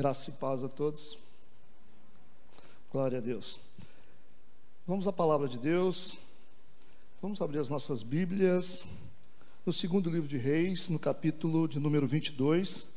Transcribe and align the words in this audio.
Graça 0.00 0.30
e 0.30 0.32
paz 0.32 0.64
a 0.64 0.68
todos. 0.70 1.18
Glória 2.90 3.18
a 3.18 3.20
Deus. 3.20 3.60
Vamos 4.86 5.06
à 5.06 5.12
palavra 5.12 5.46
de 5.46 5.58
Deus. 5.58 6.16
Vamos 7.20 7.42
abrir 7.42 7.58
as 7.58 7.68
nossas 7.68 8.02
Bíblias. 8.02 8.86
No 9.66 9.74
segundo 9.74 10.08
livro 10.08 10.26
de 10.26 10.38
Reis, 10.38 10.88
no 10.88 10.98
capítulo 10.98 11.68
de 11.68 11.78
número 11.78 12.06
22, 12.06 12.94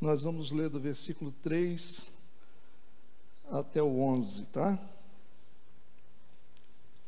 nós 0.00 0.22
vamos 0.22 0.52
ler 0.52 0.70
do 0.70 0.80
versículo 0.80 1.30
3 1.42 2.10
até 3.50 3.82
o 3.82 4.00
11, 4.00 4.46
tá? 4.46 4.80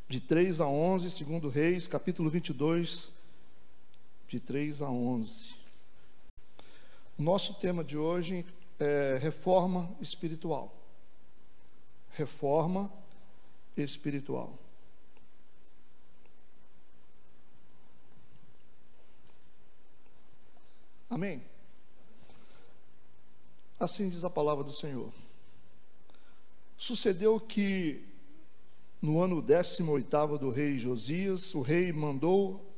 De 0.07 0.21
3 0.21 0.61
a 0.61 0.67
11, 0.67 1.11
segundo 1.11 1.49
Reis, 1.49 1.87
capítulo 1.87 2.29
22, 2.29 3.09
de 4.29 4.39
3 4.39 4.83
a 4.83 4.91
11. 4.91 5.55
O 7.17 7.23
nosso 7.23 7.55
tema 7.55 7.83
de 7.83 7.97
hoje 7.97 8.45
é 8.79 9.19
reforma 9.21 9.95
espiritual. 10.01 10.75
Reforma 12.11 12.93
espiritual. 13.77 14.53
Amém? 21.11 21.43
Assim 23.79 24.09
diz 24.09 24.25
a 24.25 24.31
palavra 24.31 24.65
do 24.65 24.73
Senhor. 24.73 25.13
Sucedeu 26.77 27.39
que 27.39 28.05
no 29.01 29.21
ano 29.21 29.43
18 29.43 30.39
do 30.39 30.51
rei 30.51 30.79
Josias, 30.79 31.55
o 31.55 31.61
rei 31.61 31.93
mandou 31.93 32.75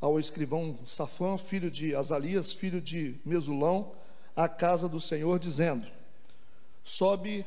ao 0.00 0.18
escrivão 0.18 0.78
Safã, 0.84 1.38
filho 1.38 1.70
de 1.70 1.94
Azalias, 1.94 2.52
filho 2.52 2.80
de 2.80 3.16
Mesulão, 3.24 3.94
à 4.38 4.48
casa 4.48 4.88
do 4.88 5.00
Senhor, 5.00 5.36
dizendo: 5.40 5.84
Sobe 6.84 7.44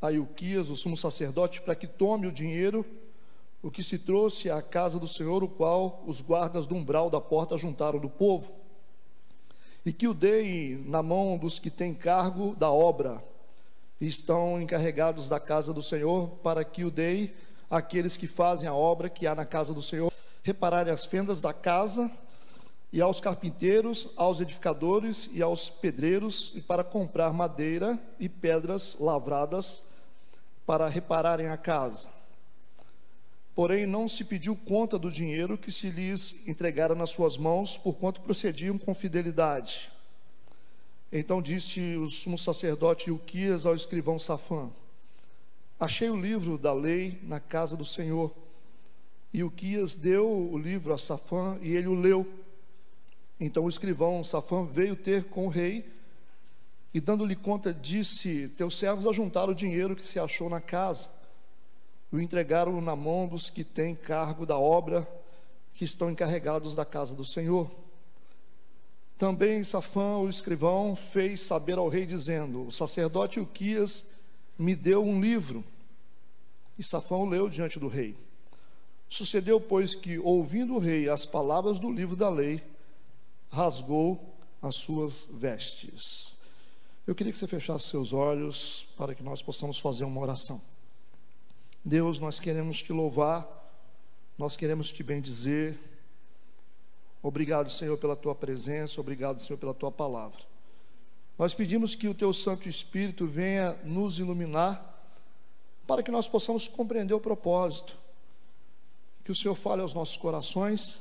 a 0.00 0.10
Ilquias, 0.10 0.70
o 0.70 0.76
sumo 0.76 0.96
sacerdote, 0.96 1.60
para 1.60 1.74
que 1.74 1.86
tome 1.86 2.26
o 2.26 2.32
dinheiro, 2.32 2.86
o 3.62 3.70
que 3.70 3.82
se 3.82 3.98
trouxe 3.98 4.50
à 4.50 4.62
casa 4.62 4.98
do 4.98 5.06
Senhor, 5.06 5.44
o 5.44 5.48
qual 5.48 6.02
os 6.06 6.22
guardas 6.22 6.66
do 6.66 6.74
umbral 6.74 7.10
da 7.10 7.20
porta 7.20 7.58
juntaram 7.58 7.98
do 7.98 8.08
povo, 8.08 8.50
e 9.84 9.92
que 9.92 10.08
o 10.08 10.14
dei 10.14 10.82
na 10.86 11.02
mão 11.02 11.36
dos 11.36 11.58
que 11.58 11.68
têm 11.70 11.92
cargo 11.92 12.56
da 12.56 12.70
obra, 12.70 13.22
e 14.00 14.06
estão 14.06 14.60
encarregados 14.60 15.28
da 15.28 15.38
casa 15.38 15.74
do 15.74 15.82
Senhor, 15.82 16.30
para 16.42 16.64
que 16.64 16.82
o 16.82 16.90
dei 16.90 17.36
àqueles 17.70 18.16
que 18.16 18.26
fazem 18.26 18.66
a 18.66 18.74
obra 18.74 19.10
que 19.10 19.26
há 19.26 19.34
na 19.34 19.44
casa 19.44 19.74
do 19.74 19.82
Senhor, 19.82 20.10
repararem 20.42 20.94
as 20.94 21.04
fendas 21.04 21.42
da 21.42 21.52
casa 21.52 22.10
e 22.92 23.00
aos 23.00 23.20
carpinteiros, 23.20 24.10
aos 24.16 24.40
edificadores 24.40 25.34
e 25.34 25.42
aos 25.42 25.70
pedreiros, 25.70 26.52
e 26.54 26.60
para 26.60 26.84
comprar 26.84 27.32
madeira 27.32 27.98
e 28.20 28.28
pedras 28.28 28.98
lavradas 29.00 29.92
para 30.66 30.88
repararem 30.88 31.48
a 31.48 31.56
casa. 31.56 32.08
Porém, 33.54 33.86
não 33.86 34.08
se 34.08 34.24
pediu 34.24 34.56
conta 34.56 34.98
do 34.98 35.10
dinheiro 35.10 35.58
que 35.58 35.70
se 35.70 35.88
lhes 35.88 36.46
entregara 36.46 36.94
nas 36.94 37.10
suas 37.10 37.36
mãos, 37.36 37.78
porquanto 37.78 38.20
procediam 38.20 38.78
com 38.78 38.94
fidelidade. 38.94 39.90
Então 41.10 41.42
disse 41.42 41.96
o 41.96 42.08
sumo 42.08 42.38
sacerdote 42.38 43.10
Ilquias 43.10 43.66
ao 43.66 43.74
escrivão 43.74 44.18
Safã: 44.18 44.70
Achei 45.78 46.08
o 46.08 46.20
livro 46.20 46.56
da 46.56 46.72
lei 46.72 47.18
na 47.24 47.40
casa 47.40 47.76
do 47.76 47.84
Senhor. 47.84 48.32
E 49.32 49.40
Ilquias 49.40 49.94
deu 49.94 50.26
o 50.28 50.56
livro 50.56 50.92
a 50.94 50.98
Safã 50.98 51.58
e 51.60 51.74
ele 51.74 51.88
o 51.88 51.94
leu. 51.94 52.41
Então 53.44 53.64
o 53.64 53.68
escrivão 53.68 54.22
Safã 54.22 54.64
veio 54.64 54.94
ter 54.94 55.24
com 55.24 55.46
o 55.46 55.50
rei 55.50 55.84
e, 56.94 57.00
dando-lhe 57.00 57.34
conta, 57.34 57.74
disse: 57.74 58.48
Teus 58.56 58.78
servos 58.78 59.04
ajuntaram 59.04 59.50
o 59.50 59.54
dinheiro 59.54 59.96
que 59.96 60.06
se 60.06 60.20
achou 60.20 60.48
na 60.48 60.60
casa 60.60 61.08
e 62.12 62.16
o 62.16 62.20
entregaram 62.20 62.80
na 62.80 62.94
mão 62.94 63.26
dos 63.26 63.50
que 63.50 63.64
têm 63.64 63.96
cargo 63.96 64.46
da 64.46 64.56
obra, 64.56 65.08
que 65.74 65.84
estão 65.84 66.08
encarregados 66.08 66.76
da 66.76 66.84
casa 66.84 67.16
do 67.16 67.24
Senhor. 67.24 67.68
Também 69.18 69.64
Safã, 69.64 70.18
o 70.18 70.28
escrivão, 70.28 70.94
fez 70.94 71.40
saber 71.40 71.78
ao 71.78 71.88
rei, 71.88 72.06
dizendo: 72.06 72.68
O 72.68 72.70
sacerdote 72.70 73.40
Uquias 73.40 74.10
me 74.56 74.76
deu 74.76 75.02
um 75.02 75.20
livro. 75.20 75.64
E 76.78 76.84
Safã 76.84 77.16
o 77.16 77.28
leu 77.28 77.48
diante 77.48 77.80
do 77.80 77.88
rei. 77.88 78.16
Sucedeu, 79.08 79.60
pois, 79.60 79.96
que, 79.96 80.16
ouvindo 80.20 80.74
o 80.74 80.78
rei 80.78 81.08
as 81.08 81.26
palavras 81.26 81.80
do 81.80 81.90
livro 81.90 82.14
da 82.14 82.30
lei, 82.30 82.62
rasgou 83.52 84.34
as 84.62 84.76
suas 84.76 85.28
vestes. 85.30 86.32
Eu 87.06 87.14
queria 87.14 87.30
que 87.32 87.38
você 87.38 87.46
fechasse 87.46 87.88
seus 87.88 88.12
olhos 88.12 88.86
para 88.96 89.14
que 89.14 89.22
nós 89.22 89.42
possamos 89.42 89.78
fazer 89.78 90.04
uma 90.04 90.20
oração. 90.20 90.60
Deus, 91.84 92.18
nós 92.18 92.40
queremos 92.40 92.80
te 92.80 92.92
louvar, 92.92 93.46
nós 94.38 94.56
queremos 94.56 94.90
te 94.90 95.02
bendizer. 95.02 95.78
Obrigado, 97.22 97.70
Senhor, 97.70 97.98
pela 97.98 98.16
tua 98.16 98.34
presença, 98.34 99.00
obrigado, 99.00 99.40
Senhor, 99.40 99.58
pela 99.58 99.74
tua 99.74 99.92
palavra. 99.92 100.40
Nós 101.38 101.54
pedimos 101.54 101.94
que 101.94 102.08
o 102.08 102.14
teu 102.14 102.32
Santo 102.32 102.68
Espírito 102.68 103.26
venha 103.26 103.72
nos 103.84 104.18
iluminar 104.18 104.88
para 105.86 106.02
que 106.02 106.10
nós 106.10 106.26
possamos 106.26 106.68
compreender 106.68 107.14
o 107.14 107.20
propósito. 107.20 107.98
Que 109.24 109.32
o 109.32 109.34
Senhor 109.34 109.54
fale 109.56 109.82
aos 109.82 109.92
nossos 109.92 110.16
corações, 110.16 111.00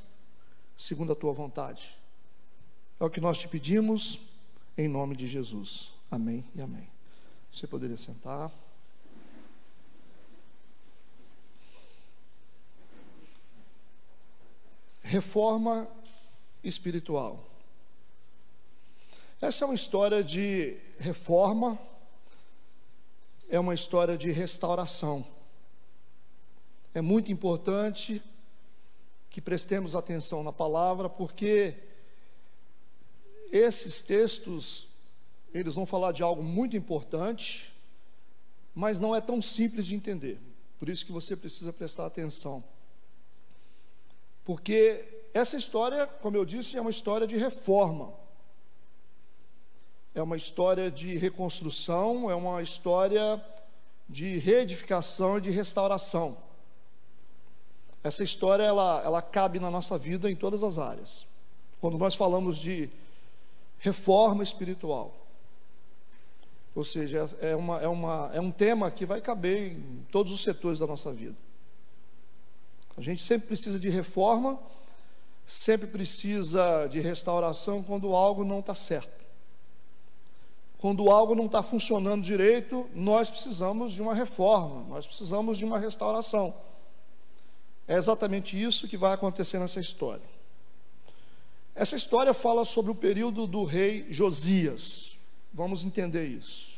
segundo 0.76 1.14
a 1.14 1.16
tua 1.16 1.32
vontade. 1.32 2.01
É 3.02 3.04
o 3.04 3.10
que 3.10 3.20
nós 3.20 3.40
te 3.40 3.48
pedimos, 3.48 4.20
em 4.78 4.88
nome 4.88 5.16
de 5.16 5.26
Jesus. 5.26 5.92
Amém 6.12 6.46
e 6.54 6.62
amém. 6.62 6.88
Você 7.52 7.66
poderia 7.66 7.98
sentar. 7.98 8.52
Reforma 15.02 15.88
espiritual. 16.64 17.44
Essa 19.42 19.64
é 19.64 19.68
uma 19.68 19.74
história 19.74 20.24
de 20.24 20.78
reforma, 21.00 21.80
é 23.50 23.60
uma 23.60 23.74
história 23.74 24.16
de 24.16 24.30
restauração. 24.30 25.26
É 26.94 27.02
muito 27.02 27.32
importante 27.32 28.22
que 29.28 29.42
prestemos 29.42 29.96
atenção 29.96 30.44
na 30.44 30.54
palavra, 30.54 31.10
porque 31.10 31.90
esses 33.52 34.02
textos, 34.02 34.88
eles 35.54 35.76
vão 35.76 35.86
falar 35.86 36.12
de 36.12 36.24
algo 36.24 36.42
muito 36.42 36.78
importante, 36.78 37.74
mas 38.74 39.00
não 39.00 39.16
é 39.16 39.20
tão 39.20 39.42
simples 39.42 39.86
de 39.86 39.96
entender. 39.96 40.40
Por 40.80 40.90
isso 40.90 41.06
que 41.06 41.12
você 41.12 41.36
precisa 41.36 41.74
prestar 41.74 42.06
atenção. 42.06 42.64
Porque 44.44 45.28
essa 45.34 45.58
história, 45.58 46.08
como 46.08 46.38
eu 46.38 46.46
disse, 46.46 46.78
é 46.78 46.82
uma 46.82 46.90
história 46.90 47.28
de 47.28 47.38
reforma. 47.38 48.14
É 50.16 50.22
uma 50.22 50.36
história 50.36 50.90
de 50.90 51.16
reconstrução, 51.18 52.30
é 52.30 52.36
uma 52.36 52.62
história 52.62 53.44
de 54.10 54.38
reedificação 54.38 55.38
e 55.38 55.42
de 55.42 55.52
restauração. 55.52 56.38
Essa 58.04 58.24
história 58.24 58.64
ela, 58.64 59.02
ela 59.06 59.22
cabe 59.22 59.60
na 59.60 59.70
nossa 59.70 59.98
vida 59.98 60.30
em 60.30 60.36
todas 60.36 60.64
as 60.64 60.78
áreas. 60.78 61.26
Quando 61.80 61.98
nós 61.98 62.16
falamos 62.16 62.58
de 62.58 62.90
reforma 63.82 64.44
espiritual. 64.44 65.18
Ou 66.74 66.86
seja, 66.86 67.28
é, 67.42 67.56
uma, 67.56 67.82
é, 67.82 67.88
uma, 67.88 68.32
é 68.34 68.40
um 68.40 68.52
tema 68.52 68.90
que 68.90 69.06
vai 69.06 69.20
caber 69.20 69.74
em 69.74 70.06
todos 70.12 70.32
os 70.32 70.42
setores 70.42 70.80
da 70.80 70.88
nossa 70.88 71.12
vida. 71.12 71.36
A 72.96 73.02
gente 73.02 73.22
sempre 73.22 73.48
precisa 73.48 73.80
de 73.80 73.90
reforma, 73.90 74.58
sempre 75.46 75.88
precisa 75.88 76.88
de 76.88 77.00
restauração 77.00 77.84
quando 77.84 78.16
algo 78.16 78.46
não 78.46 78.60
está 78.60 78.76
certo. 78.76 79.20
Quando 80.78 81.12
algo 81.12 81.36
não 81.36 81.48
está 81.48 81.62
funcionando 81.62 82.24
direito, 82.24 82.88
nós 82.94 83.30
precisamos 83.30 83.92
de 83.92 84.02
uma 84.02 84.14
reforma, 84.14 84.88
nós 84.88 85.06
precisamos 85.06 85.58
de 85.58 85.66
uma 85.66 85.78
restauração. 85.78 86.54
É 87.88 87.96
exatamente 87.96 88.62
isso 88.62 88.88
que 88.88 88.96
vai 88.96 89.14
acontecer 89.14 89.60
nessa 89.60 89.80
história. 89.80 90.41
Essa 91.74 91.96
história 91.96 92.34
fala 92.34 92.66
sobre 92.66 92.92
o 92.92 92.96
período 92.96 93.48
do 93.48 93.64
rei 93.64 94.06
Josias. 94.10 95.18
Vamos 95.54 95.84
entender 95.84 96.28
isso. 96.28 96.72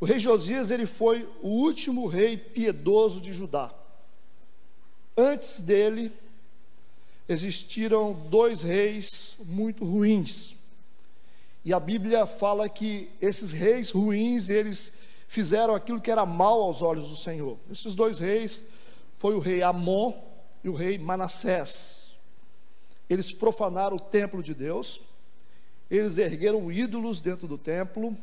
O 0.00 0.04
rei 0.04 0.18
Josias, 0.18 0.70
ele 0.70 0.86
foi 0.86 1.28
o 1.42 1.48
último 1.48 2.06
rei 2.06 2.36
piedoso 2.36 3.20
de 3.20 3.32
Judá. 3.32 3.72
Antes 5.16 5.60
dele 5.60 6.12
existiram 7.28 8.12
dois 8.28 8.62
reis 8.62 9.36
muito 9.46 9.84
ruins. 9.84 10.56
E 11.64 11.72
a 11.72 11.78
Bíblia 11.78 12.26
fala 12.26 12.68
que 12.68 13.08
esses 13.20 13.52
reis 13.52 13.90
ruins, 13.90 14.48
eles 14.48 14.94
fizeram 15.28 15.74
aquilo 15.74 16.00
que 16.00 16.10
era 16.10 16.26
mal 16.26 16.62
aos 16.62 16.82
olhos 16.82 17.10
do 17.10 17.16
Senhor. 17.16 17.56
Esses 17.70 17.94
dois 17.94 18.18
reis 18.18 18.68
foi 19.14 19.34
o 19.34 19.38
rei 19.38 19.62
Amon 19.62 20.12
e 20.64 20.68
o 20.68 20.74
rei 20.74 20.98
Manassés 20.98 21.99
eles 23.10 23.32
profanaram 23.32 23.96
o 23.96 24.00
templo 24.00 24.40
de 24.40 24.54
Deus, 24.54 25.00
eles 25.90 26.16
ergueram 26.16 26.70
ídolos 26.70 27.20
dentro 27.20 27.48
do 27.48 27.58
templo, 27.58 28.16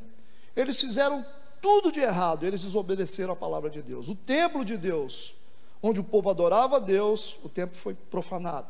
eles 0.56 0.80
fizeram 0.80 1.24
tudo 1.62 1.92
de 1.92 2.00
errado, 2.00 2.45
eles 2.45 2.63
desobedeceram 2.63 3.34
a 3.34 3.36
palavra 3.36 3.69
de 3.69 3.81
Deus. 3.81 4.07
O 4.07 4.16
templo 4.16 4.63
de 4.63 4.78
Deus, 4.78 5.36
onde 5.84 6.00
o 6.00 6.04
povo 6.06 6.30
adorava 6.30 6.78
a 6.78 6.80
Deus, 6.80 7.38
o 7.44 7.50
templo 7.50 7.78
foi 7.78 7.94
profanado. 7.94 8.68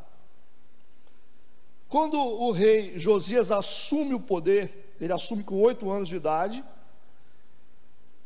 Quando 1.88 2.18
o 2.20 2.52
rei 2.52 2.98
Josias 2.98 3.52
assume 3.52 4.16
o 4.16 4.20
poder, 4.20 4.96
ele 5.00 5.14
assume 5.14 5.44
com 5.44 5.62
oito 5.62 5.88
anos 5.92 6.10
de 6.10 6.16
idade, 6.16 6.64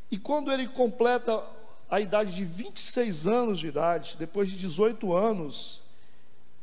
e 0.09 0.17
quando 0.17 0.49
ele 0.49 0.69
completa 0.69 1.43
a 1.89 1.99
idade 1.99 2.33
de 2.33 2.45
26 2.45 3.27
anos 3.27 3.59
de 3.59 3.67
idade, 3.67 4.15
depois 4.17 4.49
de 4.49 4.55
18 4.55 5.13
anos, 5.13 5.80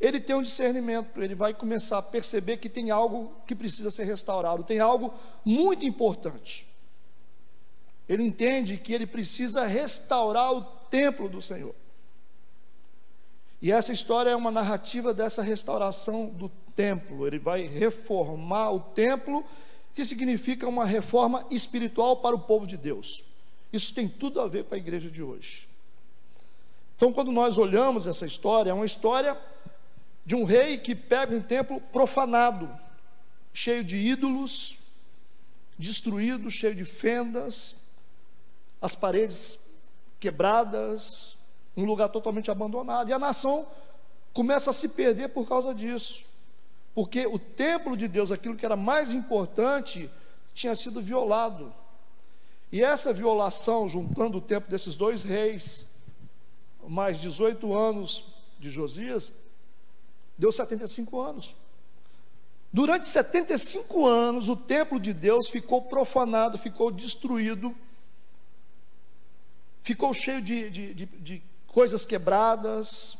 ele 0.00 0.20
tem 0.20 0.36
um 0.36 0.42
discernimento, 0.42 1.20
ele 1.20 1.34
vai 1.34 1.52
começar 1.52 1.98
a 1.98 2.02
perceber 2.02 2.58
que 2.58 2.68
tem 2.68 2.90
algo 2.90 3.32
que 3.46 3.54
precisa 3.54 3.90
ser 3.90 4.04
restaurado, 4.04 4.62
tem 4.62 4.78
algo 4.78 5.12
muito 5.44 5.84
importante. 5.84 6.68
Ele 8.08 8.22
entende 8.22 8.76
que 8.76 8.92
ele 8.92 9.06
precisa 9.06 9.66
restaurar 9.66 10.52
o 10.52 10.62
templo 10.62 11.28
do 11.28 11.42
Senhor. 11.42 11.74
E 13.60 13.72
essa 13.72 13.92
história 13.92 14.30
é 14.30 14.36
uma 14.36 14.52
narrativa 14.52 15.12
dessa 15.12 15.42
restauração 15.42 16.28
do 16.30 16.48
templo. 16.76 17.26
Ele 17.26 17.40
vai 17.40 17.62
reformar 17.62 18.70
o 18.70 18.80
templo, 18.80 19.44
que 19.94 20.04
significa 20.04 20.68
uma 20.68 20.86
reforma 20.86 21.44
espiritual 21.50 22.18
para 22.18 22.36
o 22.36 22.38
povo 22.38 22.68
de 22.68 22.76
Deus. 22.76 23.24
Isso 23.72 23.92
tem 23.92 24.08
tudo 24.08 24.40
a 24.40 24.46
ver 24.46 24.64
com 24.64 24.76
a 24.76 24.78
igreja 24.78 25.10
de 25.10 25.22
hoje. 25.22 25.68
Então, 26.96 27.12
quando 27.12 27.30
nós 27.30 27.58
olhamos 27.58 28.06
essa 28.06 28.26
história, 28.26 28.70
é 28.70 28.74
uma 28.74 28.86
história 28.86 29.36
de 30.28 30.34
um 30.34 30.44
rei 30.44 30.76
que 30.76 30.94
pega 30.94 31.34
um 31.34 31.40
templo 31.40 31.80
profanado, 31.80 32.68
cheio 33.50 33.82
de 33.82 33.96
ídolos, 33.96 34.80
destruído, 35.78 36.50
cheio 36.50 36.74
de 36.74 36.84
fendas, 36.84 37.76
as 38.78 38.94
paredes 38.94 39.58
quebradas, 40.20 41.38
um 41.74 41.86
lugar 41.86 42.10
totalmente 42.10 42.50
abandonado. 42.50 43.08
E 43.08 43.12
a 43.14 43.18
nação 43.18 43.66
começa 44.34 44.68
a 44.68 44.74
se 44.74 44.90
perder 44.90 45.30
por 45.30 45.48
causa 45.48 45.74
disso. 45.74 46.26
Porque 46.94 47.26
o 47.26 47.38
templo 47.38 47.96
de 47.96 48.06
Deus, 48.06 48.30
aquilo 48.30 48.54
que 48.54 48.66
era 48.66 48.76
mais 48.76 49.14
importante, 49.14 50.10
tinha 50.52 50.76
sido 50.76 51.00
violado. 51.00 51.74
E 52.70 52.84
essa 52.84 53.14
violação, 53.14 53.88
juntando 53.88 54.36
o 54.36 54.42
tempo 54.42 54.68
desses 54.68 54.94
dois 54.94 55.22
reis, 55.22 55.86
mais 56.86 57.18
18 57.18 57.74
anos 57.74 58.34
de 58.60 58.70
Josias, 58.70 59.32
deu 60.38 60.52
75 60.52 61.20
anos. 61.20 61.56
Durante 62.72 63.06
75 63.06 64.06
anos, 64.06 64.48
o 64.48 64.56
templo 64.56 65.00
de 65.00 65.12
Deus 65.12 65.48
ficou 65.48 65.82
profanado, 65.82 66.56
ficou 66.56 66.90
destruído, 66.90 67.74
ficou 69.82 70.12
cheio 70.14 70.42
de, 70.42 70.70
de, 70.70 70.94
de, 70.94 71.06
de 71.06 71.42
coisas 71.66 72.04
quebradas, 72.04 73.18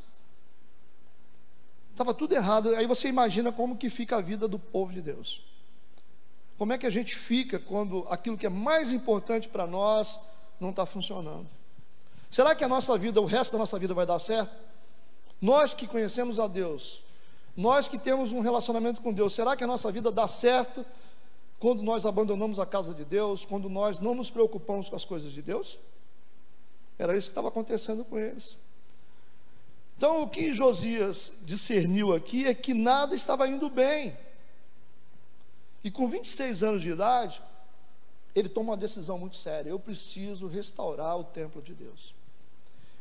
estava 1.90 2.12
tudo 2.14 2.34
errado. 2.34 2.74
Aí 2.76 2.86
você 2.86 3.08
imagina 3.08 3.50
como 3.50 3.76
que 3.76 3.88
fica 3.90 4.16
a 4.16 4.20
vida 4.20 4.46
do 4.46 4.58
povo 4.58 4.92
de 4.92 5.02
Deus. 5.02 5.42
Como 6.58 6.72
é 6.72 6.78
que 6.78 6.86
a 6.86 6.90
gente 6.90 7.16
fica 7.16 7.58
quando 7.58 8.06
aquilo 8.10 8.36
que 8.36 8.46
é 8.46 8.50
mais 8.50 8.92
importante 8.92 9.48
para 9.48 9.66
nós 9.66 10.18
não 10.60 10.70
está 10.70 10.84
funcionando? 10.84 11.48
Será 12.30 12.54
que 12.54 12.64
a 12.64 12.68
nossa 12.68 12.98
vida, 12.98 13.20
o 13.20 13.24
resto 13.24 13.52
da 13.52 13.58
nossa 13.58 13.78
vida 13.78 13.94
vai 13.94 14.04
dar 14.04 14.18
certo? 14.18 14.54
Nós 15.40 15.72
que 15.72 15.86
conhecemos 15.86 16.38
a 16.38 16.46
Deus, 16.46 17.02
nós 17.58 17.88
que 17.88 17.98
temos 17.98 18.32
um 18.32 18.38
relacionamento 18.38 19.02
com 19.02 19.12
Deus, 19.12 19.34
será 19.34 19.56
que 19.56 19.64
a 19.64 19.66
nossa 19.66 19.90
vida 19.90 20.12
dá 20.12 20.28
certo 20.28 20.86
quando 21.58 21.82
nós 21.82 22.06
abandonamos 22.06 22.60
a 22.60 22.64
casa 22.64 22.94
de 22.94 23.04
Deus, 23.04 23.44
quando 23.44 23.68
nós 23.68 23.98
não 23.98 24.14
nos 24.14 24.30
preocupamos 24.30 24.88
com 24.88 24.94
as 24.94 25.04
coisas 25.04 25.32
de 25.32 25.42
Deus? 25.42 25.76
Era 26.96 27.16
isso 27.16 27.26
que 27.26 27.32
estava 27.32 27.48
acontecendo 27.48 28.04
com 28.04 28.16
eles. 28.16 28.56
Então, 29.96 30.22
o 30.22 30.28
que 30.28 30.52
Josias 30.52 31.32
discerniu 31.42 32.14
aqui 32.14 32.46
é 32.46 32.54
que 32.54 32.72
nada 32.72 33.16
estava 33.16 33.48
indo 33.48 33.68
bem. 33.68 34.16
E 35.82 35.90
com 35.90 36.06
26 36.06 36.62
anos 36.62 36.80
de 36.80 36.90
idade, 36.90 37.42
ele 38.36 38.48
toma 38.48 38.70
uma 38.70 38.76
decisão 38.76 39.18
muito 39.18 39.34
séria: 39.34 39.70
eu 39.70 39.80
preciso 39.80 40.46
restaurar 40.46 41.18
o 41.18 41.24
templo 41.24 41.60
de 41.60 41.74
Deus. 41.74 42.14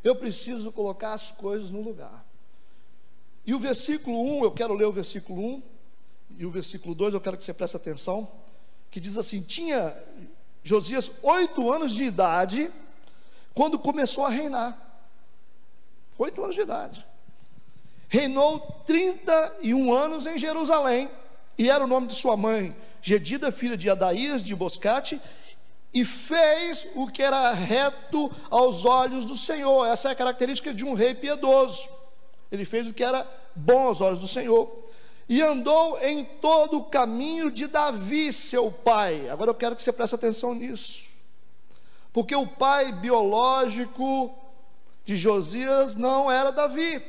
Eu 0.03 0.15
preciso 0.15 0.71
colocar 0.71 1.13
as 1.13 1.29
coisas 1.29 1.69
no 1.69 1.81
lugar. 1.83 2.25
E 3.47 3.53
o 3.53 3.59
versículo 3.59 4.39
1, 4.39 4.43
eu 4.43 4.51
quero 4.51 4.73
ler 4.73 4.83
o 4.83 4.91
versículo 4.91 5.41
1, 5.41 5.63
e 6.39 6.45
o 6.45 6.51
versículo 6.51 6.93
2, 6.93 7.13
eu 7.13 7.21
quero 7.21 7.37
que 7.37 7.45
você 7.45 7.53
preste 7.53 7.77
atenção, 7.77 8.29
que 8.91 8.99
diz 8.99 9.17
assim: 9.17 9.41
Tinha 9.41 9.95
Josias 10.61 11.23
oito 11.23 11.71
anos 11.71 11.93
de 11.93 12.03
idade 12.03 12.69
quando 13.53 13.79
começou 13.79 14.25
a 14.25 14.29
reinar. 14.29 14.77
Oito 16.17 16.43
anos 16.43 16.55
de 16.55 16.61
idade. 16.61 17.05
Reinou 18.09 18.59
31 18.85 19.93
anos 19.93 20.25
em 20.25 20.37
Jerusalém 20.37 21.09
e 21.57 21.69
era 21.69 21.83
o 21.83 21.87
nome 21.87 22.07
de 22.07 22.15
sua 22.15 22.35
mãe, 22.35 22.75
Gedida, 23.01 23.49
filha 23.49 23.77
de 23.77 23.89
Adaías 23.89 24.43
de 24.43 24.53
Boscate, 24.53 25.21
e 25.93 26.03
fez 26.03 26.89
o 26.95 27.07
que 27.07 27.23
era 27.23 27.53
reto 27.53 28.29
aos 28.49 28.83
olhos 28.83 29.23
do 29.23 29.37
Senhor. 29.37 29.85
Essa 29.85 30.09
é 30.09 30.11
a 30.11 30.15
característica 30.15 30.73
de 30.73 30.83
um 30.83 30.93
rei 30.93 31.15
piedoso. 31.15 31.87
Ele 32.51 32.65
fez 32.65 32.87
o 32.87 32.93
que 32.93 33.03
era 33.03 33.25
bom 33.55 33.87
aos 33.87 34.01
olhos 34.01 34.19
do 34.19 34.27
Senhor. 34.27 34.83
E 35.29 35.41
andou 35.41 35.99
em 35.99 36.23
todo 36.23 36.77
o 36.77 36.85
caminho 36.85 37.51
de 37.51 37.67
Davi, 37.67 38.31
seu 38.31 38.71
pai. 38.71 39.29
Agora 39.29 39.51
eu 39.51 39.55
quero 39.55 39.75
que 39.75 39.81
você 39.81 39.91
preste 39.91 40.15
atenção 40.15 40.53
nisso. 40.53 41.05
Porque 42.13 42.35
o 42.35 42.47
pai 42.47 42.91
biológico 42.93 44.33
de 45.03 45.17
Josias 45.17 45.95
não 45.95 46.31
era 46.31 46.51
Davi. 46.51 47.03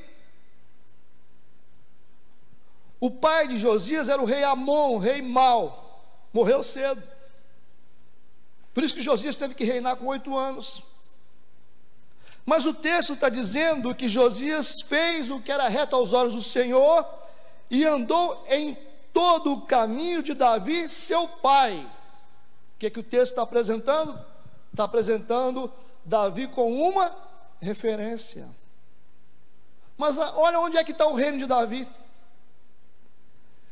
O 3.00 3.10
pai 3.10 3.46
de 3.46 3.56
Josias 3.56 4.08
era 4.08 4.20
o 4.20 4.24
rei 4.24 4.42
Amon, 4.42 4.98
rei 4.98 5.22
mau, 5.22 6.02
morreu 6.32 6.62
cedo. 6.62 7.02
Por 8.74 8.82
isso 8.82 8.94
que 8.94 9.00
Josias 9.00 9.36
teve 9.36 9.54
que 9.54 9.64
reinar 9.64 9.96
com 9.96 10.06
oito 10.06 10.36
anos. 10.36 10.82
Mas 12.48 12.64
o 12.64 12.72
texto 12.72 13.12
está 13.12 13.28
dizendo 13.28 13.94
que 13.94 14.08
Josias 14.08 14.80
fez 14.80 15.28
o 15.28 15.38
que 15.38 15.52
era 15.52 15.68
reto 15.68 15.94
aos 15.94 16.14
olhos 16.14 16.34
do 16.34 16.40
Senhor 16.40 17.06
e 17.70 17.84
andou 17.84 18.42
em 18.48 18.74
todo 19.12 19.52
o 19.52 19.60
caminho 19.66 20.22
de 20.22 20.32
Davi, 20.32 20.88
seu 20.88 21.28
pai. 21.28 21.76
O 22.74 22.78
que, 22.78 22.86
é 22.86 22.90
que 22.90 23.00
o 23.00 23.02
texto 23.02 23.32
está 23.32 23.42
apresentando? 23.42 24.18
Está 24.72 24.84
apresentando 24.84 25.70
Davi 26.02 26.48
com 26.48 26.72
uma 26.72 27.14
referência. 27.60 28.48
Mas 29.98 30.18
ah, 30.18 30.32
olha 30.36 30.58
onde 30.58 30.78
é 30.78 30.84
que 30.84 30.92
está 30.92 31.06
o 31.06 31.14
reino 31.14 31.36
de 31.36 31.44
Davi. 31.44 31.86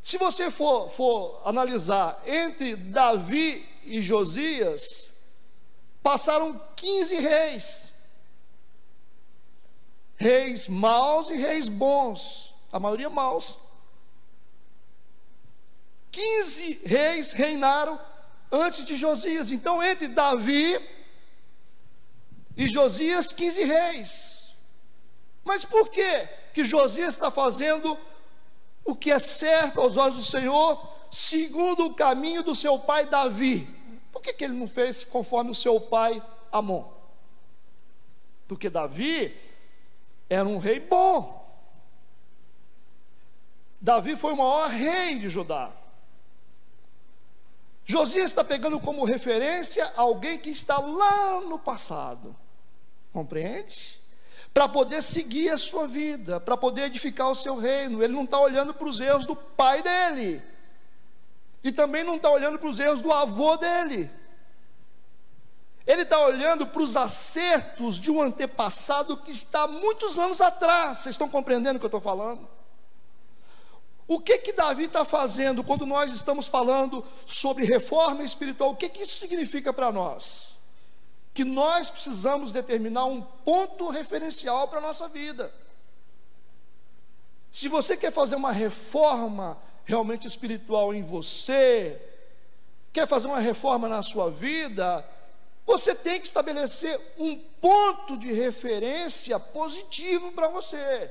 Se 0.03 0.19
você 0.19 0.50
for, 0.50 0.91
for 0.91 1.41
analisar 1.47 2.21
entre 2.27 2.77
Davi 2.77 3.67
e 3.85 4.03
Josias, 4.03 5.31
passaram 6.03 6.61
15 6.77 7.17
reis. 7.21 7.96
Reis 10.17 10.69
maus 10.69 11.31
e 11.31 11.37
reis 11.37 11.69
bons, 11.69 12.55
a 12.73 12.81
maioria 12.81 13.11
maus. 13.11 13.59
15 16.11 16.81
reis 16.87 17.33
reinaram 17.33 18.01
antes 18.51 18.85
de 18.85 18.97
Josias. 18.97 19.51
Então, 19.51 19.83
entre 19.83 20.09
Davi 20.09 20.81
e 22.57 22.67
Josias, 22.67 23.33
15 23.33 23.65
reis. 23.65 24.57
Mas 25.45 25.65
por 25.65 25.91
que 25.91 26.29
que 26.55 26.65
Josias 26.65 27.15
está 27.15 27.31
fazendo 27.31 27.99
o 28.87 28.95
que 28.95 29.11
é 29.11 29.19
certo 29.19 29.81
aos 29.81 29.97
olhos 29.97 30.17
do 30.17 30.23
Senhor, 30.23 30.97
segundo 31.11 31.87
o 31.87 31.95
caminho 31.95 32.43
do 32.43 32.55
seu 32.55 32.79
pai 32.79 33.05
Davi. 33.05 33.69
Por 34.13 34.23
que, 34.23 34.33
que 34.33 34.45
ele 34.45 34.55
não 34.55 34.69
fez 34.69 35.05
conforme 35.05 35.51
o 35.51 35.55
seu 35.55 35.79
pai 35.81 36.23
Amon? 36.53 36.89
Porque 38.47 38.71
Davi 38.71 39.35
era 40.28 40.49
um 40.49 40.59
rei 40.59 40.80
bom. 40.80 41.35
Davi 43.80 44.16
foi 44.16 44.33
o 44.33 44.37
maior 44.37 44.68
rei 44.68 45.18
de 45.18 45.28
Judá. 45.28 45.71
Josias 47.85 48.26
está 48.26 48.42
pegando 48.42 48.80
como 48.80 49.04
referência 49.04 49.88
alguém 49.97 50.38
que 50.38 50.50
está 50.50 50.78
lá 50.78 51.40
no 51.42 51.59
passado. 51.59 52.35
Compreende? 53.12 53.97
para 54.56 54.71
poder 54.71 55.02
seguir 55.02 55.50
a 55.50 55.59
sua 55.59 55.87
vida, 55.87 56.40
para 56.40 56.56
poder 56.56 56.85
edificar 56.85 57.28
o 57.30 57.35
seu 57.35 57.56
reino. 57.59 58.02
Ele 58.02 58.14
não 58.14 58.25
está 58.25 58.40
olhando 58.40 58.73
para 58.73 58.88
os 58.88 58.99
erros 58.99 59.26
do 59.26 59.37
pai 59.37 59.83
dele, 59.83 60.42
e 61.62 61.71
também 61.71 62.02
não 62.02 62.16
está 62.16 62.30
olhando 62.30 62.59
para 62.59 62.71
os 62.71 62.80
erros 62.80 63.02
do 63.02 63.12
avô 63.12 63.59
dele. 63.59 64.11
Ele 65.87 66.02
está 66.02 66.19
olhando 66.19 66.66
para 66.66 66.83
os 66.83 66.97
acertos 66.97 67.97
de 68.00 68.11
um 68.11 68.21
antepassado 68.21 69.16
que 69.19 69.31
está 69.31 69.69
muitos 69.69 70.19
anos 70.19 70.40
atrás. 70.40 70.99
Vocês 70.99 71.14
estão 71.14 71.28
compreendendo 71.28 71.76
o 71.76 71.78
que 71.78 71.85
eu 71.85 71.88
estou 71.88 72.00
falando? 72.00 72.49
O 74.09 74.21
que 74.21 74.38
que 74.38 74.52
Davi 74.52 74.85
está 74.85 75.05
fazendo 75.05 75.62
quando 75.62 75.87
nós 75.87 76.12
estamos 76.12 76.49
falando 76.49 77.05
sobre 77.25 77.64
reforma 77.64 78.25
espiritual? 78.25 78.71
O 78.71 78.76
que 78.76 78.88
que 78.88 79.02
isso 79.02 79.16
significa 79.16 79.73
para 79.73 79.93
nós? 79.93 80.57
Que 81.33 81.45
nós 81.45 81.88
precisamos 81.88 82.50
determinar 82.50 83.05
um 83.05 83.21
ponto 83.21 83.88
referencial 83.88 84.66
para 84.66 84.78
a 84.78 84.83
nossa 84.83 85.09
vida. 85.09 85.52
Se 87.52 87.69
você 87.69 87.97
quer 87.97 88.12
fazer 88.12 88.35
uma 88.35 88.52
reforma 88.52 89.57
realmente 89.85 90.26
espiritual 90.26 90.93
em 90.93 91.02
você, 91.02 92.00
quer 92.93 93.07
fazer 93.07 93.28
uma 93.28 93.40
reforma 93.40 93.88
na 93.88 94.02
sua 94.02 94.31
vida, 94.31 95.05
você 95.67 95.97
tem 95.97 96.21
que 96.21 96.27
estabelecer 96.27 96.99
um 97.19 97.37
ponto 97.37 98.17
de 98.17 98.33
referência 98.33 99.39
positivo 99.41 100.31
para 100.31 100.47
você. 100.47 101.11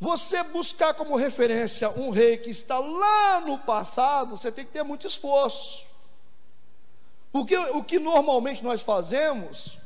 Você 0.00 0.42
buscar 0.44 0.94
como 0.94 1.14
referência 1.14 1.90
um 1.90 2.08
rei 2.08 2.38
que 2.38 2.48
está 2.48 2.78
lá 2.78 3.42
no 3.42 3.58
passado, 3.58 4.30
você 4.38 4.50
tem 4.50 4.64
que 4.64 4.72
ter 4.72 4.82
muito 4.82 5.06
esforço. 5.06 5.86
Porque 7.30 7.54
o 7.54 7.84
que 7.84 7.98
normalmente 7.98 8.64
nós 8.64 8.80
fazemos 8.82 9.76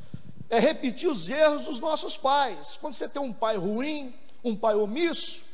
é 0.49 0.61
repetir 0.61 1.09
os 1.09 1.29
erros 1.29 1.65
dos 1.65 1.81
nossos 1.81 2.17
pais. 2.17 2.79
Quando 2.81 2.95
você 2.95 3.09
tem 3.09 3.21
um 3.21 3.33
pai 3.33 3.57
ruim, 3.57 4.15
um 4.45 4.55
pai 4.55 4.77
omisso, 4.77 5.45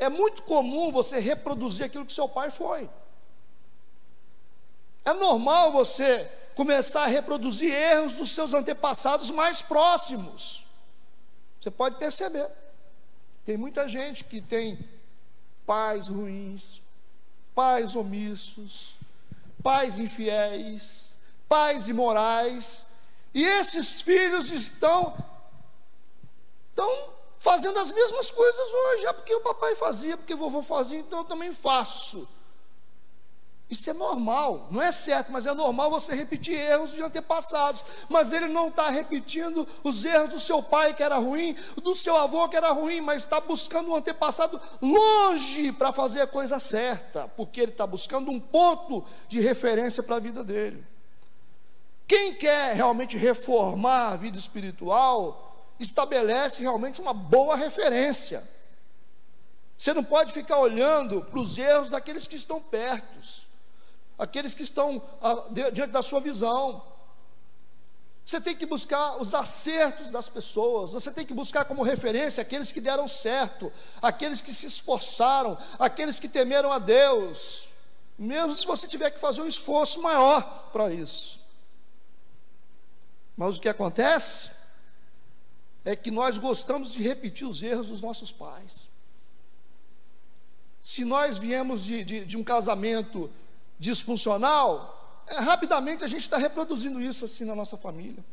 é 0.00 0.08
muito 0.08 0.42
comum 0.42 0.90
você 0.90 1.20
reproduzir 1.20 1.86
aquilo 1.86 2.04
que 2.04 2.12
seu 2.12 2.28
pai 2.28 2.50
foi. 2.50 2.90
É 5.04 5.12
normal 5.12 5.70
você 5.70 6.28
começar 6.54 7.04
a 7.04 7.06
reproduzir 7.06 7.72
erros 7.72 8.14
dos 8.14 8.30
seus 8.30 8.54
antepassados 8.54 9.30
mais 9.30 9.62
próximos. 9.62 10.66
Você 11.60 11.70
pode 11.70 11.96
perceber. 11.96 12.48
Tem 13.44 13.56
muita 13.56 13.88
gente 13.88 14.24
que 14.24 14.40
tem 14.40 14.78
pais 15.66 16.08
ruins, 16.08 16.82
pais 17.54 17.96
omissos, 17.96 18.96
pais 19.62 19.98
infiéis, 19.98 21.16
pais 21.48 21.88
imorais, 21.88 22.86
e 23.34 23.42
esses 23.42 24.02
filhos 24.02 24.50
estão 24.50 25.16
estão 26.70 27.12
fazendo 27.40 27.78
as 27.78 27.92
mesmas 27.92 28.30
coisas 28.30 28.72
hoje, 28.72 29.06
é 29.06 29.12
porque 29.12 29.34
o 29.34 29.40
papai 29.40 29.74
fazia, 29.76 30.16
porque 30.16 30.34
o 30.34 30.38
vovô 30.38 30.62
fazia, 30.62 30.98
então 30.98 31.18
eu 31.20 31.24
também 31.24 31.52
faço. 31.52 32.28
Isso 33.72 33.88
é 33.88 33.94
normal, 33.94 34.68
não 34.70 34.82
é 34.82 34.92
certo, 34.92 35.32
mas 35.32 35.46
é 35.46 35.54
normal 35.54 35.90
você 35.90 36.14
repetir 36.14 36.54
erros 36.54 36.90
de 36.90 37.02
antepassados. 37.02 37.82
Mas 38.06 38.30
ele 38.30 38.46
não 38.48 38.68
está 38.68 38.90
repetindo 38.90 39.66
os 39.82 40.04
erros 40.04 40.34
do 40.34 40.38
seu 40.38 40.62
pai 40.62 40.92
que 40.92 41.02
era 41.02 41.16
ruim, 41.16 41.56
do 41.82 41.94
seu 41.94 42.14
avô 42.14 42.46
que 42.50 42.56
era 42.56 42.70
ruim, 42.70 43.00
mas 43.00 43.22
está 43.22 43.40
buscando 43.40 43.88
um 43.88 43.96
antepassado 43.96 44.60
longe 44.82 45.72
para 45.72 45.90
fazer 45.90 46.20
a 46.20 46.26
coisa 46.26 46.60
certa, 46.60 47.26
porque 47.28 47.62
ele 47.62 47.72
está 47.72 47.86
buscando 47.86 48.30
um 48.30 48.38
ponto 48.38 49.06
de 49.26 49.40
referência 49.40 50.02
para 50.02 50.16
a 50.16 50.20
vida 50.20 50.44
dele. 50.44 50.86
Quem 52.06 52.34
quer 52.34 52.74
realmente 52.74 53.16
reformar 53.16 54.08
a 54.08 54.16
vida 54.16 54.38
espiritual, 54.38 55.66
estabelece 55.80 56.60
realmente 56.60 57.00
uma 57.00 57.14
boa 57.14 57.56
referência. 57.56 58.46
Você 59.78 59.94
não 59.94 60.04
pode 60.04 60.30
ficar 60.30 60.58
olhando 60.58 61.22
para 61.22 61.40
os 61.40 61.56
erros 61.56 61.88
daqueles 61.88 62.26
que 62.26 62.36
estão 62.36 62.60
perto 62.60 63.41
aqueles 64.22 64.54
que 64.54 64.62
estão 64.62 65.02
ah, 65.20 65.48
diante 65.50 65.90
da 65.90 66.00
sua 66.00 66.20
visão. 66.20 66.80
Você 68.24 68.40
tem 68.40 68.54
que 68.54 68.64
buscar 68.64 69.16
os 69.20 69.34
acertos 69.34 70.12
das 70.12 70.28
pessoas, 70.28 70.92
você 70.92 71.10
tem 71.10 71.26
que 71.26 71.34
buscar 71.34 71.64
como 71.64 71.82
referência 71.82 72.40
aqueles 72.40 72.70
que 72.70 72.80
deram 72.80 73.08
certo, 73.08 73.72
aqueles 74.00 74.40
que 74.40 74.54
se 74.54 74.64
esforçaram, 74.64 75.58
aqueles 75.76 76.20
que 76.20 76.28
temeram 76.28 76.70
a 76.72 76.78
Deus, 76.78 77.70
mesmo 78.16 78.54
se 78.54 78.64
você 78.64 78.86
tiver 78.86 79.10
que 79.10 79.18
fazer 79.18 79.42
um 79.42 79.48
esforço 79.48 80.00
maior 80.00 80.70
para 80.72 80.92
isso. 80.92 81.40
Mas 83.36 83.56
o 83.56 83.60
que 83.60 83.68
acontece 83.68 84.52
é 85.84 85.96
que 85.96 86.12
nós 86.12 86.38
gostamos 86.38 86.92
de 86.92 87.02
repetir 87.02 87.44
os 87.44 87.60
erros 87.60 87.88
dos 87.88 88.00
nossos 88.00 88.30
pais. 88.30 88.88
Se 90.80 91.04
nós 91.04 91.40
viemos 91.40 91.82
de, 91.82 92.04
de, 92.04 92.24
de 92.24 92.36
um 92.36 92.44
casamento 92.44 93.28
disfuncional, 93.82 95.24
é, 95.26 95.40
rapidamente 95.40 96.04
a 96.04 96.06
gente 96.06 96.22
está 96.22 96.36
reproduzindo 96.36 97.00
isso 97.00 97.24
assim 97.24 97.44
na 97.44 97.54
nossa 97.54 97.76
família. 97.76 98.24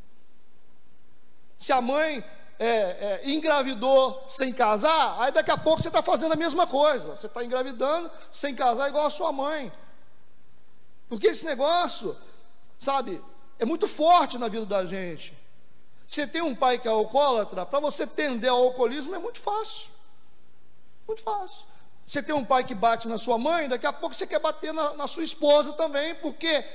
Se 1.58 1.74
a 1.74 1.82
mãe 1.82 2.24
é, 2.60 2.68
é, 2.68 3.22
engravidou 3.32 4.24
sem 4.28 4.54
casar, 4.54 5.20
aí 5.20 5.32
daqui 5.32 5.50
a 5.50 5.58
pouco 5.58 5.82
você 5.82 5.88
está 5.88 6.04
fazendo 6.04 6.34
a 6.34 6.36
mesma 6.36 6.68
coisa. 6.68 7.16
Você 7.16 7.26
está 7.26 7.44
engravidando 7.44 8.12
sem 8.32 8.54
casar 8.54 8.90
igual 8.90 9.08
a 9.08 9.10
sua 9.10 9.32
mãe. 9.32 9.72
Porque 11.10 11.28
esse 11.28 11.46
negócio, 11.46 12.16
sabe, 12.78 13.20
é 13.58 13.66
muito 13.66 13.88
forte 13.88 14.38
na 14.38 14.48
vida 14.48 14.68
da 14.68 14.86
gente. 14.86 15.36
Você 16.06 16.28
tem 16.28 16.44
um 16.44 16.56
pai 16.56 16.78
que 16.78 16.88
é 16.88 16.92
alcoólatra, 16.92 17.66
para 17.66 17.80
você 17.80 18.06
tender 18.06 18.52
ao 18.52 18.66
alcoolismo 18.66 19.16
é 19.16 19.20
muito 19.20 19.40
fácil. 19.40 19.90
Muito 21.08 21.24
fácil. 21.24 21.66
Você 22.10 22.24
tem 22.24 22.34
um 22.34 22.44
pai 22.44 22.64
que 22.64 22.74
bate 22.74 23.08
na 23.08 23.20
sua 23.20 23.38
mãe, 23.38 23.70
daqui 23.70 23.86
a 23.86 23.94
pouco 23.94 24.16
você 24.16 24.26
quer 24.26 24.40
bater 24.40 24.74
na, 24.74 24.96
na 24.96 25.06
sua 25.06 25.24
esposa 25.24 25.74
também, 25.74 26.16
porque 26.16 26.66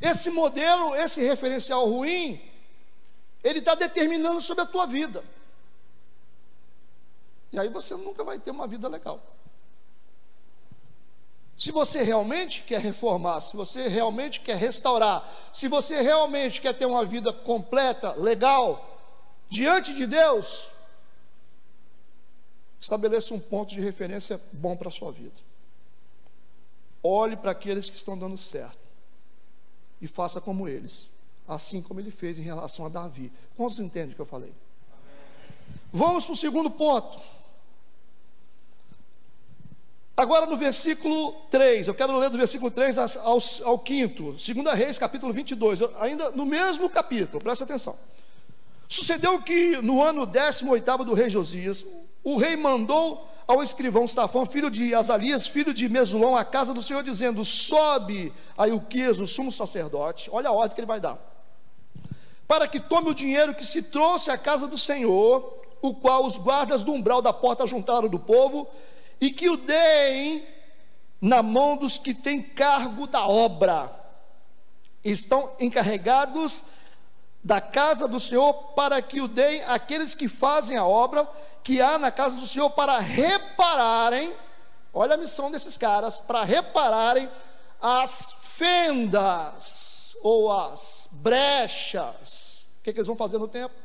esse 0.00 0.30
modelo, 0.30 0.94
esse 0.94 1.20
referencial 1.20 1.84
ruim, 1.84 2.40
ele 3.42 3.58
está 3.58 3.74
determinando 3.74 4.40
sobre 4.40 4.62
a 4.62 4.66
tua 4.66 4.86
vida. 4.86 5.24
E 7.50 7.58
aí 7.58 7.68
você 7.68 7.96
nunca 7.96 8.22
vai 8.22 8.38
ter 8.38 8.52
uma 8.52 8.68
vida 8.68 8.86
legal. 8.86 9.20
Se 11.58 11.72
você 11.72 12.04
realmente 12.04 12.62
quer 12.62 12.80
reformar, 12.80 13.40
se 13.40 13.56
você 13.56 13.88
realmente 13.88 14.38
quer 14.42 14.56
restaurar, 14.56 15.28
se 15.52 15.66
você 15.66 16.02
realmente 16.02 16.60
quer 16.60 16.72
ter 16.72 16.86
uma 16.86 17.04
vida 17.04 17.32
completa, 17.32 18.12
legal, 18.12 19.00
diante 19.50 19.92
de 19.92 20.06
Deus, 20.06 20.73
Estabeleça 22.84 23.32
um 23.32 23.40
ponto 23.40 23.70
de 23.70 23.80
referência 23.80 24.38
bom 24.52 24.76
para 24.76 24.88
a 24.88 24.90
sua 24.90 25.10
vida. 25.10 25.32
Olhe 27.02 27.34
para 27.34 27.50
aqueles 27.50 27.88
que 27.88 27.96
estão 27.96 28.16
dando 28.18 28.36
certo 28.36 28.76
e 30.02 30.06
faça 30.06 30.38
como 30.38 30.68
eles, 30.68 31.08
assim 31.48 31.80
como 31.80 31.98
ele 31.98 32.10
fez 32.10 32.38
em 32.38 32.42
relação 32.42 32.84
a 32.84 32.90
Davi. 32.90 33.32
Quantos 33.56 33.78
entendem 33.78 34.12
o 34.12 34.14
que 34.14 34.20
eu 34.20 34.26
falei? 34.26 34.52
Vamos 35.90 36.26
para 36.26 36.34
o 36.34 36.36
segundo 36.36 36.70
ponto. 36.70 37.18
Agora 40.14 40.44
no 40.44 40.54
versículo 40.54 41.32
3, 41.50 41.88
eu 41.88 41.94
quero 41.94 42.14
ler 42.18 42.28
do 42.28 42.36
versículo 42.36 42.70
3 42.70 42.98
ao, 42.98 43.06
ao 43.24 43.40
5, 43.40 44.32
2 44.32 44.38
Reis, 44.76 44.98
capítulo 44.98 45.32
22, 45.32 45.80
ainda 46.00 46.32
no 46.32 46.44
mesmo 46.44 46.90
capítulo, 46.90 47.42
presta 47.42 47.64
atenção. 47.64 47.96
Sucedeu 48.86 49.40
que 49.40 49.80
no 49.80 50.02
ano 50.02 50.26
18 50.26 51.02
do 51.02 51.14
rei 51.14 51.30
Josias, 51.30 51.86
o 52.24 52.36
rei 52.38 52.56
mandou 52.56 53.28
ao 53.46 53.62
escrivão 53.62 54.08
Safão, 54.08 54.46
filho 54.46 54.70
de 54.70 54.94
Azalias, 54.94 55.46
filho 55.46 55.74
de 55.74 55.88
Mesulão, 55.88 56.34
à 56.34 56.44
casa 56.44 56.72
do 56.72 56.82
Senhor, 56.82 57.02
dizendo: 57.02 57.44
Sobe 57.44 58.32
a 58.56 58.66
Ilquias, 58.66 59.20
o 59.20 59.26
sumo 59.26 59.52
sacerdote, 59.52 60.30
olha 60.32 60.48
a 60.48 60.52
ordem 60.52 60.74
que 60.74 60.80
ele 60.80 60.86
vai 60.86 60.98
dar, 60.98 61.18
para 62.48 62.66
que 62.66 62.80
tome 62.80 63.10
o 63.10 63.14
dinheiro 63.14 63.54
que 63.54 63.64
se 63.64 63.84
trouxe 63.84 64.30
à 64.30 64.38
casa 64.38 64.66
do 64.66 64.78
Senhor, 64.78 65.62
o 65.82 65.94
qual 65.94 66.24
os 66.24 66.38
guardas 66.38 66.82
do 66.82 66.92
umbral 66.92 67.20
da 67.20 67.32
porta 67.32 67.66
juntaram 67.66 68.08
do 68.08 68.18
povo, 68.18 68.66
e 69.20 69.30
que 69.30 69.50
o 69.50 69.58
deem 69.58 70.42
na 71.20 71.42
mão 71.42 71.76
dos 71.76 71.98
que 71.98 72.14
têm 72.14 72.42
cargo 72.42 73.06
da 73.06 73.26
obra, 73.26 73.90
estão 75.02 75.50
encarregados 75.60 76.64
da 77.44 77.60
casa 77.60 78.08
do 78.08 78.18
Senhor, 78.18 78.54
para 78.74 79.02
que 79.02 79.20
o 79.20 79.28
deem 79.28 79.62
aqueles 79.64 80.14
que 80.14 80.30
fazem 80.30 80.78
a 80.78 80.86
obra 80.86 81.28
que 81.62 81.78
há 81.78 81.98
na 81.98 82.10
casa 82.10 82.40
do 82.40 82.46
Senhor 82.46 82.70
para 82.70 82.98
repararem, 82.98 84.34
olha 84.94 85.14
a 85.14 85.18
missão 85.18 85.50
desses 85.50 85.76
caras, 85.76 86.18
para 86.18 86.42
repararem 86.42 87.28
as 87.82 88.32
fendas 88.56 90.16
ou 90.22 90.50
as 90.50 91.10
brechas. 91.12 92.66
O 92.80 92.82
que, 92.82 92.92
que 92.94 92.98
eles 92.98 93.06
vão 93.06 93.16
fazer 93.16 93.36
no 93.36 93.46
templo? 93.46 93.76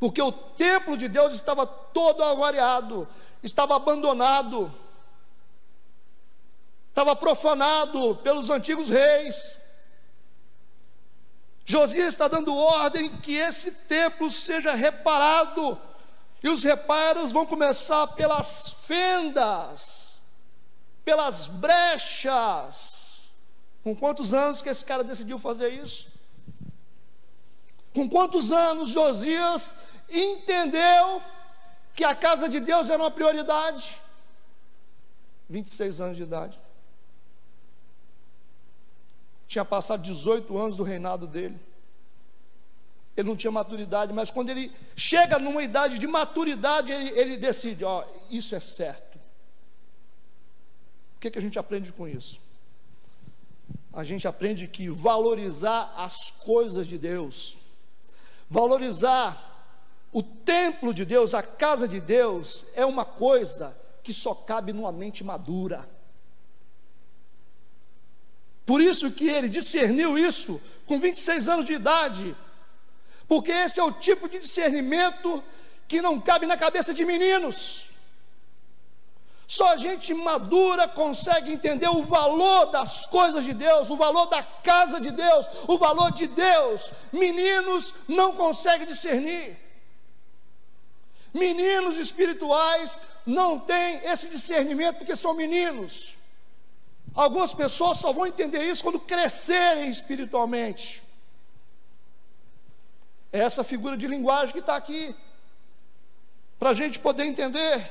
Porque 0.00 0.20
o 0.20 0.32
templo 0.32 0.96
de 0.96 1.08
Deus 1.08 1.32
estava 1.32 1.64
todo 1.64 2.24
avariado, 2.24 3.08
estava 3.40 3.76
abandonado, 3.76 4.72
estava 6.88 7.14
profanado 7.14 8.16
pelos 8.16 8.50
antigos 8.50 8.88
reis. 8.88 9.63
Josias 11.64 12.08
está 12.08 12.28
dando 12.28 12.54
ordem 12.54 13.08
que 13.18 13.34
esse 13.36 13.86
templo 13.86 14.30
seja 14.30 14.74
reparado 14.74 15.80
e 16.42 16.48
os 16.48 16.62
reparos 16.62 17.32
vão 17.32 17.46
começar 17.46 18.06
pelas 18.08 18.68
fendas, 18.86 20.18
pelas 21.04 21.46
brechas. 21.46 23.30
Com 23.82 23.96
quantos 23.96 24.34
anos 24.34 24.60
que 24.60 24.68
esse 24.68 24.84
cara 24.84 25.02
decidiu 25.02 25.38
fazer 25.38 25.70
isso? 25.70 26.20
Com 27.94 28.08
quantos 28.08 28.52
anos 28.52 28.90
Josias 28.90 29.74
entendeu 30.10 31.22
que 31.94 32.04
a 32.04 32.14
casa 32.14 32.48
de 32.48 32.60
Deus 32.60 32.90
era 32.90 33.02
uma 33.02 33.10
prioridade? 33.10 34.02
26 35.48 36.00
anos 36.00 36.16
de 36.16 36.24
idade. 36.24 36.63
Tinha 39.54 39.64
passado 39.64 40.02
18 40.02 40.58
anos 40.58 40.76
do 40.76 40.82
reinado 40.82 41.28
dele. 41.28 41.56
Ele 43.16 43.28
não 43.28 43.36
tinha 43.36 43.52
maturidade, 43.52 44.12
mas 44.12 44.28
quando 44.28 44.50
ele 44.50 44.72
chega 44.96 45.38
numa 45.38 45.62
idade 45.62 45.96
de 45.96 46.08
maturidade, 46.08 46.90
ele, 46.90 47.10
ele 47.10 47.36
decide: 47.36 47.84
ó, 47.84 48.04
isso 48.28 48.56
é 48.56 48.58
certo. 48.58 49.16
O 51.14 51.20
que, 51.20 51.30
que 51.30 51.38
a 51.38 51.40
gente 51.40 51.56
aprende 51.56 51.92
com 51.92 52.08
isso? 52.08 52.40
A 53.92 54.02
gente 54.02 54.26
aprende 54.26 54.66
que 54.66 54.88
valorizar 54.90 55.94
as 55.98 56.32
coisas 56.32 56.88
de 56.88 56.98
Deus, 56.98 57.58
valorizar 58.50 59.70
o 60.12 60.20
templo 60.20 60.92
de 60.92 61.04
Deus, 61.04 61.32
a 61.32 61.44
casa 61.44 61.86
de 61.86 62.00
Deus, 62.00 62.64
é 62.74 62.84
uma 62.84 63.04
coisa 63.04 63.76
que 64.02 64.12
só 64.12 64.34
cabe 64.34 64.72
numa 64.72 64.90
mente 64.90 65.22
madura. 65.22 65.93
Por 68.66 68.80
isso 68.80 69.10
que 69.10 69.28
ele 69.28 69.48
discerniu 69.48 70.16
isso 70.18 70.60
com 70.86 70.98
26 70.98 71.48
anos 71.48 71.66
de 71.66 71.74
idade, 71.74 72.36
porque 73.28 73.50
esse 73.50 73.78
é 73.80 73.82
o 73.82 73.92
tipo 73.92 74.28
de 74.28 74.38
discernimento 74.38 75.42
que 75.86 76.00
não 76.00 76.20
cabe 76.20 76.46
na 76.46 76.56
cabeça 76.56 76.92
de 76.94 77.04
meninos. 77.04 77.94
Só 79.46 79.76
gente 79.76 80.14
madura 80.14 80.88
consegue 80.88 81.52
entender 81.52 81.88
o 81.88 82.02
valor 82.02 82.66
das 82.66 83.06
coisas 83.06 83.44
de 83.44 83.52
Deus, 83.52 83.90
o 83.90 83.96
valor 83.96 84.26
da 84.26 84.42
casa 84.42 84.98
de 84.98 85.10
Deus, 85.10 85.46
o 85.68 85.76
valor 85.76 86.10
de 86.12 86.26
Deus. 86.26 86.92
Meninos 87.12 87.94
não 88.08 88.32
conseguem 88.32 88.86
discernir. 88.86 89.58
Meninos 91.34 91.98
espirituais 91.98 93.00
não 93.26 93.58
têm 93.58 94.00
esse 94.04 94.28
discernimento 94.28 94.98
porque 94.98 95.14
são 95.14 95.34
meninos. 95.34 96.23
Algumas 97.14 97.54
pessoas 97.54 97.98
só 97.98 98.12
vão 98.12 98.26
entender 98.26 98.64
isso 98.64 98.82
quando 98.82 98.98
crescerem 98.98 99.88
espiritualmente. 99.88 101.02
É 103.32 103.38
essa 103.38 103.62
figura 103.62 103.96
de 103.96 104.08
linguagem 104.08 104.52
que 104.52 104.58
está 104.58 104.74
aqui, 104.74 105.14
para 106.58 106.70
a 106.70 106.74
gente 106.74 106.98
poder 106.98 107.24
entender. 107.24 107.88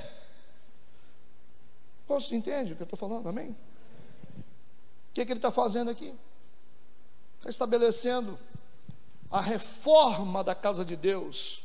Você 2.08 2.36
entende 2.36 2.74
o 2.74 2.75
que 2.75 2.82
eu 2.82 2.86
estou 2.86 3.00
falando? 3.00 3.30
Amém? 3.30 3.50
O 3.50 5.13
que, 5.13 5.22
é 5.22 5.25
que 5.25 5.32
ele 5.32 5.39
está 5.39 5.51
fazendo 5.51 5.89
aqui? 5.89 6.13
Está 7.38 7.50
estabelecendo 7.50 8.38
a 9.32 9.39
reforma 9.39 10.44
da 10.44 10.53
casa 10.53 10.84
de 10.84 10.96
Deus, 10.96 11.63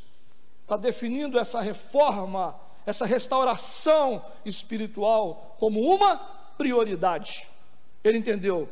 está 0.62 0.76
definindo 0.76 1.38
essa 1.38 1.60
reforma, 1.60 2.58
essa 2.86 3.04
restauração 3.04 4.24
espiritual 4.44 5.56
como 5.58 5.80
uma 5.80 6.37
prioridade. 6.58 7.48
Ele 8.04 8.18
entendeu: 8.18 8.68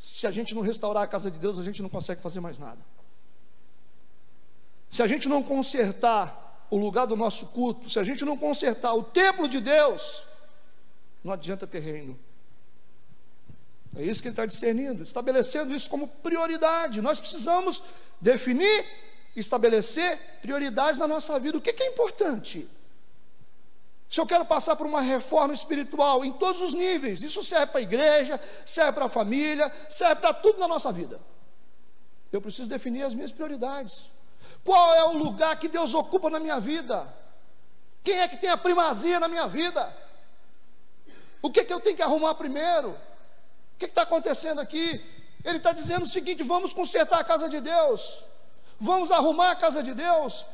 se 0.00 0.26
a 0.26 0.30
gente 0.30 0.54
não 0.54 0.62
restaurar 0.62 1.04
a 1.04 1.06
casa 1.06 1.30
de 1.30 1.38
Deus, 1.38 1.58
a 1.58 1.62
gente 1.62 1.82
não 1.82 1.88
consegue 1.88 2.20
fazer 2.20 2.40
mais 2.40 2.58
nada. 2.58 2.80
Se 4.90 5.02
a 5.02 5.06
gente 5.06 5.28
não 5.28 5.42
consertar 5.42 6.66
o 6.70 6.78
lugar 6.78 7.06
do 7.06 7.14
nosso 7.14 7.46
culto, 7.48 7.88
se 7.88 7.98
a 7.98 8.04
gente 8.04 8.24
não 8.24 8.36
consertar 8.36 8.94
o 8.94 9.02
templo 9.02 9.48
de 9.48 9.60
Deus, 9.60 10.24
não 11.22 11.32
adianta 11.32 11.66
ter 11.66 11.80
reino. 11.80 12.18
É 13.96 14.02
isso 14.02 14.20
que 14.20 14.28
ele 14.28 14.32
está 14.32 14.46
discernindo, 14.46 15.02
estabelecendo 15.02 15.74
isso 15.74 15.88
como 15.88 16.08
prioridade. 16.08 17.00
Nós 17.00 17.18
precisamos 17.18 17.82
definir, 18.20 18.84
estabelecer 19.34 20.18
prioridades 20.42 20.98
na 20.98 21.06
nossa 21.06 21.38
vida. 21.38 21.58
O 21.58 21.60
que 21.60 21.72
que 21.72 21.82
é 21.82 21.88
importante? 21.88 22.68
Se 24.10 24.20
eu 24.20 24.26
quero 24.26 24.44
passar 24.44 24.74
por 24.74 24.86
uma 24.86 25.02
reforma 25.02 25.52
espiritual 25.52 26.24
em 26.24 26.32
todos 26.32 26.62
os 26.62 26.72
níveis, 26.72 27.22
isso 27.22 27.44
serve 27.44 27.66
para 27.66 27.80
a 27.80 27.82
igreja, 27.82 28.40
serve 28.64 28.92
para 28.92 29.04
a 29.04 29.08
família, 29.08 29.70
serve 29.90 30.16
para 30.16 30.32
tudo 30.32 30.58
na 30.58 30.66
nossa 30.66 30.90
vida. 30.90 31.20
Eu 32.32 32.40
preciso 32.40 32.68
definir 32.68 33.02
as 33.02 33.14
minhas 33.14 33.32
prioridades. 33.32 34.10
Qual 34.64 34.94
é 34.94 35.04
o 35.04 35.12
lugar 35.12 35.58
que 35.58 35.68
Deus 35.68 35.92
ocupa 35.92 36.30
na 36.30 36.40
minha 36.40 36.58
vida? 36.58 37.12
Quem 38.02 38.18
é 38.18 38.28
que 38.28 38.38
tem 38.38 38.48
a 38.48 38.56
primazia 38.56 39.20
na 39.20 39.28
minha 39.28 39.46
vida? 39.46 39.94
O 41.42 41.50
que, 41.50 41.60
é 41.60 41.64
que 41.64 41.72
eu 41.72 41.80
tenho 41.80 41.96
que 41.96 42.02
arrumar 42.02 42.34
primeiro? 42.34 42.90
O 42.90 43.78
que 43.78 43.86
está 43.86 44.02
acontecendo 44.02 44.60
aqui? 44.60 45.04
Ele 45.44 45.58
está 45.58 45.72
dizendo 45.72 46.02
o 46.02 46.06
seguinte: 46.06 46.42
vamos 46.42 46.72
consertar 46.72 47.20
a 47.20 47.24
casa 47.24 47.48
de 47.48 47.60
Deus, 47.60 48.24
vamos 48.80 49.10
arrumar 49.10 49.52
a 49.52 49.56
casa 49.56 49.82
de 49.82 49.94
Deus, 49.94 50.44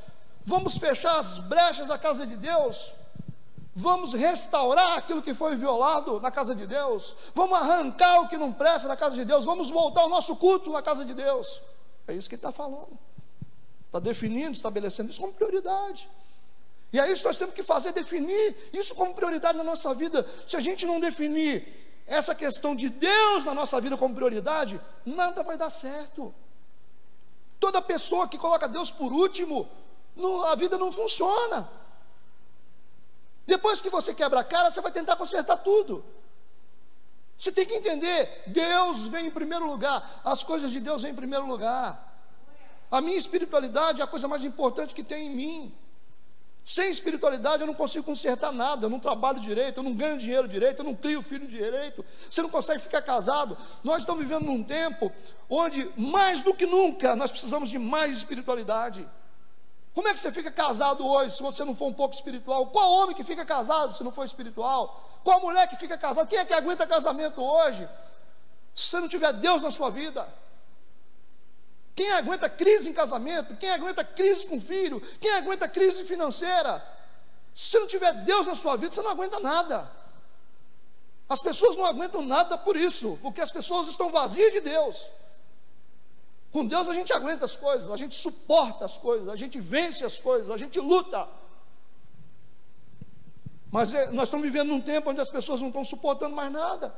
vamos 0.43 0.77
fechar 0.77 1.19
as 1.19 1.39
brechas 1.39 1.89
da 1.89 1.99
casa 1.99 2.27
de 2.27 2.37
Deus, 2.37 2.93
Vamos 3.75 4.13
restaurar 4.13 4.99
aquilo 4.99 5.21
que 5.21 5.35
foi 5.35 5.57
violado 5.57 6.21
na 6.21 6.31
casa 6.31 6.55
de 6.55 6.65
Deus. 6.65 7.15
Vamos 7.35 7.59
arrancar 7.59 8.21
o 8.21 8.29
que 8.29 8.37
não 8.37 8.53
presta 8.53 8.87
na 8.87 8.97
casa 8.97 9.17
de 9.17 9.25
Deus. 9.25 9.45
Vamos 9.45 9.69
voltar 9.69 10.03
ao 10.03 10.09
nosso 10.09 10.37
culto 10.37 10.71
na 10.71 10.81
casa 10.81 11.05
de 11.05 11.13
Deus. 11.13 11.61
É 12.07 12.15
isso 12.15 12.29
que 12.29 12.37
ele 12.37 12.41
está 12.41 12.53
falando. 12.53 12.97
Está 13.87 13.99
definindo, 13.99 14.53
estabelecendo 14.53 15.11
isso 15.11 15.21
como 15.21 15.33
prioridade. 15.33 16.09
E 16.93 17.01
é 17.01 17.11
isso 17.11 17.23
que 17.23 17.29
nós 17.29 17.37
temos 17.37 17.55
que 17.55 17.65
fazer, 17.65 17.93
definir 17.93 18.57
isso 18.73 18.95
como 18.95 19.13
prioridade 19.13 19.59
na 19.59 19.65
nossa 19.65 19.93
vida. 19.93 20.25
Se 20.47 20.57
a 20.57 20.61
gente 20.61 20.87
não 20.87 21.01
definir 21.01 21.67
essa 22.07 22.33
questão 22.33 22.77
de 22.77 22.89
Deus 22.89 23.45
na 23.45 23.55
nossa 23.55 23.81
vida 23.81 23.97
como 23.97 24.15
prioridade, 24.15 24.81
nada 25.05 25.43
vai 25.43 25.57
dar 25.57 25.71
certo. 25.71 26.33
Toda 27.59 27.83
pessoa 27.83 28.29
que 28.29 28.39
coloca 28.39 28.69
Deus 28.69 28.93
por 28.93 29.13
último, 29.13 29.69
a 30.47 30.55
vida 30.55 30.79
não 30.79 30.93
funciona. 30.93 31.69
Depois 33.47 33.81
que 33.81 33.91
você 33.91 34.15
quebra 34.15 34.41
a 34.41 34.45
cara, 34.45 34.71
você 34.71 34.81
vai 34.81 34.93
tentar 34.93 35.17
consertar 35.17 35.59
tudo. 35.59 36.05
Você 37.37 37.53
tem 37.53 37.67
que 37.67 37.75
entender: 37.75 38.43
Deus 38.47 39.07
vem 39.07 39.27
em 39.27 39.31
primeiro 39.31 39.67
lugar, 39.67 40.21
as 40.25 40.43
coisas 40.43 40.71
de 40.71 40.81
Deus 40.81 41.03
vêm 41.03 41.13
em 41.13 41.17
primeiro 41.17 41.47
lugar. 41.47 42.13
A 42.91 43.01
minha 43.01 43.17
espiritualidade 43.17 44.01
é 44.01 44.05
a 44.05 44.07
coisa 44.07 44.29
mais 44.29 44.45
importante 44.45 44.95
que 44.95 45.03
tem 45.03 45.27
em 45.27 45.35
mim. 45.35 45.75
Sem 46.65 46.91
espiritualidade 46.91 47.63
eu 47.63 47.67
não 47.67 47.75
consigo 47.75 48.05
consertar 48.05 48.51
nada, 48.51 48.87
eu 48.87 48.91
não 48.91 48.99
trabalho 48.99 49.39
direito, 49.39 49.79
eu 49.79 49.83
não 49.83 49.95
ganho 49.95 50.17
dinheiro 50.17 50.49
direito, 50.49 50.79
eu 50.79 50.85
não 50.85 50.95
crio 50.95 51.21
filho 51.21 51.47
direito, 51.47 52.03
você 52.31 52.41
não 52.41 52.49
consegue 52.49 52.81
ficar 52.81 53.03
casado. 53.03 53.57
Nós 53.83 53.99
estamos 53.99 54.23
vivendo 54.23 54.47
num 54.47 54.63
tempo 54.63 55.13
onde, 55.51 55.91
mais 55.95 56.41
do 56.41 56.55
que 56.55 56.65
nunca, 56.65 57.15
nós 57.15 57.31
precisamos 57.31 57.69
de 57.69 57.79
mais 57.79 58.17
espiritualidade. 58.17 59.07
Como 59.95 60.09
é 60.09 60.13
que 60.13 60.19
você 60.19 60.33
fica 60.33 60.51
casado 60.51 61.07
hoje 61.07 61.37
se 61.37 61.43
você 61.43 61.65
não 61.65 61.75
for 61.75 61.87
um 61.87 61.93
pouco 61.93 62.15
espiritual? 62.15 62.67
Qual 62.67 62.91
homem 62.91 63.15
que 63.15 63.23
fica 63.23 63.45
casado 63.45 63.93
se 63.93 64.03
não 64.03 64.11
for 64.11 64.25
espiritual? 64.25 65.21
Qual 65.23 65.41
mulher 65.41 65.69
que 65.69 65.77
fica 65.77 65.97
casada? 65.97 66.27
Quem 66.27 66.41
é 66.41 66.45
que 66.45 66.53
aguenta 66.53 66.85
casamento 66.87 67.41
hoje? 67.41 67.89
Se 68.75 68.89
você 68.89 69.01
não 69.01 69.09
tiver 69.09 69.33
Deus 69.35 69.63
na 69.63 69.71
sua 69.71 69.91
vida. 69.91 70.27
Quem 71.95 72.11
aguenta 72.11 72.51
crise 72.51 72.91
em 72.91 72.93
casamento? 72.93 73.57
Quem 73.57 73.71
aguenta 73.71 74.03
crise 74.03 74.49
com 74.49 74.61
filho? 74.61 75.01
Quem 75.21 75.33
aguenta 75.35 75.69
crise 75.69 76.03
financeira? 76.03 76.85
Se 77.55 77.71
você 77.71 77.79
não 77.79 77.87
tiver 77.87 78.13
Deus 78.25 78.49
na 78.49 78.57
sua 78.57 78.77
vida, 78.77 78.93
você 78.93 79.01
não 79.01 79.13
aguenta 79.13 79.39
nada. 79.39 79.89
As 81.29 81.41
pessoas 81.41 81.77
não 81.77 81.87
aguentam 81.87 82.21
nada 82.21 82.59
por 82.59 82.77
isso, 82.77 83.17
porque 83.23 83.41
as 83.41 83.53
pessoas 83.53 83.87
estão 83.87 84.11
vazias 84.11 84.53
de 84.53 84.61
Deus. 84.61 85.09
Com 86.55 86.65
Deus 86.65 86.89
a 86.89 86.93
gente 86.95 87.13
aguenta 87.13 87.45
as 87.45 87.57
coisas, 87.57 87.91
a 87.91 87.97
gente 87.97 88.15
suporta 88.15 88.85
as 88.85 88.97
coisas, 88.97 89.29
a 89.29 89.35
gente 89.35 89.61
vence 89.61 90.05
as 90.05 90.21
coisas, 90.21 90.53
a 90.53 90.57
gente 90.57 90.79
luta. 90.79 91.27
Mas 93.73 93.93
é, 93.93 94.13
nós 94.13 94.29
estamos 94.29 94.47
vivendo 94.47 94.69
num 94.69 94.81
tempo 94.81 95.11
onde 95.11 95.21
as 95.21 95.29
pessoas 95.29 95.61
não 95.61 95.67
estão 95.67 95.83
suportando 95.83 96.37
mais 96.37 96.53
nada. 96.53 96.95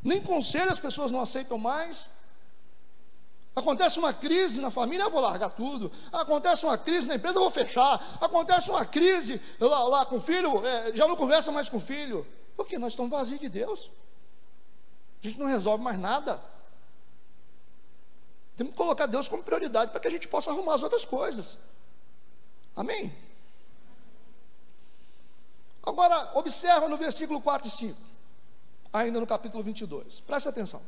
Nem 0.00 0.22
conselho 0.22 0.70
as 0.70 0.78
pessoas 0.78 1.10
não 1.10 1.20
aceitam 1.20 1.58
mais. 1.58 2.08
Acontece 3.56 3.98
uma 3.98 4.14
crise 4.14 4.60
na 4.60 4.70
família, 4.70 5.02
eu 5.02 5.10
vou 5.10 5.20
largar 5.20 5.50
tudo. 5.50 5.90
Acontece 6.12 6.64
uma 6.64 6.78
crise 6.78 7.08
na 7.08 7.16
empresa, 7.16 7.38
eu 7.38 7.42
vou 7.42 7.50
fechar. 7.50 7.94
Acontece 8.20 8.70
uma 8.70 8.86
crise 8.86 9.42
lá, 9.58 9.82
lá 9.88 10.06
com 10.06 10.18
o 10.18 10.20
filho, 10.20 10.64
é, 10.64 10.94
já 10.94 11.08
não 11.08 11.16
conversa 11.16 11.50
mais 11.50 11.68
com 11.68 11.78
o 11.78 11.80
filho. 11.80 12.24
Porque 12.56 12.78
nós 12.78 12.92
estamos 12.92 13.10
vazios 13.10 13.40
de 13.40 13.48
Deus. 13.48 13.90
A 15.20 15.26
gente 15.26 15.36
não 15.36 15.46
resolve 15.46 15.82
mais 15.82 15.98
nada. 15.98 16.40
Temos 18.58 18.72
que 18.72 18.76
colocar 18.76 19.06
Deus 19.06 19.28
como 19.28 19.44
prioridade 19.44 19.92
para 19.92 20.00
que 20.00 20.08
a 20.08 20.10
gente 20.10 20.26
possa 20.26 20.50
arrumar 20.50 20.74
as 20.74 20.82
outras 20.82 21.04
coisas. 21.04 21.56
Amém? 22.74 23.14
Agora, 25.80 26.32
observa 26.34 26.88
no 26.88 26.96
versículo 26.96 27.40
4 27.40 27.68
e 27.68 27.70
5, 27.70 27.96
ainda 28.92 29.20
no 29.20 29.28
capítulo 29.28 29.62
22. 29.62 30.18
Preste 30.20 30.48
atenção. 30.48 30.82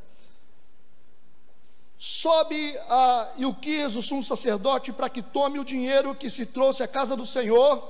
Sobe 1.97 2.77
a 2.89 3.35
Ilquias, 3.37 3.95
o 3.95 4.03
sumo 4.03 4.25
sacerdote, 4.25 4.93
para 4.93 5.09
que 5.09 5.23
tome 5.23 5.61
o 5.61 5.65
dinheiro 5.65 6.13
que 6.17 6.29
se 6.29 6.47
trouxe 6.47 6.83
à 6.83 6.89
casa 6.89 7.15
do 7.15 7.25
Senhor, 7.25 7.89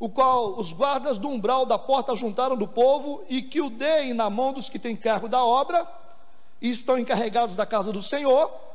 o 0.00 0.08
qual 0.08 0.58
os 0.58 0.72
guardas 0.72 1.18
do 1.18 1.28
umbral 1.28 1.66
da 1.66 1.78
porta 1.78 2.14
juntaram 2.14 2.56
do 2.56 2.66
povo, 2.66 3.22
e 3.28 3.42
que 3.42 3.60
o 3.60 3.68
deem 3.68 4.14
na 4.14 4.30
mão 4.30 4.54
dos 4.54 4.70
que 4.70 4.78
têm 4.78 4.96
cargo 4.96 5.28
da 5.28 5.44
obra, 5.44 5.86
e 6.62 6.70
estão 6.70 6.98
encarregados 6.98 7.56
da 7.56 7.66
casa 7.66 7.92
do 7.92 8.02
Senhor, 8.02 8.65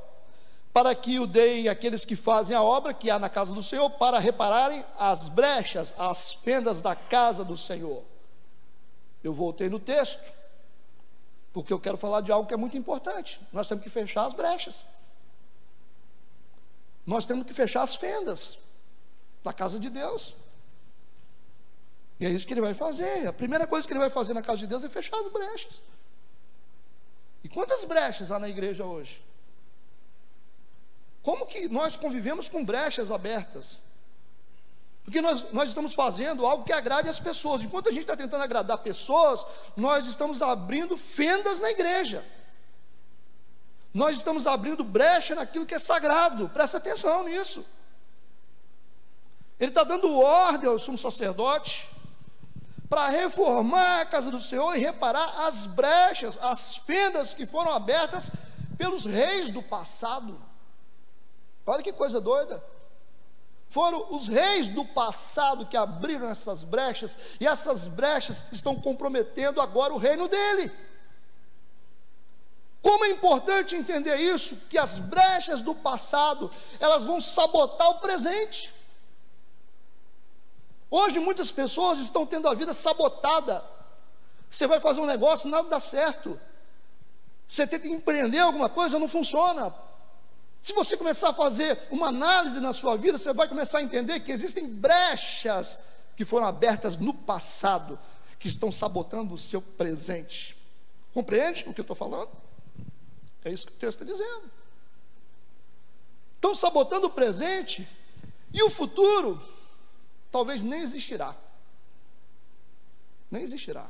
para 0.74 0.96
que 0.96 1.20
o 1.20 1.28
deem 1.28 1.68
aqueles 1.68 2.06
que 2.06 2.16
fazem 2.16 2.56
a 2.56 2.64
obra 2.64 2.94
que 2.94 3.10
há 3.10 3.20
na 3.20 3.30
casa 3.30 3.54
do 3.54 3.62
Senhor, 3.62 3.90
para 3.92 4.20
repararem 4.20 4.86
as 4.98 5.28
brechas, 5.28 5.94
as 5.98 6.34
fendas 6.34 6.82
da 6.82 6.96
casa 6.96 7.44
do 7.44 7.58
Senhor. 7.58 8.04
Eu 9.24 9.34
voltei 9.34 9.70
no 9.70 9.80
texto, 9.80 10.32
porque 11.52 11.74
eu 11.74 11.80
quero 11.80 11.98
falar 11.98 12.22
de 12.22 12.32
algo 12.32 12.48
que 12.48 12.54
é 12.54 12.58
muito 12.58 12.78
importante. 12.78 13.40
Nós 13.52 13.68
temos 13.68 13.84
que 13.84 13.90
fechar 13.90 14.26
as 14.26 14.34
brechas. 14.34 14.86
Nós 17.06 17.26
temos 17.26 17.46
que 17.46 17.54
fechar 17.54 17.84
as 17.84 17.98
fendas 17.98 18.60
da 19.44 19.52
casa 19.52 19.78
de 19.78 19.90
Deus. 19.90 20.36
E 22.20 22.26
é 22.26 22.30
isso 22.30 22.48
que 22.48 22.54
ele 22.54 22.62
vai 22.62 22.74
fazer. 22.74 23.28
A 23.28 23.34
primeira 23.34 23.68
coisa 23.68 23.86
que 23.86 23.92
ele 23.92 24.00
vai 24.00 24.10
fazer 24.10 24.34
na 24.34 24.42
casa 24.42 24.60
de 24.60 24.68
Deus 24.68 24.84
é 24.84 24.90
fechar 24.90 25.20
as 25.20 25.28
brechas. 25.28 25.82
E 27.44 27.50
quantas 27.50 27.84
brechas 27.84 28.32
há 28.32 28.40
na 28.40 28.48
igreja 28.48 28.86
hoje? 28.86 29.22
Como 31.24 31.46
que 31.46 31.68
nós 31.70 31.96
convivemos 31.96 32.48
com 32.48 32.66
brechas 32.66 33.12
abertas? 33.12 33.82
Porque 35.04 35.22
nós, 35.22 35.52
nós 35.52 35.70
estamos 35.70 35.94
fazendo 35.94 36.46
algo 36.46 36.64
que 36.64 36.74
agrade 36.74 37.10
as 37.10 37.20
pessoas. 37.20 37.62
Enquanto 37.62 37.90
a 37.90 37.92
gente 37.92 38.02
está 38.02 38.16
tentando 38.16 38.44
agradar 38.44 38.78
pessoas, 38.80 39.46
nós 39.76 40.06
estamos 40.06 40.42
abrindo 40.42 40.96
fendas 40.98 41.60
na 41.60 41.72
igreja. 41.72 42.24
Nós 43.94 44.16
estamos 44.16 44.48
abrindo 44.48 44.84
brecha 44.84 45.36
naquilo 45.36 45.66
que 45.66 45.76
é 45.76 45.80
sagrado. 45.80 46.50
Presta 46.50 46.78
atenção 46.78 47.24
nisso. 47.24 47.66
Ele 49.60 49.70
está 49.70 49.84
dando 49.84 50.20
ordem 50.20 50.70
ao 50.70 50.80
sumo 50.80 50.98
sacerdote 50.98 51.88
para 52.90 53.10
reformar 53.10 54.02
a 54.02 54.06
casa 54.06 54.32
do 54.32 54.42
Senhor 54.42 54.76
e 54.76 54.80
reparar 54.80 55.46
as 55.48 55.66
brechas, 55.66 56.38
as 56.42 56.78
fendas 56.78 57.34
que 57.34 57.46
foram 57.46 57.74
abertas 57.74 58.32
pelos 58.78 59.06
reis 59.06 59.50
do 59.50 59.62
passado. 59.62 60.51
Olha 61.66 61.84
que 61.84 61.94
coisa 61.94 62.20
doida. 62.20 62.64
Foram 63.68 64.08
os 64.14 64.28
reis 64.28 64.68
do 64.68 64.84
passado 64.84 65.66
que 65.66 65.78
abriram 65.78 66.28
essas 66.30 66.64
brechas, 66.64 67.18
e 67.40 67.48
essas 67.48 67.88
brechas 67.88 68.46
estão 68.52 68.76
comprometendo 68.76 69.62
agora 69.62 69.94
o 69.94 69.98
reino 69.98 70.28
dele. 70.28 70.72
Como 72.82 73.06
é 73.06 73.12
importante 73.12 73.76
entender 73.76 74.16
isso, 74.18 74.68
que 74.70 74.78
as 74.78 74.98
brechas 74.98 75.62
do 75.62 75.74
passado, 75.76 76.52
elas 76.80 77.06
vão 77.06 77.22
sabotar 77.22 77.90
o 77.92 78.00
presente. 78.00 78.74
Hoje 80.90 81.20
muitas 81.20 81.52
pessoas 81.52 82.00
estão 82.00 82.26
tendo 82.26 82.50
a 82.50 82.54
vida 82.54 82.74
sabotada. 82.74 83.64
Você 84.50 84.68
vai 84.68 84.82
fazer 84.82 85.00
um 85.00 85.06
negócio, 85.06 85.50
nada 85.50 85.70
dá 85.70 85.80
certo. 85.80 86.38
Você 87.48 87.66
tenta 87.66 87.88
empreender 87.88 88.40
alguma 88.40 88.68
coisa, 88.68 89.00
não 89.00 89.08
funciona. 89.08 89.74
Se 90.62 90.74
você 90.74 90.96
começar 90.96 91.30
a 91.30 91.34
fazer 91.34 91.78
uma 91.90 92.10
análise 92.10 92.60
na 92.60 92.72
sua 92.72 92.96
vida, 92.96 93.18
você 93.18 93.34
vai 93.34 93.48
começar 93.48 93.80
a 93.80 93.84
entender 93.84 94.20
que 94.20 94.32
existem 94.32 94.68
brechas 94.68 95.80
que 96.16 96.24
foram 96.24 96.46
abertas 96.46 96.98
no 96.98 97.14
passado, 97.14 97.98
que 98.38 98.48
estão 98.48 98.72
sabotando 98.72 99.34
o 99.34 99.38
seu 99.38 99.62
presente. 99.62 100.56
Compreende 101.14 101.64
o 101.68 101.74
que 101.74 101.82
eu 101.82 101.84
estou 101.84 101.96
falando? 101.96 102.32
É 103.44 103.52
isso 103.52 103.66
que 103.66 103.74
o 103.74 103.76
texto 103.76 104.04
está 104.04 104.06
dizendo. 104.06 104.52
Estão 106.36 106.54
sabotando 106.54 107.08
o 107.08 107.12
presente 107.12 107.88
e 108.54 108.62
o 108.64 108.70
futuro 108.70 109.42
talvez 110.32 110.62
nem 110.62 110.82
existirá. 110.82 111.36
Nem 113.30 113.42
existirá. 113.42 113.90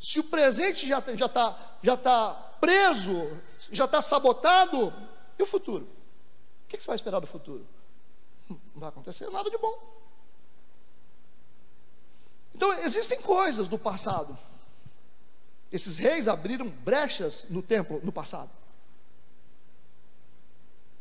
Se 0.00 0.18
o 0.18 0.24
presente 0.24 0.86
já 0.86 0.98
está 0.98 1.76
já 1.82 1.96
tá, 1.96 2.32
preso, 2.60 3.40
já 3.70 3.84
está 3.84 4.00
sabotado, 4.00 4.92
o 5.42 5.46
futuro? 5.46 5.84
O 5.84 6.68
que 6.68 6.80
você 6.80 6.86
vai 6.86 6.96
esperar 6.96 7.20
do 7.20 7.26
futuro? 7.26 7.66
Não 8.48 8.58
vai 8.76 8.88
acontecer 8.88 9.28
nada 9.30 9.50
de 9.50 9.58
bom. 9.58 10.02
Então, 12.54 12.72
existem 12.80 13.20
coisas 13.22 13.68
do 13.68 13.78
passado. 13.78 14.36
Esses 15.70 15.96
reis 15.96 16.28
abriram 16.28 16.68
brechas 16.68 17.46
no 17.48 17.62
templo 17.62 18.00
no 18.04 18.12
passado. 18.12 18.50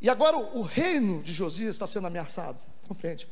E 0.02 0.10
agora 0.10 0.36
o, 0.38 0.64
reino 0.64 1.22
de 1.22 1.32
Josias 1.32 1.76
está 1.76 1.86
sendo 1.86 2.08
ameaçado. 2.08 2.60
Compreende? 2.88 3.28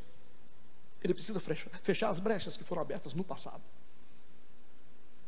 Ele 1.04 1.14
precisa 1.14 1.40
fechar 1.40 2.10
as 2.10 2.20
brechas 2.20 2.56
que 2.56 2.64
foram 2.64 2.82
abertas 2.82 3.14
no 3.14 3.24
passado. 3.24 3.64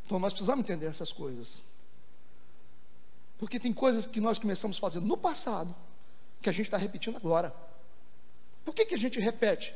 Então 0.05 0.19
nós 0.19 0.33
precisamos 0.33 0.63
entender 0.63 0.85
essas 0.85 1.11
coisas. 1.11 1.63
Porque 3.41 3.59
tem 3.59 3.73
coisas 3.73 4.05
que 4.05 4.21
nós 4.21 4.37
começamos 4.37 4.77
a 4.77 4.79
fazer 4.79 4.99
no 4.99 5.17
passado 5.17 5.75
que 6.43 6.47
a 6.47 6.51
gente 6.51 6.67
está 6.67 6.77
repetindo 6.77 7.17
agora. 7.17 7.51
Por 8.63 8.71
que, 8.71 8.85
que 8.85 8.93
a 8.93 8.97
gente 8.99 9.19
repete? 9.19 9.73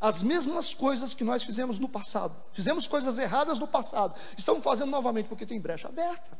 As 0.00 0.22
mesmas 0.22 0.72
coisas 0.72 1.14
que 1.14 1.24
nós 1.24 1.42
fizemos 1.42 1.80
no 1.80 1.88
passado. 1.88 2.32
Fizemos 2.52 2.86
coisas 2.86 3.18
erradas 3.18 3.58
no 3.58 3.66
passado. 3.66 4.14
Estamos 4.36 4.62
fazendo 4.62 4.90
novamente 4.92 5.28
porque 5.28 5.44
tem 5.44 5.60
brecha 5.60 5.88
aberta. 5.88 6.38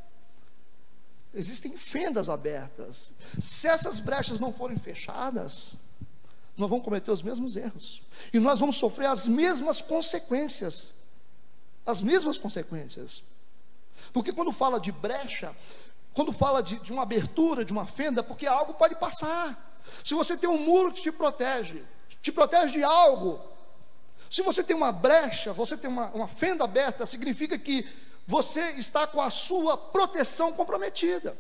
Existem 1.35 1.77
fendas 1.77 2.29
abertas. 2.29 3.15
Se 3.41 3.67
essas 3.67 3.99
brechas 3.99 4.39
não 4.39 4.53
forem 4.53 4.77
fechadas, 4.77 5.79
nós 6.57 6.71
vamos 6.71 6.85
cometer 6.85 7.11
os 7.11 7.23
mesmos 7.23 7.57
erros. 7.57 8.05
E 8.33 8.39
nós 8.39 8.61
vamos 8.61 8.77
sofrer 8.77 9.07
as 9.07 9.27
mesmas 9.27 9.83
consequências. 9.83 10.91
As 11.85 12.01
mesmas 12.01 12.39
consequências. 12.39 13.25
Porque 14.13 14.33
quando 14.33 14.53
fala 14.53 14.79
de 14.79 14.93
brecha, 14.93 15.53
quando 16.19 16.33
fala 16.33 16.61
de, 16.61 16.81
de 16.81 16.93
uma 16.93 17.05
abertura, 17.05 17.65
de 17.65 17.71
uma 17.71 17.87
fenda, 17.87 18.25
porque 18.25 18.45
algo 18.45 18.75
pode 18.75 18.97
passar. 18.97 19.57
Se 20.05 20.15
você 20.15 20.37
tem 20.37 20.51
um 20.51 20.59
muro 20.59 20.93
que 20.93 21.01
te 21.01 21.13
protege, 21.13 21.85
te 22.21 22.33
protege 22.33 22.73
de 22.73 22.83
algo. 22.83 23.41
Se 24.29 24.43
você 24.43 24.65
tem 24.65 24.75
uma 24.75 24.91
brecha, 24.91 25.53
você 25.53 25.77
tem 25.77 25.89
uma, 25.89 26.07
uma 26.07 26.27
fenda 26.27 26.65
aberta, 26.65 27.07
significa 27.07 27.57
que 27.57 27.89
você 28.27 28.73
está 28.73 29.07
com 29.07 29.21
a 29.21 29.31
sua 29.31 29.77
proteção 29.79 30.53
comprometida. 30.55 31.39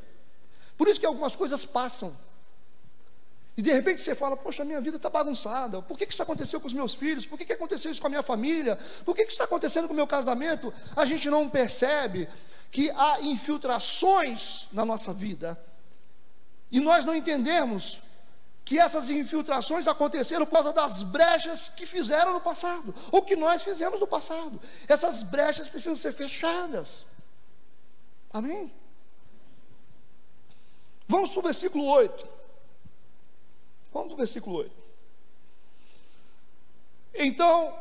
Por 0.77 0.87
isso 0.87 1.01
que 1.01 1.07
algumas 1.07 1.35
coisas 1.35 1.65
passam. 1.65 2.17
E 3.57 3.63
de 3.63 3.73
repente 3.73 4.01
você 4.01 4.15
fala, 4.15 4.37
poxa, 4.37 4.65
minha 4.65 4.81
vida 4.81 4.97
está 4.97 5.11
bagunçada. 5.11 5.83
Por 5.83 5.99
que, 5.99 6.07
que 6.07 6.13
isso 6.13 6.23
aconteceu 6.23 6.61
com 6.61 6.69
os 6.69 6.73
meus 6.73 6.95
filhos? 6.95 7.27
Por 7.27 7.37
que, 7.37 7.45
que 7.45 7.53
aconteceu 7.53 7.91
isso 7.91 8.01
com 8.01 8.07
a 8.07 8.11
minha 8.11 8.23
família? 8.23 8.79
Por 9.05 9.17
que, 9.17 9.23
que 9.25 9.33
isso 9.33 9.43
está 9.43 9.45
acontecendo 9.45 9.89
com 9.89 9.93
o 9.93 9.97
meu 9.97 10.07
casamento? 10.07 10.73
A 10.95 11.05
gente 11.05 11.29
não 11.29 11.49
percebe 11.49 12.29
que 12.71 12.91
há 12.91 13.21
infiltrações 13.23 14.69
na 14.73 14.85
nossa 14.85 15.13
vida. 15.13 15.59
E 16.71 16.81
nós 16.81 17.05
não 17.05 17.15
entendemos 17.15 18.01
que 18.65 18.79
essas 18.79 19.09
infiltrações 19.09 19.89
aconteceram 19.89 20.45
por 20.45 20.53
causa 20.53 20.73
das 20.75 21.03
brechas 21.03 21.71
que 21.71 21.87
fizeram 21.87 22.35
no 22.35 22.41
passado, 22.41 22.95
ou 23.11 23.23
que 23.23 23.35
nós 23.35 23.63
fizemos 23.63 23.99
no 23.99 24.07
passado. 24.07 24.61
Essas 24.87 25.23
brechas 25.23 25.69
precisam 25.69 25.97
ser 25.97 26.13
fechadas. 26.13 27.07
Amém? 28.31 28.71
Vamos 31.07 31.31
para 31.31 31.41
o 31.41 31.43
versículo 31.43 31.87
8. 31.87 32.29
Vamos 33.91 34.09
para 34.09 34.15
o 34.15 34.19
versículo 34.19 34.57
8. 34.59 34.71
Então, 37.15 37.75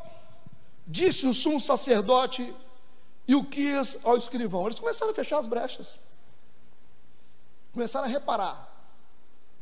disse 0.88 1.28
o 1.28 1.34
sumo 1.34 1.60
sacerdote 1.60 2.56
e 3.28 3.36
o 3.36 3.44
quis 3.44 4.06
ao 4.06 4.16
escrivão. 4.16 4.66
Eles 4.66 4.80
começaram 4.80 5.12
a 5.12 5.16
fechar 5.16 5.40
as 5.40 5.48
brechas. 5.48 6.00
Começaram 7.74 8.06
a 8.06 8.10
reparar 8.10 8.68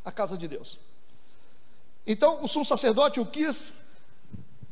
a 0.04 0.12
casa 0.12 0.38
de 0.38 0.48
Deus. 0.48 0.80
Então, 2.06 2.44
o 2.44 2.48
sumo 2.48 2.64
sacerdote 2.64 3.20
o 3.20 3.26
quis, 3.26 3.74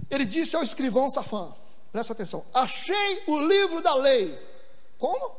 ele 0.10 0.26
disse 0.26 0.56
ao 0.56 0.62
escrivão 0.62 1.10
Safã, 1.10 1.52
presta 1.92 2.14
atenção, 2.14 2.46
achei 2.54 3.24
o 3.26 3.40
livro 3.40 3.82
da 3.82 3.96
lei. 3.96 4.38
Como? 5.00 5.36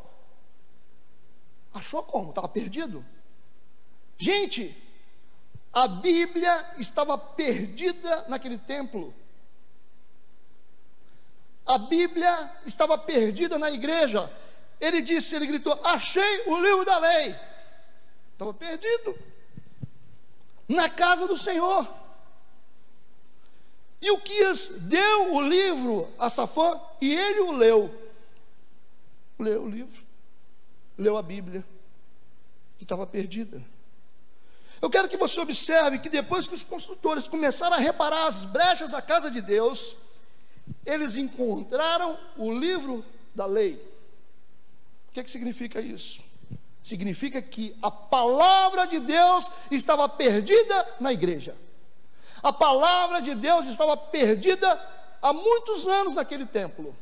Achou 1.73 2.03
como? 2.03 2.31
Estava 2.31 2.49
perdido? 2.49 3.05
Gente, 4.19 4.77
a 5.73 5.87
Bíblia 5.87 6.75
estava 6.79 7.17
perdida 7.17 8.27
naquele 8.29 8.59
templo. 8.59 9.15
A 11.67 11.79
Bíblia 11.79 12.51
estava 12.67 12.99
perdida 12.99 13.59
na 13.59 13.71
igreja. 13.71 14.31
Ele 14.81 15.01
disse, 15.01 15.35
ele 15.35 15.47
gritou: 15.47 15.79
Achei 15.85 16.43
o 16.47 16.61
livro 16.61 16.85
da 16.85 16.99
lei. 16.99 17.35
Estava 18.33 18.53
perdido. 18.53 19.17
Na 20.69 20.89
casa 20.89 21.27
do 21.27 21.37
Senhor. 21.39 21.89
E 24.01 24.11
o 24.11 24.19
Quias 24.19 24.83
deu 24.83 25.33
o 25.33 25.41
livro 25.41 26.07
a 26.19 26.29
Safã 26.29 26.79
e 27.01 27.15
ele 27.15 27.41
o 27.41 27.53
leu. 27.53 28.03
Leu 29.39 29.63
o 29.65 29.69
livro, 29.69 30.03
leu 30.99 31.17
a 31.17 31.23
Bíblia, 31.23 31.65
que 32.77 32.85
estava 32.85 33.07
perdida. 33.07 33.65
Eu 34.81 34.91
quero 34.91 35.09
que 35.09 35.17
você 35.17 35.41
observe 35.41 35.99
que 35.99 36.11
depois 36.11 36.47
que 36.47 36.55
os 36.55 36.63
construtores 36.63 37.27
começaram 37.27 37.77
a 37.77 37.81
reparar 37.81 38.27
as 38.27 38.45
brechas 38.45 38.91
da 38.91 39.01
casa 39.01 39.31
de 39.31 39.41
Deus, 39.41 39.97
eles 40.85 41.17
encontraram 41.17 42.19
o 42.37 42.53
livro 42.53 43.05
da 43.35 43.47
lei. 43.47 43.75
O 45.09 45.13
que, 45.13 45.21
é 45.21 45.25
que 45.25 45.31
significa 45.31 45.81
isso? 45.81 46.23
Significa 46.83 47.41
que 47.41 47.75
a 47.81 47.91
palavra 47.91 48.87
de 48.87 49.01
Deus 49.01 49.51
estava 49.71 50.09
perdida 50.09 50.97
na 51.01 51.13
igreja. 51.13 51.57
A 52.43 52.53
palavra 52.53 53.23
de 53.23 53.35
Deus 53.35 53.67
estava 53.67 53.97
perdida 53.97 54.69
há 55.23 55.33
muitos 55.33 55.87
anos 55.87 56.15
naquele 56.15 56.45
templo, 56.45 56.95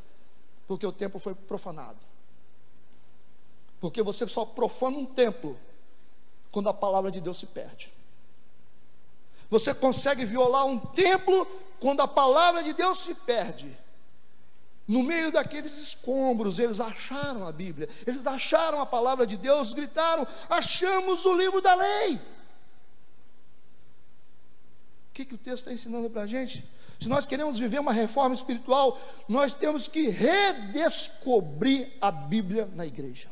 porque 0.69 0.87
o 0.87 0.93
templo 0.93 1.19
foi 1.19 1.35
profanado. 1.35 1.99
Porque 3.81 4.01
você 4.03 4.29
só 4.29 4.45
profana 4.45 4.99
um 4.99 5.05
templo 5.05 5.59
quando 6.53 6.69
a 6.69 6.75
palavra 6.75 7.11
de 7.11 7.21
Deus 7.21 7.39
se 7.39 7.47
perde. 7.47 7.93
Você 9.53 9.73
consegue 9.75 10.25
violar 10.25 10.65
um 10.65 10.79
templo 10.79 11.47
quando 11.79 12.01
a 12.01 12.09
palavra 12.09 12.63
de 12.63 12.73
Deus 12.73 13.01
se 13.01 13.15
perde. 13.15 13.77
No 14.89 15.03
meio 15.03 15.31
daqueles 15.31 15.77
escombros, 15.77 16.59
eles 16.59 16.81
acharam 16.81 17.47
a 17.47 17.53
Bíblia, 17.53 17.87
eles 18.07 18.27
acharam 18.27 18.81
a 18.81 18.87
palavra 18.87 19.27
de 19.27 19.37
Deus, 19.37 19.75
gritaram: 19.75 20.27
Achamos 20.49 21.27
o 21.27 21.35
livro 21.35 21.61
da 21.61 21.75
lei. 21.75 22.15
O 22.15 22.21
que, 25.13 25.27
que 25.27 25.35
o 25.35 25.39
texto 25.39 25.65
está 25.65 25.73
ensinando 25.75 26.09
para 26.09 26.23
a 26.23 26.27
gente? 26.27 26.65
Se 26.99 27.07
nós 27.07 27.27
queremos 27.27 27.59
viver 27.59 27.79
uma 27.79 27.93
reforma 27.93 28.35
espiritual, 28.35 28.99
nós 29.29 29.53
temos 29.53 29.87
que 29.87 30.09
redescobrir 30.09 31.93
a 32.01 32.11
Bíblia 32.11 32.71
na 32.73 32.87
igreja. 32.87 33.29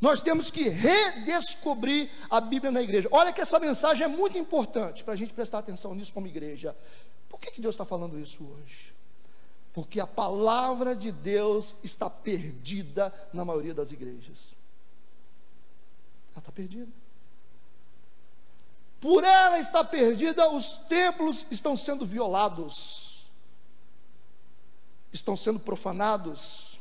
Nós 0.00 0.20
temos 0.20 0.50
que 0.50 0.68
redescobrir 0.68 2.10
a 2.28 2.40
Bíblia 2.40 2.70
na 2.70 2.82
igreja. 2.82 3.08
Olha 3.10 3.32
que 3.32 3.40
essa 3.40 3.58
mensagem 3.58 4.04
é 4.04 4.08
muito 4.08 4.36
importante 4.36 5.02
para 5.02 5.14
a 5.14 5.16
gente 5.16 5.32
prestar 5.32 5.58
atenção 5.58 5.94
nisso 5.94 6.12
como 6.12 6.26
igreja. 6.26 6.76
Por 7.28 7.40
que, 7.40 7.50
que 7.50 7.60
Deus 7.60 7.74
está 7.74 7.84
falando 7.84 8.18
isso 8.18 8.44
hoje? 8.44 8.94
Porque 9.72 10.00
a 10.00 10.06
palavra 10.06 10.94
de 10.94 11.12
Deus 11.12 11.74
está 11.82 12.08
perdida 12.10 13.12
na 13.32 13.44
maioria 13.44 13.74
das 13.74 13.90
igrejas. 13.90 14.54
Ela 16.32 16.40
está 16.40 16.52
perdida. 16.52 16.92
Por 19.00 19.24
ela 19.24 19.58
estar 19.58 19.84
perdida, 19.84 20.50
os 20.50 20.78
templos 20.78 21.46
estão 21.50 21.76
sendo 21.76 22.04
violados, 22.04 23.26
estão 25.12 25.36
sendo 25.36 25.60
profanados, 25.60 26.78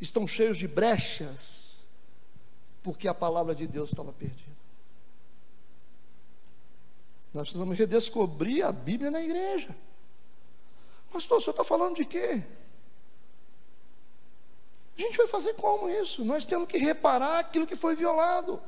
estão 0.00 0.26
cheios 0.26 0.56
de 0.56 0.68
brechas 0.68 1.63
porque 2.84 3.08
a 3.08 3.14
palavra 3.14 3.54
de 3.54 3.66
Deus 3.66 3.88
estava 3.88 4.12
perdida. 4.12 4.52
Nós 7.32 7.44
precisamos 7.44 7.76
redescobrir 7.76 8.64
a 8.64 8.70
Bíblia 8.70 9.10
na 9.10 9.22
igreja. 9.22 9.74
Pastor, 11.10 11.38
o 11.38 11.40
senhor 11.40 11.52
está 11.52 11.64
falando 11.64 11.96
de 11.96 12.04
quê? 12.04 12.44
A 14.96 15.00
gente 15.00 15.16
vai 15.16 15.26
fazer 15.26 15.54
como 15.54 15.88
isso? 15.88 16.24
Nós 16.24 16.44
temos 16.44 16.68
que 16.68 16.76
reparar 16.76 17.38
aquilo 17.38 17.66
que 17.66 17.74
foi 17.74 17.96
violado. 17.96 18.62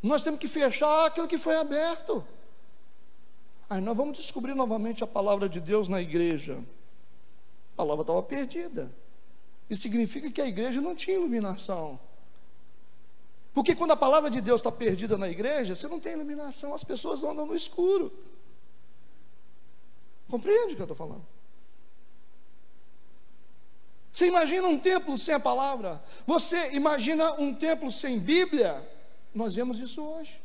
Nós 0.00 0.22
temos 0.22 0.38
que 0.38 0.46
fechar 0.46 1.06
aquilo 1.06 1.26
que 1.26 1.36
foi 1.36 1.56
aberto. 1.56 2.24
Aí 3.68 3.80
nós 3.80 3.96
vamos 3.96 4.16
descobrir 4.16 4.54
novamente 4.54 5.02
a 5.02 5.06
palavra 5.08 5.48
de 5.48 5.60
Deus 5.60 5.88
na 5.88 6.00
igreja. 6.00 6.56
A 7.74 7.76
palavra 7.76 8.02
estava 8.02 8.22
perdida. 8.22 8.94
Isso 9.68 9.82
significa 9.82 10.30
que 10.30 10.40
a 10.40 10.46
igreja 10.46 10.80
não 10.80 10.94
tinha 10.94 11.16
iluminação. 11.16 11.98
Porque 13.52 13.74
quando 13.74 13.92
a 13.92 13.96
palavra 13.96 14.30
de 14.30 14.40
Deus 14.40 14.60
está 14.60 14.70
perdida 14.70 15.16
na 15.16 15.28
igreja, 15.28 15.74
você 15.74 15.88
não 15.88 15.98
tem 15.98 16.12
iluminação, 16.12 16.74
as 16.74 16.84
pessoas 16.84 17.24
andam 17.24 17.46
no 17.46 17.54
escuro. 17.54 18.12
Compreende 20.28 20.74
o 20.74 20.76
que 20.76 20.82
eu 20.82 20.84
estou 20.84 20.96
falando? 20.96 21.26
Você 24.12 24.28
imagina 24.28 24.66
um 24.66 24.78
templo 24.78 25.16
sem 25.18 25.34
a 25.34 25.40
palavra? 25.40 26.02
Você 26.26 26.72
imagina 26.74 27.32
um 27.34 27.54
templo 27.54 27.90
sem 27.90 28.18
Bíblia? 28.18 28.74
Nós 29.34 29.54
vemos 29.54 29.78
isso 29.78 30.02
hoje. 30.02 30.40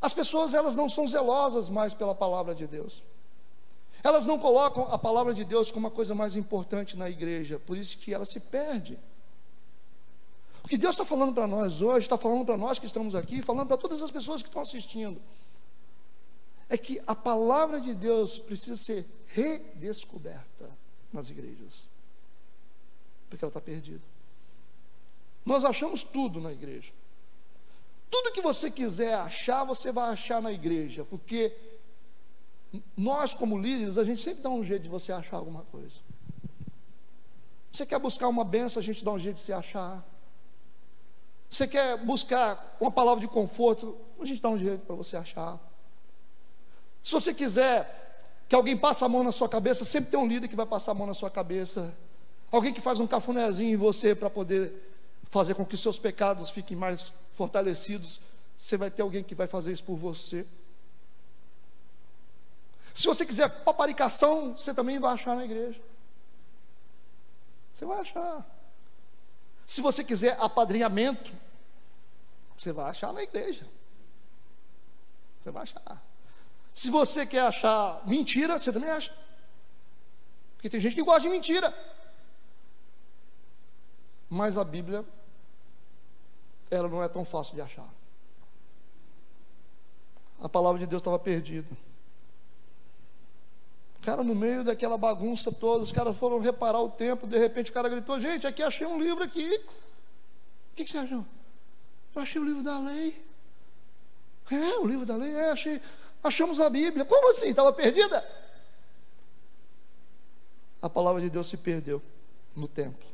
As 0.00 0.12
pessoas 0.12 0.52
elas 0.52 0.76
não 0.76 0.88
são 0.88 1.08
zelosas 1.08 1.68
mais 1.68 1.94
pela 1.94 2.14
palavra 2.14 2.54
de 2.54 2.66
Deus. 2.66 3.02
Elas 4.06 4.24
não 4.24 4.38
colocam 4.38 4.84
a 4.84 4.96
palavra 4.96 5.34
de 5.34 5.44
Deus 5.44 5.72
como 5.72 5.88
a 5.88 5.90
coisa 5.90 6.14
mais 6.14 6.36
importante 6.36 6.96
na 6.96 7.10
igreja, 7.10 7.58
por 7.58 7.76
isso 7.76 7.98
que 7.98 8.14
ela 8.14 8.24
se 8.24 8.38
perde. 8.38 8.96
O 10.62 10.68
que 10.68 10.78
Deus 10.78 10.94
está 10.94 11.04
falando 11.04 11.34
para 11.34 11.48
nós 11.48 11.82
hoje, 11.82 12.06
está 12.06 12.16
falando 12.16 12.46
para 12.46 12.56
nós 12.56 12.78
que 12.78 12.86
estamos 12.86 13.16
aqui, 13.16 13.42
falando 13.42 13.66
para 13.66 13.76
todas 13.76 14.00
as 14.00 14.12
pessoas 14.12 14.42
que 14.42 14.48
estão 14.48 14.62
assistindo, 14.62 15.20
é 16.68 16.78
que 16.78 17.02
a 17.04 17.16
palavra 17.16 17.80
de 17.80 17.94
Deus 17.94 18.38
precisa 18.38 18.76
ser 18.76 19.04
redescoberta 19.26 20.70
nas 21.12 21.28
igrejas, 21.28 21.88
porque 23.28 23.44
ela 23.44 23.50
está 23.50 23.60
perdida. 23.60 24.04
Nós 25.44 25.64
achamos 25.64 26.04
tudo 26.04 26.40
na 26.40 26.52
igreja. 26.52 26.92
Tudo 28.08 28.30
que 28.30 28.40
você 28.40 28.70
quiser 28.70 29.14
achar, 29.14 29.64
você 29.64 29.90
vai 29.90 30.12
achar 30.12 30.40
na 30.40 30.52
igreja, 30.52 31.04
porque 31.04 31.52
nós, 32.96 33.34
como 33.34 33.58
líderes, 33.58 33.98
a 33.98 34.04
gente 34.04 34.20
sempre 34.22 34.42
dá 34.42 34.50
um 34.50 34.64
jeito 34.64 34.82
de 34.82 34.88
você 34.88 35.12
achar 35.12 35.36
alguma 35.36 35.62
coisa. 35.64 36.00
Você 37.72 37.84
quer 37.84 37.98
buscar 37.98 38.28
uma 38.28 38.44
benção, 38.44 38.80
a 38.80 38.84
gente 38.84 39.04
dá 39.04 39.12
um 39.12 39.18
jeito 39.18 39.36
de 39.36 39.42
se 39.42 39.52
achar. 39.52 40.04
Você 41.50 41.66
quer 41.68 41.98
buscar 42.04 42.76
uma 42.80 42.90
palavra 42.90 43.20
de 43.20 43.28
conforto, 43.28 43.96
a 44.20 44.24
gente 44.24 44.40
dá 44.40 44.48
um 44.48 44.58
jeito 44.58 44.84
para 44.84 44.96
você 44.96 45.16
achar. 45.16 45.58
Se 47.02 47.12
você 47.12 47.32
quiser 47.32 48.06
que 48.48 48.54
alguém 48.54 48.76
passe 48.76 49.04
a 49.04 49.08
mão 49.08 49.22
na 49.22 49.32
sua 49.32 49.48
cabeça, 49.48 49.84
sempre 49.84 50.10
tem 50.10 50.18
um 50.18 50.26
líder 50.26 50.48
que 50.48 50.56
vai 50.56 50.66
passar 50.66 50.92
a 50.92 50.94
mão 50.94 51.06
na 51.06 51.14
sua 51.14 51.30
cabeça. 51.30 51.94
Alguém 52.50 52.72
que 52.72 52.80
faz 52.80 52.98
um 52.98 53.06
cafunézinho 53.06 53.74
em 53.74 53.76
você 53.76 54.14
para 54.14 54.30
poder 54.30 54.72
fazer 55.28 55.54
com 55.54 55.64
que 55.64 55.76
seus 55.76 55.98
pecados 55.98 56.50
fiquem 56.50 56.76
mais 56.76 57.12
fortalecidos. 57.32 58.20
Você 58.56 58.76
vai 58.76 58.90
ter 58.90 59.02
alguém 59.02 59.22
que 59.22 59.34
vai 59.34 59.46
fazer 59.46 59.72
isso 59.72 59.84
por 59.84 59.96
você. 59.96 60.46
Se 62.96 63.06
você 63.06 63.26
quiser 63.26 63.62
paparicação, 63.62 64.56
você 64.56 64.72
também 64.72 64.98
vai 64.98 65.12
achar 65.12 65.36
na 65.36 65.44
igreja. 65.44 65.78
Você 67.70 67.84
vai 67.84 68.00
achar. 68.00 68.46
Se 69.66 69.82
você 69.82 70.02
quiser 70.02 70.34
apadrinhamento, 70.40 71.30
você 72.56 72.72
vai 72.72 72.86
achar 72.86 73.12
na 73.12 73.22
igreja. 73.22 73.68
Você 75.42 75.50
vai 75.50 75.64
achar. 75.64 76.02
Se 76.72 76.88
você 76.88 77.26
quer 77.26 77.42
achar 77.42 78.02
mentira, 78.06 78.58
você 78.58 78.72
também 78.72 78.88
acha. 78.88 79.14
Porque 80.54 80.70
tem 80.70 80.80
gente 80.80 80.94
que 80.94 81.02
gosta 81.02 81.20
de 81.20 81.28
mentira. 81.28 81.72
Mas 84.30 84.56
a 84.56 84.64
Bíblia, 84.64 85.04
ela 86.70 86.88
não 86.88 87.02
é 87.02 87.08
tão 87.08 87.26
fácil 87.26 87.56
de 87.56 87.60
achar. 87.60 87.88
A 90.40 90.48
palavra 90.48 90.78
de 90.78 90.86
Deus 90.86 91.00
estava 91.00 91.18
perdida. 91.18 91.84
Cara, 94.06 94.22
no 94.22 94.36
meio 94.36 94.62
daquela 94.62 94.96
bagunça 94.96 95.50
toda, 95.50 95.82
os 95.82 95.90
caras 95.90 96.16
foram 96.16 96.38
reparar 96.38 96.80
o 96.80 96.88
tempo, 96.88 97.26
de 97.26 97.36
repente 97.36 97.72
o 97.72 97.74
cara 97.74 97.88
gritou: 97.88 98.20
Gente, 98.20 98.46
aqui 98.46 98.62
achei 98.62 98.86
um 98.86 99.00
livro 99.00 99.24
aqui. 99.24 99.42
O 99.42 100.76
que, 100.76 100.84
que 100.84 100.90
você 100.90 100.98
achou? 100.98 101.26
Eu 102.14 102.22
achei 102.22 102.40
o 102.40 102.44
livro 102.44 102.62
da 102.62 102.78
lei. 102.78 103.20
É, 104.48 104.78
o 104.78 104.86
livro 104.86 105.04
da 105.04 105.16
lei, 105.16 105.34
é, 105.34 105.50
achei. 105.50 105.82
Achamos 106.22 106.60
a 106.60 106.70
Bíblia. 106.70 107.04
Como 107.04 107.32
assim? 107.32 107.48
Estava 107.48 107.72
perdida? 107.72 108.24
A 110.80 110.88
palavra 110.88 111.20
de 111.20 111.28
Deus 111.28 111.48
se 111.48 111.56
perdeu 111.56 112.00
no 112.54 112.68
templo. 112.68 113.08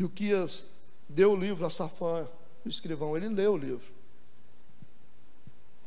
E 0.00 0.02
o 0.02 0.08
Quias 0.08 0.66
deu 1.08 1.30
o 1.30 1.36
livro 1.36 1.64
a 1.64 1.70
Safã, 1.70 2.28
o 2.64 2.68
escrivão, 2.68 3.16
ele 3.16 3.28
leu 3.28 3.52
o 3.52 3.56
livro. 3.56 3.86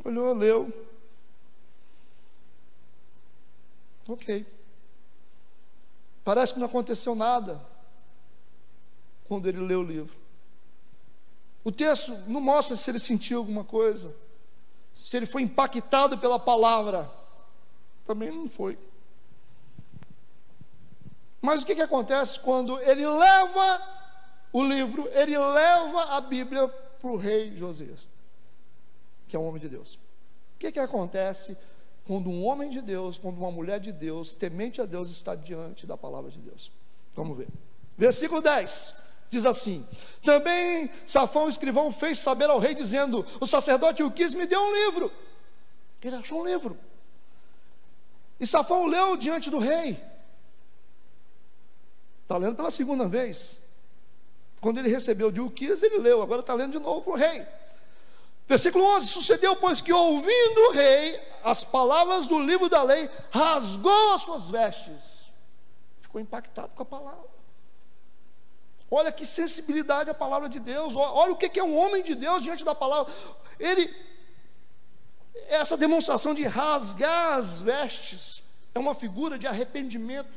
Olhou, 0.06 0.34
leu, 0.34 0.94
Ok. 4.08 4.46
Parece 6.24 6.54
que 6.54 6.60
não 6.60 6.68
aconteceu 6.68 7.15
nada 7.15 7.62
quando 9.28 9.48
ele 9.48 9.60
leu 9.60 9.80
o 9.80 9.84
livro. 9.84 10.15
O 11.63 11.72
texto 11.72 12.12
não 12.28 12.39
mostra 12.39 12.78
se 12.78 12.89
ele 12.91 13.00
sentiu 13.00 13.39
alguma 13.39 13.63
coisa, 13.63 14.15
se 14.94 15.18
ele 15.18 15.26
foi 15.26 15.41
impactado 15.41 16.18
pela 16.18 16.39
palavra. 16.39 17.10
Também 18.06 18.32
não 18.32 18.48
foi. 18.48 18.78
Mas 21.41 21.62
o 21.62 21.65
que, 21.65 21.76
que 21.76 21.82
acontece 21.82 22.39
quando 22.39 22.80
ele 22.82 23.06
leva 23.06 23.82
o 24.52 24.63
livro, 24.63 25.08
ele 25.13 25.38
leva 25.38 26.15
a 26.15 26.22
Bíblia 26.22 26.68
para 26.68 27.10
o 27.10 27.18
rei 27.18 27.56
Josias, 27.56 28.08
que 29.28 29.36
é 29.36 29.39
um 29.39 29.48
homem 29.48 29.62
de 29.62 29.70
Deus? 29.70 29.96
O 30.56 30.60
que, 30.60 30.72
que 30.72 30.80
acontece 30.80 31.58
quando 32.06 32.30
um 32.30 32.46
homem 32.46 32.70
de 32.70 32.82
Deus, 32.82 33.18
quando 33.18 33.38
uma 33.38 33.52
mulher 33.52 33.80
de 33.80 33.91
Deus, 33.91 34.34
temente 34.34 34.80
a 34.80 34.86
Deus, 34.86 35.10
está 35.10 35.36
diante 35.36 35.88
da 35.88 35.98
palavra 35.98 36.30
de 36.30 36.39
Deus. 36.39 36.72
Vamos 37.15 37.38
ver. 37.38 37.48
Versículo 37.98 38.41
10 38.41 39.06
diz 39.30 39.46
assim: 39.46 39.86
Também 40.24 40.89
Safão, 41.06 41.46
o 41.46 41.50
escrivão, 41.50 41.91
fez 41.91 42.20
saber 42.20 42.50
ao 42.50 42.60
rei, 42.60 42.74
dizendo: 42.74 43.26
O 43.39 43.48
sacerdote 43.48 44.04
Uquis 44.04 44.34
me 44.34 44.46
deu 44.46 44.62
um 44.62 44.74
livro. 44.74 45.12
Ele 46.02 46.15
achou 46.18 46.41
um 46.41 46.46
livro. 46.46 46.78
E 48.39 48.46
Safão 48.46 48.86
leu 48.86 49.18
diante 49.18 49.50
do 49.50 49.58
rei. 49.58 50.00
Está 52.22 52.38
lendo 52.38 52.56
pela 52.56 52.70
segunda 52.70 53.08
vez. 53.08 53.62
Quando 54.62 54.78
ele 54.78 54.89
recebeu 54.89 55.32
de 55.32 55.41
Uquias, 55.41 55.82
ele 55.82 55.98
leu, 55.98 56.22
agora 56.22 56.41
está 56.41 56.54
lendo 56.54 56.74
de 56.74 56.80
novo 56.80 57.02
para 57.02 57.13
o 57.13 57.15
rei. 57.15 57.46
Versículo 58.47 58.84
11: 58.95 59.08
Sucedeu, 59.08 59.55
pois, 59.55 59.81
que 59.81 59.91
ouvindo 59.91 60.60
o 60.69 60.71
rei 60.71 61.19
as 61.43 61.63
palavras 61.63 62.25
do 62.25 62.39
livro 62.39 62.67
da 62.67 62.81
lei, 62.81 63.08
rasgou 63.29 64.13
as 64.13 64.23
suas 64.23 64.45
vestes, 64.45 65.31
ficou 65.99 66.19
impactado 66.19 66.69
com 66.75 66.81
a 66.81 66.86
palavra. 66.86 67.36
Olha 68.89 69.12
que 69.12 69.25
sensibilidade 69.25 70.10
a 70.10 70.13
palavra 70.13 70.49
de 70.49 70.60
Deus, 70.60 70.95
olha 70.95 71.34
o 71.34 71.36
que 71.36 71.60
é 71.60 71.63
um 71.63 71.77
homem 71.77 72.03
de 72.03 72.15
Deus 72.15 72.41
diante 72.41 72.63
da 72.63 72.73
palavra. 72.73 73.13
Ele, 73.60 73.93
essa 75.47 75.77
demonstração 75.77 76.34
de 76.34 76.43
rasgar 76.45 77.34
as 77.34 77.60
vestes, 77.60 78.43
é 78.73 78.79
uma 78.79 78.95
figura 78.95 79.38
de 79.38 79.45
arrependimento, 79.45 80.29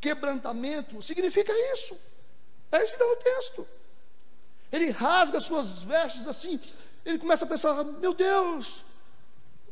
quebrantamento, 0.00 1.00
significa 1.00 1.52
isso. 1.72 1.96
É 2.72 2.82
isso 2.82 2.92
que 2.92 3.02
está 3.02 3.06
no 3.06 3.16
texto. 3.16 3.68
Ele 4.72 4.90
rasga 4.90 5.38
suas 5.40 5.84
vestes 5.84 6.26
assim, 6.26 6.60
ele 7.04 7.18
começa 7.18 7.44
a 7.44 7.48
pensar: 7.48 7.84
meu 7.84 8.14
Deus, 8.14 8.84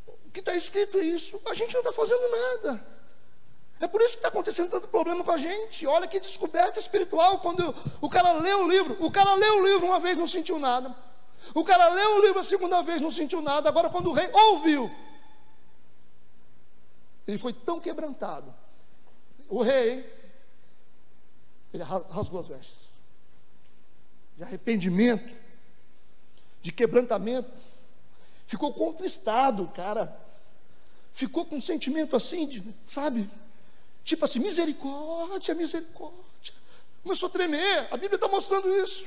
o 0.07 0.31
que 0.33 0.40
está 0.40 0.55
escrito 0.55 0.99
é 0.99 1.05
isso? 1.05 1.40
A 1.49 1.55
gente 1.55 1.73
não 1.73 1.81
está 1.81 1.92
fazendo 1.92 2.23
nada. 2.31 2.92
É 3.81 3.88
por 3.88 4.01
isso 4.01 4.12
que 4.12 4.18
está 4.18 4.29
acontecendo 4.29 4.71
tanto 4.71 4.87
problema 4.88 5.25
com 5.25 5.33
a 5.33 5.37
gente. 5.37 5.87
Olha 5.87 6.07
que 6.07 6.21
descoberta 6.21 6.79
espiritual. 6.79 7.40
Quando 7.40 7.75
o 8.01 8.09
cara 8.09 8.33
lê 8.35 8.55
o 8.55 8.68
livro, 8.68 8.97
o 9.05 9.11
cara 9.11 9.35
lê 9.35 9.49
o 9.49 9.66
livro 9.66 9.87
uma 9.87 9.99
vez 9.99 10.16
não 10.16 10.27
sentiu 10.27 10.59
nada. 10.59 10.95
O 11.53 11.64
cara 11.64 11.88
leu 11.88 12.16
o 12.16 12.21
livro 12.21 12.38
a 12.38 12.45
segunda 12.45 12.81
vez 12.83 13.01
não 13.01 13.11
sentiu 13.11 13.40
nada. 13.40 13.68
Agora, 13.68 13.90
quando 13.90 14.11
o 14.11 14.12
rei 14.12 14.31
ouviu, 14.33 14.88
ele 17.27 17.38
foi 17.38 17.53
tão 17.53 17.81
quebrantado. 17.81 18.55
O 19.49 19.62
rei, 19.62 20.09
ele 21.75 21.83
rasgou 21.83 22.38
as 22.38 22.47
vestes. 22.47 22.88
De 24.37 24.45
arrependimento, 24.45 25.42
de 26.62 26.72
quebrantamento. 26.72 27.51
Ficou 28.46 28.72
contristado, 28.72 29.68
cara. 29.75 30.16
Ficou 31.11 31.44
com 31.44 31.57
um 31.57 31.61
sentimento 31.61 32.16
assim, 32.16 32.46
de, 32.46 32.62
sabe? 32.87 33.29
Tipo 34.05 34.25
assim, 34.25 34.38
misericórdia, 34.38 35.55
misericórdia. 35.55 36.55
Começou 37.03 37.29
a 37.29 37.33
tremer. 37.33 37.88
A 37.90 37.96
Bíblia 37.96 38.14
está 38.14 38.29
mostrando 38.29 38.75
isso. 38.77 39.07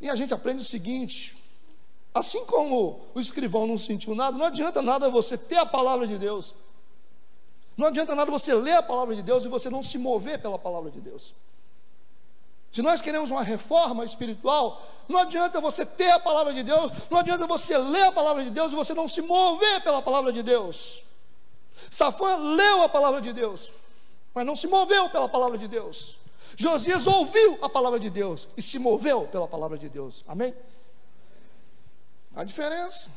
E 0.00 0.08
a 0.08 0.14
gente 0.14 0.34
aprende 0.34 0.62
o 0.62 0.64
seguinte: 0.64 1.42
Assim 2.14 2.44
como 2.44 3.00
o 3.14 3.20
escrivão 3.20 3.66
não 3.66 3.78
sentiu 3.78 4.14
nada, 4.14 4.36
não 4.36 4.44
adianta 4.44 4.82
nada 4.82 5.08
você 5.08 5.38
ter 5.38 5.56
a 5.56 5.64
palavra 5.64 6.06
de 6.06 6.18
Deus. 6.18 6.54
Não 7.74 7.86
adianta 7.86 8.14
nada 8.14 8.30
você 8.30 8.52
ler 8.52 8.74
a 8.74 8.82
palavra 8.82 9.16
de 9.16 9.22
Deus 9.22 9.46
e 9.46 9.48
você 9.48 9.70
não 9.70 9.82
se 9.82 9.96
mover 9.96 10.38
pela 10.38 10.58
palavra 10.58 10.90
de 10.90 11.00
Deus. 11.00 11.32
Se 12.72 12.80
nós 12.80 13.02
queremos 13.02 13.30
uma 13.30 13.42
reforma 13.42 14.04
espiritual, 14.04 14.82
não 15.06 15.20
adianta 15.20 15.60
você 15.60 15.84
ter 15.84 16.10
a 16.10 16.18
palavra 16.18 16.54
de 16.54 16.62
Deus, 16.62 16.90
não 17.10 17.18
adianta 17.18 17.46
você 17.46 17.76
ler 17.76 18.04
a 18.04 18.12
palavra 18.12 18.42
de 18.42 18.50
Deus 18.50 18.72
e 18.72 18.74
você 18.74 18.94
não 18.94 19.06
se 19.06 19.20
mover 19.20 19.82
pela 19.82 20.00
palavra 20.00 20.32
de 20.32 20.42
Deus. 20.42 21.04
Safã 21.90 22.36
leu 22.36 22.82
a 22.82 22.88
palavra 22.88 23.20
de 23.20 23.32
Deus, 23.32 23.72
mas 24.32 24.46
não 24.46 24.56
se 24.56 24.66
moveu 24.66 25.10
pela 25.10 25.28
palavra 25.28 25.58
de 25.58 25.68
Deus. 25.68 26.18
Josias 26.56 27.06
ouviu 27.06 27.58
a 27.62 27.68
palavra 27.68 27.98
de 28.00 28.08
Deus 28.08 28.48
e 28.56 28.62
se 28.62 28.78
moveu 28.78 29.26
pela 29.26 29.46
palavra 29.46 29.76
de 29.76 29.90
Deus. 29.90 30.24
Amém? 30.26 30.54
A 32.34 32.44
diferença. 32.44 33.10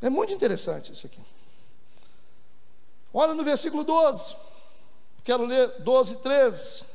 É 0.00 0.08
muito 0.08 0.32
interessante 0.32 0.92
isso 0.92 1.06
aqui. 1.06 1.20
Olha 3.12 3.34
no 3.34 3.42
versículo 3.42 3.82
12. 3.82 4.36
Quero 5.24 5.46
ler 5.46 5.80
12, 5.80 6.16
13. 6.16 6.93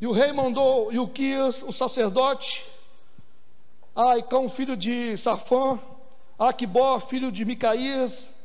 E 0.00 0.06
o 0.06 0.12
rei 0.12 0.32
mandou 0.32 0.92
Ilquias, 0.92 1.62
o 1.62 1.72
sacerdote, 1.72 2.64
Aicão, 3.94 4.48
filho 4.48 4.76
de 4.76 5.16
Safã, 5.16 5.80
Aquibó, 6.38 7.00
filho 7.00 7.32
de 7.32 7.44
Micaías, 7.44 8.38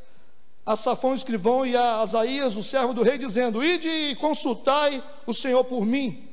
a 0.65 0.75
Safão, 0.75 1.13
escrivão, 1.13 1.65
e 1.65 1.75
a 1.75 1.99
Asaías, 1.99 2.55
o 2.55 2.63
servo 2.63 2.93
do 2.93 3.03
rei, 3.03 3.19
dizendo: 3.19 3.63
Ide 3.63 3.87
e 3.87 4.15
consultai 4.15 5.03
o 5.27 5.33
Senhor 5.33 5.63
por 5.65 5.85
mim, 5.85 6.27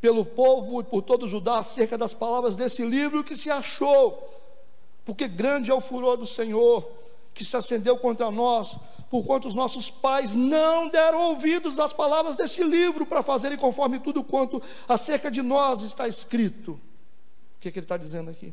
pelo 0.00 0.24
povo 0.24 0.80
e 0.80 0.84
por 0.84 1.02
todo 1.02 1.26
Judá 1.26 1.58
acerca 1.58 1.98
das 1.98 2.14
palavras 2.14 2.54
desse 2.54 2.84
livro 2.84 3.24
que 3.24 3.34
se 3.34 3.50
achou, 3.50 4.30
porque 5.04 5.26
grande 5.26 5.72
é 5.72 5.74
o 5.74 5.80
furor 5.80 6.16
do 6.16 6.26
Senhor 6.26 6.88
que 7.34 7.44
se 7.44 7.56
acendeu 7.56 7.98
contra 7.98 8.30
nós, 8.30 8.76
porquanto 9.10 9.46
os 9.46 9.54
nossos 9.54 9.90
pais 9.90 10.34
não 10.34 10.88
deram 10.88 11.20
ouvidos 11.28 11.78
às 11.78 11.92
palavras 11.92 12.36
deste 12.36 12.62
livro 12.62 13.06
para 13.06 13.22
fazerem 13.22 13.56
conforme 13.56 14.00
tudo 14.00 14.24
quanto 14.24 14.60
acerca 14.88 15.30
de 15.30 15.42
nós 15.42 15.82
está 15.82 16.08
escrito. 16.08 16.72
O 16.72 17.58
que, 17.60 17.70
que 17.70 17.78
ele 17.78 17.84
está 17.84 17.96
dizendo 17.96 18.30
aqui? 18.30 18.52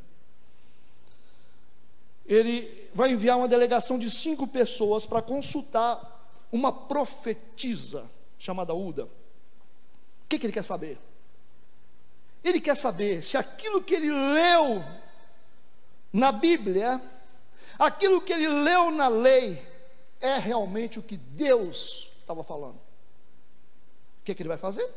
Ele 2.25 2.89
vai 2.93 3.11
enviar 3.11 3.37
uma 3.37 3.47
delegação 3.47 3.99
de 3.99 4.09
cinco 4.09 4.47
pessoas 4.47 5.05
para 5.05 5.21
consultar 5.21 5.99
uma 6.51 6.71
profetisa 6.71 8.09
chamada 8.37 8.73
Uda. 8.73 9.05
O 9.05 9.09
que, 10.29 10.39
que 10.39 10.45
ele 10.45 10.53
quer 10.53 10.63
saber? 10.63 10.97
Ele 12.43 12.61
quer 12.61 12.75
saber 12.75 13.23
se 13.23 13.37
aquilo 13.37 13.81
que 13.81 13.95
ele 13.95 14.11
leu 14.11 14.83
na 16.11 16.31
Bíblia, 16.31 17.01
aquilo 17.79 18.21
que 18.21 18.31
ele 18.31 18.47
leu 18.47 18.91
na 18.91 19.07
lei, 19.07 19.72
é 20.23 20.37
realmente 20.37 20.97
o 20.97 21.03
que 21.03 21.17
Deus 21.17 22.13
estava 22.21 22.43
falando. 22.45 22.77
O 22.77 24.23
que, 24.23 24.33
que 24.33 24.41
ele 24.41 24.47
vai 24.47 24.57
fazer? 24.57 24.89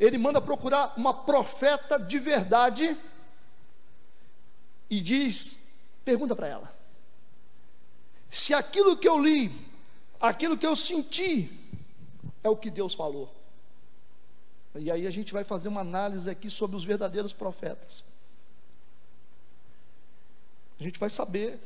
Ele 0.00 0.18
manda 0.18 0.40
procurar 0.40 0.94
uma 0.96 1.14
profeta 1.14 1.96
de 1.96 2.18
verdade 2.18 2.96
e 4.90 5.00
diz: 5.00 5.74
pergunta 6.04 6.34
para 6.34 6.48
ela, 6.48 6.76
se 8.28 8.52
aquilo 8.52 8.96
que 8.96 9.08
eu 9.08 9.16
li, 9.16 9.52
aquilo 10.20 10.58
que 10.58 10.66
eu 10.66 10.74
senti, 10.74 11.50
é 12.42 12.48
o 12.48 12.56
que 12.56 12.68
Deus 12.70 12.94
falou. 12.94 13.32
E 14.74 14.90
aí 14.90 15.06
a 15.06 15.10
gente 15.10 15.32
vai 15.32 15.44
fazer 15.44 15.68
uma 15.68 15.82
análise 15.82 16.28
aqui 16.28 16.50
sobre 16.50 16.76
os 16.76 16.84
verdadeiros 16.84 17.32
profetas. 17.32 18.02
A 20.80 20.82
gente 20.82 20.98
vai 20.98 21.10
saber 21.10 21.60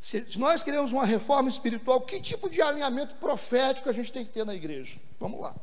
se 0.00 0.38
nós 0.38 0.62
queremos 0.62 0.92
uma 0.92 1.04
reforma 1.04 1.48
espiritual, 1.48 2.00
que 2.00 2.20
tipo 2.20 2.48
de 2.48 2.62
alinhamento 2.62 3.16
profético 3.16 3.88
a 3.88 3.92
gente 3.92 4.12
tem 4.12 4.24
que 4.24 4.32
ter 4.32 4.44
na 4.44 4.54
igreja? 4.54 5.00
Vamos 5.18 5.40
lá. 5.40 5.54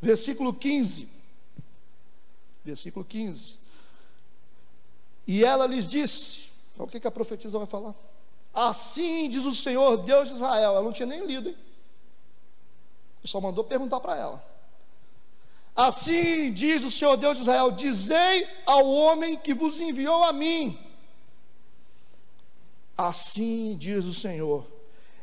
Versículo 0.00 0.54
15. 0.54 1.08
Versículo 2.64 3.04
15. 3.04 3.58
E 5.26 5.44
ela 5.44 5.66
lhes 5.66 5.86
disse: 5.86 6.50
o 6.78 6.86
que, 6.86 6.98
que 6.98 7.06
a 7.06 7.10
profetisa 7.10 7.58
vai 7.58 7.66
falar? 7.66 7.94
Assim 8.52 9.28
diz 9.28 9.44
o 9.44 9.52
Senhor 9.52 9.98
Deus 9.98 10.28
de 10.28 10.34
Israel. 10.34 10.72
Ela 10.72 10.82
não 10.82 10.92
tinha 10.92 11.06
nem 11.06 11.24
lido, 11.24 11.50
hein? 11.50 11.56
Só 13.24 13.40
mandou 13.40 13.62
perguntar 13.62 14.00
para 14.00 14.16
ela. 14.16 14.50
Assim 15.76 16.52
diz 16.52 16.82
o 16.82 16.90
Senhor 16.90 17.16
Deus 17.16 17.36
de 17.36 17.42
Israel: 17.42 17.70
Dizei 17.70 18.48
ao 18.66 18.86
homem 18.86 19.36
que 19.36 19.52
vos 19.52 19.80
enviou 19.80 20.24
a 20.24 20.32
mim. 20.32 20.78
Assim 23.00 23.76
diz 23.78 24.04
o 24.04 24.12
Senhor: 24.12 24.66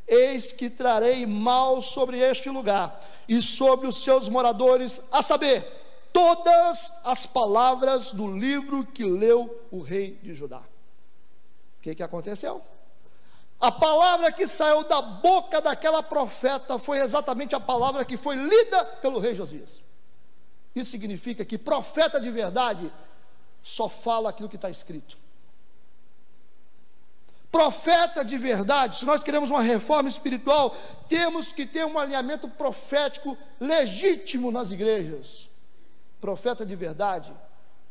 Eis 0.07 0.51
que 0.51 0.67
trarei 0.67 1.27
mal 1.27 1.79
sobre 1.79 2.17
este 2.17 2.49
lugar 2.49 2.99
e 3.29 3.39
sobre 3.39 3.85
os 3.85 3.97
seus 4.03 4.27
moradores, 4.27 5.01
a 5.11 5.21
saber, 5.21 5.63
todas 6.11 6.99
as 7.03 7.27
palavras 7.27 8.09
do 8.11 8.35
livro 8.35 8.83
que 8.83 9.03
leu 9.03 9.63
o 9.69 9.81
rei 9.81 10.19
de 10.23 10.33
Judá. 10.33 10.57
O 10.57 11.81
que, 11.83 11.93
que 11.93 12.01
aconteceu? 12.01 12.63
A 13.59 13.71
palavra 13.71 14.31
que 14.31 14.47
saiu 14.47 14.83
da 14.83 14.99
boca 14.99 15.61
daquela 15.61 16.01
profeta 16.01 16.79
foi 16.79 16.97
exatamente 16.97 17.55
a 17.55 17.59
palavra 17.59 18.03
que 18.03 18.17
foi 18.17 18.35
lida 18.35 18.85
pelo 19.03 19.19
rei 19.19 19.35
Josias. 19.35 19.83
Isso 20.73 20.89
significa 20.89 21.45
que 21.45 21.59
profeta 21.59 22.19
de 22.19 22.31
verdade 22.31 22.91
só 23.61 23.87
fala 23.87 24.31
aquilo 24.31 24.49
que 24.49 24.55
está 24.55 24.69
escrito. 24.69 25.26
Profeta 27.57 28.23
de 28.23 28.37
verdade, 28.37 28.97
se 28.97 29.05
nós 29.05 29.23
queremos 29.23 29.49
uma 29.49 29.63
reforma 29.63 30.07
espiritual, 30.07 30.77
temos 31.09 31.51
que 31.51 31.65
ter 31.65 31.83
um 31.87 31.97
alinhamento 31.97 32.47
profético 32.47 33.35
legítimo 33.59 34.51
nas 34.51 34.69
igrejas. 34.69 35.49
Profeta 36.21 36.63
de 36.63 36.75
verdade, 36.75 37.33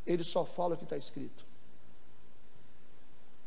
ele 0.06 0.22
só 0.22 0.44
fala 0.44 0.74
o 0.74 0.78
que 0.78 0.84
está 0.84 0.96
escrito. 0.96 1.44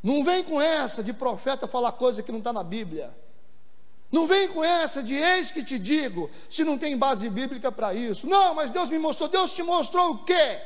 Não 0.03 0.21
vem 0.21 0.43
com 0.43 0.59
essa 0.59 1.01
de 1.01 1.13
profeta 1.13 1.65
falar 1.67 1.93
coisa 1.93 2.21
que 2.21 2.33
não 2.33 2.39
está 2.39 2.51
na 2.51 2.65
Bíblia. 2.65 3.15
Não 4.11 4.27
vem 4.27 4.49
com 4.49 4.61
essa 4.61 5.01
de 5.01 5.15
eis 5.15 5.51
que 5.51 5.63
te 5.63 5.79
digo, 5.79 6.29
se 6.49 6.65
não 6.65 6.77
tem 6.77 6.97
base 6.97 7.29
bíblica 7.29 7.71
para 7.71 7.93
isso. 7.93 8.27
Não, 8.27 8.53
mas 8.53 8.69
Deus 8.69 8.89
me 8.89 8.99
mostrou. 8.99 9.29
Deus 9.29 9.53
te 9.53 9.63
mostrou 9.63 10.11
o 10.11 10.17
quê? 10.25 10.61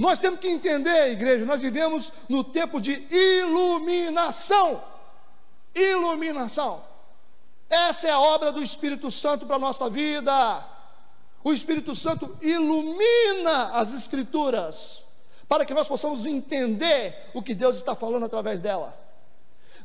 Nós 0.00 0.18
temos 0.18 0.40
que 0.40 0.48
entender, 0.48 1.12
igreja, 1.12 1.44
nós 1.44 1.60
vivemos 1.60 2.10
no 2.26 2.42
tempo 2.42 2.80
de 2.80 3.06
iluminação. 3.10 4.82
Iluminação. 5.74 6.82
Essa 7.68 8.08
é 8.08 8.10
a 8.10 8.18
obra 8.18 8.50
do 8.50 8.62
Espírito 8.62 9.10
Santo 9.10 9.44
para 9.44 9.56
a 9.56 9.58
nossa 9.58 9.90
vida. 9.90 10.66
O 11.44 11.52
Espírito 11.52 11.94
Santo 11.94 12.34
ilumina 12.40 13.72
as 13.74 13.92
Escrituras 13.92 15.04
para 15.46 15.66
que 15.66 15.74
nós 15.74 15.86
possamos 15.86 16.24
entender 16.24 17.14
o 17.34 17.42
que 17.42 17.54
Deus 17.54 17.76
está 17.76 17.94
falando 17.94 18.24
através 18.24 18.62
dela. 18.62 18.98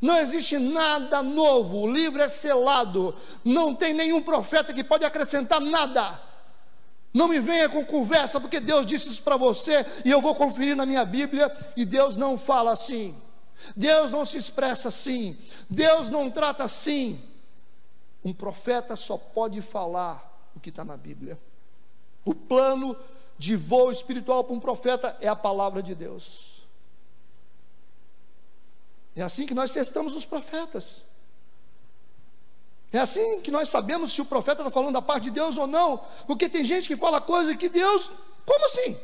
Não 0.01 0.17
existe 0.17 0.57
nada 0.57 1.21
novo, 1.21 1.79
o 1.79 1.91
livro 1.91 2.21
é 2.21 2.29
selado, 2.29 3.13
não 3.43 3.75
tem 3.75 3.93
nenhum 3.93 4.21
profeta 4.21 4.73
que 4.73 4.83
pode 4.83 5.03
acrescentar 5.03 5.59
nada. 5.59 6.21
Não 7.15 7.29
me 7.29 7.39
venha 7.39 7.69
com 7.69 7.85
conversa, 7.85 8.41
porque 8.41 8.59
Deus 8.59 8.85
disse 8.85 9.07
isso 9.07 9.23
para 9.23 9.37
você 9.37 9.85
e 10.03 10.11
eu 10.11 10.19
vou 10.19 10.35
conferir 10.35 10.75
na 10.75 10.85
minha 10.85 11.05
Bíblia 11.05 11.49
e 11.73 11.85
Deus 11.85 12.17
não 12.17 12.37
fala 12.37 12.73
assim. 12.73 13.15
Deus 13.73 14.11
não 14.11 14.25
se 14.25 14.37
expressa 14.37 14.89
assim. 14.89 15.37
Deus 15.69 16.09
não 16.09 16.29
trata 16.29 16.65
assim. 16.65 17.17
Um 18.21 18.33
profeta 18.33 18.97
só 18.97 19.17
pode 19.17 19.61
falar 19.61 20.51
o 20.57 20.59
que 20.59 20.67
está 20.67 20.83
na 20.83 20.97
Bíblia. 20.97 21.39
O 22.25 22.35
plano 22.35 22.97
de 23.37 23.55
voo 23.55 23.89
espiritual 23.89 24.43
para 24.43 24.53
um 24.53 24.59
profeta 24.59 25.15
é 25.21 25.29
a 25.29 25.35
palavra 25.37 25.81
de 25.81 25.95
Deus. 25.95 26.65
É 29.15 29.21
assim 29.21 29.45
que 29.45 29.53
nós 29.53 29.71
testamos 29.71 30.13
os 30.17 30.25
profetas. 30.25 31.03
É 32.95 32.99
assim 32.99 33.41
que 33.41 33.51
nós 33.51 33.67
sabemos 33.67 34.13
se 34.13 34.21
o 34.21 34.25
profeta 34.25 34.61
está 34.61 34.71
falando 34.71 34.93
da 34.93 35.01
parte 35.01 35.25
de 35.25 35.31
Deus 35.31 35.57
ou 35.57 35.67
não. 35.67 35.99
Porque 36.25 36.47
tem 36.47 36.63
gente 36.63 36.87
que 36.87 36.95
fala 36.95 37.19
coisa 37.19 37.53
que 37.53 37.67
Deus. 37.67 38.09
Como 38.45 38.65
assim? 38.65 38.97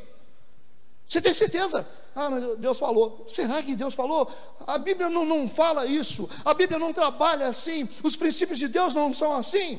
Você 1.06 1.20
tem 1.20 1.34
certeza? 1.34 1.86
Ah, 2.16 2.30
mas 2.30 2.58
Deus 2.58 2.78
falou. 2.78 3.26
Será 3.28 3.62
que 3.62 3.76
Deus 3.76 3.94
falou? 3.94 4.32
A 4.66 4.78
Bíblia 4.78 5.10
não, 5.10 5.26
não 5.26 5.46
fala 5.46 5.84
isso. 5.84 6.26
A 6.42 6.54
Bíblia 6.54 6.78
não 6.78 6.90
trabalha 6.90 7.48
assim. 7.48 7.86
Os 8.02 8.16
princípios 8.16 8.58
de 8.58 8.66
Deus 8.66 8.94
não 8.94 9.12
são 9.12 9.36
assim. 9.36 9.78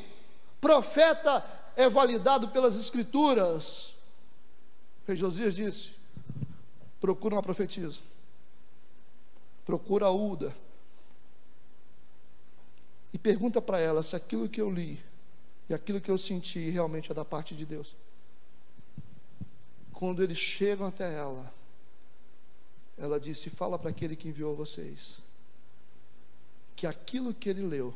Profeta 0.62 1.44
é 1.76 1.90
validado 1.90 2.50
pelas 2.50 2.76
Escrituras. 2.76 3.96
O 5.04 5.08
rei 5.08 5.16
Josias 5.16 5.56
disse: 5.56 5.94
procura 7.02 7.34
uma 7.34 7.42
profetisa, 7.42 8.00
procura 9.66 10.06
a 10.06 10.12
Uda, 10.12 10.56
e 13.14 13.20
pergunta 13.20 13.62
para 13.62 13.80
ela 13.80 14.02
se 14.02 14.16
aquilo 14.16 14.50
que 14.50 14.60
eu 14.60 14.70
li 14.72 15.00
e 15.70 15.74
aquilo 15.74 16.02
que 16.02 16.10
eu 16.10 16.18
senti 16.18 16.70
realmente 16.72 17.12
é 17.12 17.14
da 17.14 17.24
parte 17.24 17.56
de 17.56 17.66
Deus. 17.66 17.96
Quando 19.94 20.24
eles 20.24 20.38
chegam 20.38 20.88
até 20.88 21.16
ela, 21.16 21.54
ela 22.98 23.20
disse: 23.20 23.50
Fala 23.52 23.78
para 23.78 23.92
aquele 23.92 24.16
que 24.16 24.28
enviou 24.28 24.56
vocês, 24.56 25.20
que 26.76 26.88
aquilo 26.88 27.34
que 27.34 27.48
ele 27.48 27.62
leu, 27.62 27.94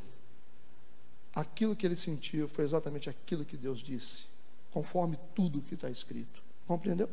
aquilo 1.34 1.76
que 1.76 1.86
ele 1.86 1.95
sentiu, 1.95 2.47
foi 2.47 2.63
exatamente 2.63 3.09
aquilo 3.09 3.43
que 3.43 3.57
Deus 3.57 3.80
disse, 3.80 4.28
conforme 4.72 5.20
tudo 5.36 5.61
que 5.61 5.74
está 5.74 5.89
escrito. 5.89 6.41
Compreendeu? 6.68 7.09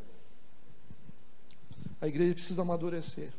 A 2.01 2.07
igreja 2.07 2.35
precisa 2.35 2.63
amadurecer. 2.63 3.33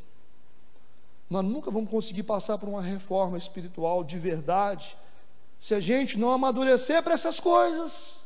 Nós 1.29 1.43
nunca 1.43 1.71
vamos 1.71 1.89
conseguir 1.89 2.23
passar 2.23 2.57
por 2.57 2.69
uma 2.69 2.81
reforma 2.81 3.37
espiritual 3.37 4.03
de 4.03 4.17
verdade 4.19 4.95
se 5.59 5.73
a 5.73 5.79
gente 5.79 6.17
não 6.17 6.31
amadurecer 6.31 7.01
para 7.01 7.13
essas 7.13 7.39
coisas. 7.39 8.21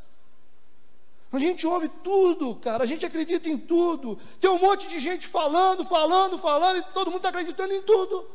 A 1.32 1.38
gente 1.38 1.66
ouve 1.66 1.88
tudo, 1.88 2.56
cara, 2.56 2.82
a 2.82 2.86
gente 2.86 3.06
acredita 3.06 3.48
em 3.48 3.56
tudo. 3.56 4.18
Tem 4.40 4.50
um 4.50 4.58
monte 4.58 4.88
de 4.88 4.98
gente 4.98 5.26
falando, 5.26 5.84
falando, 5.84 6.36
falando, 6.36 6.78
e 6.78 6.82
todo 6.92 7.06
mundo 7.06 7.18
está 7.18 7.28
acreditando 7.28 7.72
em 7.72 7.82
tudo. 7.82 8.26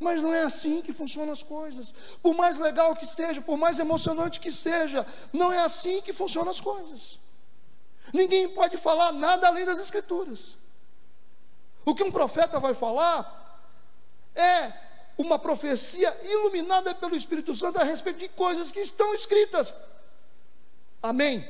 Mas 0.00 0.20
não 0.20 0.34
é 0.34 0.42
assim 0.42 0.82
que 0.82 0.92
funcionam 0.92 1.32
as 1.32 1.42
coisas. 1.42 1.94
Por 2.22 2.34
mais 2.34 2.58
legal 2.58 2.96
que 2.96 3.06
seja, 3.06 3.40
por 3.42 3.56
mais 3.56 3.78
emocionante 3.78 4.40
que 4.40 4.50
seja, 4.50 5.06
não 5.32 5.52
é 5.52 5.58
assim 5.58 6.00
que 6.00 6.12
funcionam 6.12 6.50
as 6.50 6.60
coisas. 6.60 7.20
Ninguém 8.12 8.48
pode 8.48 8.76
falar 8.76 9.12
nada 9.12 9.46
além 9.46 9.64
das 9.64 9.78
Escrituras. 9.78 10.56
O 11.84 11.94
que 11.94 12.02
um 12.02 12.12
profeta 12.12 12.58
vai 12.58 12.74
falar 12.74 13.42
é 14.34 14.72
uma 15.16 15.38
profecia 15.38 16.12
iluminada 16.24 16.94
pelo 16.94 17.14
Espírito 17.14 17.54
Santo 17.54 17.78
a 17.78 17.84
respeito 17.84 18.18
de 18.18 18.28
coisas 18.28 18.70
que 18.70 18.80
estão 18.80 19.14
escritas. 19.14 19.74
Amém? 21.02 21.46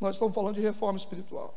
Nós 0.00 0.16
estamos 0.16 0.34
falando 0.34 0.56
de 0.56 0.60
reforma 0.60 0.98
espiritual. 0.98 1.54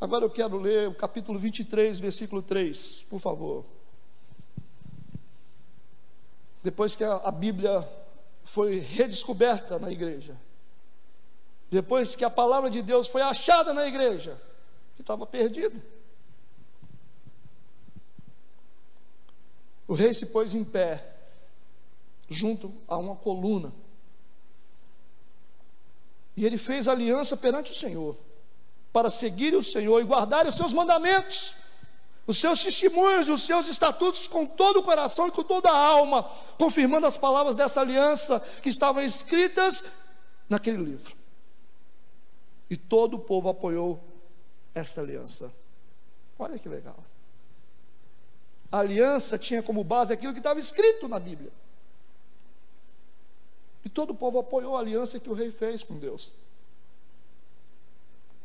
Agora 0.00 0.24
eu 0.24 0.30
quero 0.30 0.58
ler 0.58 0.88
o 0.88 0.94
capítulo 0.94 1.38
23, 1.38 1.98
versículo 1.98 2.40
3, 2.40 3.06
por 3.10 3.18
favor. 3.18 3.64
Depois 6.62 6.94
que 6.94 7.02
a, 7.02 7.30
Bíblia 7.30 7.88
foi 8.44 8.78
redescoberta 8.78 9.78
na 9.78 9.90
igreja. 9.90 10.36
Depois 11.70 12.14
que 12.14 12.24
a 12.24 12.30
palavra 12.30 12.70
de 12.70 12.80
Deus 12.82 13.08
foi 13.08 13.22
achada 13.22 13.74
na 13.74 13.86
igreja, 13.86 14.40
que 14.94 15.02
estava 15.02 15.26
perdida. 15.26 15.82
O 19.86 19.94
rei 19.94 20.12
se 20.14 20.26
pôs 20.26 20.54
em 20.54 20.64
pé, 20.64 21.16
junto 22.28 22.72
a 22.86 22.96
uma 22.96 23.16
coluna. 23.16 23.72
E 26.36 26.44
ele 26.44 26.58
fez 26.58 26.88
aliança 26.88 27.36
perante 27.36 27.72
o 27.72 27.74
Senhor, 27.74 28.16
para 28.92 29.10
seguir 29.10 29.54
o 29.54 29.62
Senhor 29.62 30.00
e 30.00 30.04
guardar 30.04 30.46
os 30.46 30.54
seus 30.54 30.72
mandamentos 30.72 31.58
os 32.28 32.36
seus 32.36 32.62
testemunhos 32.62 33.26
e 33.26 33.32
os 33.32 33.40
seus 33.40 33.66
estatutos 33.68 34.26
com 34.26 34.44
todo 34.44 34.80
o 34.80 34.82
coração 34.82 35.28
e 35.28 35.30
com 35.30 35.42
toda 35.42 35.70
a 35.70 35.76
alma, 35.76 36.22
confirmando 36.58 37.06
as 37.06 37.16
palavras 37.16 37.56
dessa 37.56 37.80
aliança 37.80 38.38
que 38.62 38.68
estavam 38.68 39.02
escritas 39.02 39.82
naquele 40.46 40.76
livro. 40.76 41.16
E 42.70 42.76
todo 42.76 43.14
o 43.14 43.20
povo 43.20 43.48
apoiou 43.48 44.00
essa 44.74 45.00
aliança. 45.00 45.52
Olha 46.38 46.58
que 46.58 46.68
legal. 46.68 47.02
A 48.70 48.78
aliança 48.78 49.38
tinha 49.38 49.62
como 49.62 49.82
base 49.82 50.12
aquilo 50.12 50.32
que 50.32 50.40
estava 50.40 50.60
escrito 50.60 51.08
na 51.08 51.18
Bíblia. 51.18 51.50
E 53.84 53.88
todo 53.88 54.10
o 54.10 54.14
povo 54.14 54.38
apoiou 54.38 54.76
a 54.76 54.80
aliança 54.80 55.18
que 55.18 55.30
o 55.30 55.34
rei 55.34 55.50
fez 55.50 55.82
com 55.82 55.98
Deus. 55.98 56.30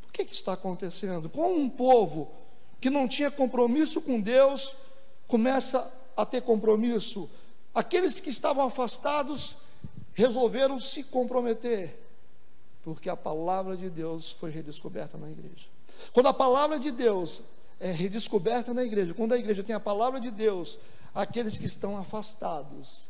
O 0.07 0.11
que, 0.11 0.23
que 0.23 0.33
está 0.33 0.53
acontecendo? 0.53 1.29
Com 1.29 1.53
um 1.53 1.69
povo 1.69 2.31
que 2.79 2.89
não 2.89 3.07
tinha 3.07 3.29
compromisso 3.29 4.01
com 4.01 4.21
Deus, 4.21 4.75
começa 5.27 5.91
a 6.15 6.25
ter 6.25 6.41
compromisso. 6.41 7.29
Aqueles 7.73 8.19
que 8.19 8.29
estavam 8.29 8.65
afastados 8.65 9.63
resolveram 10.13 10.77
se 10.79 11.05
comprometer, 11.05 12.02
porque 12.83 13.09
a 13.09 13.15
palavra 13.15 13.77
de 13.77 13.89
Deus 13.89 14.31
foi 14.31 14.51
redescoberta 14.51 15.17
na 15.17 15.29
igreja. 15.29 15.67
Quando 16.11 16.27
a 16.27 16.33
palavra 16.33 16.77
de 16.77 16.91
Deus 16.91 17.41
é 17.79 17.91
redescoberta 17.91 18.73
na 18.73 18.83
igreja, 18.83 19.13
quando 19.13 19.33
a 19.33 19.37
igreja 19.37 19.63
tem 19.63 19.75
a 19.75 19.79
palavra 19.79 20.19
de 20.19 20.29
Deus, 20.29 20.77
aqueles 21.13 21.57
que 21.57 21.65
estão 21.65 21.97
afastados, 21.97 23.07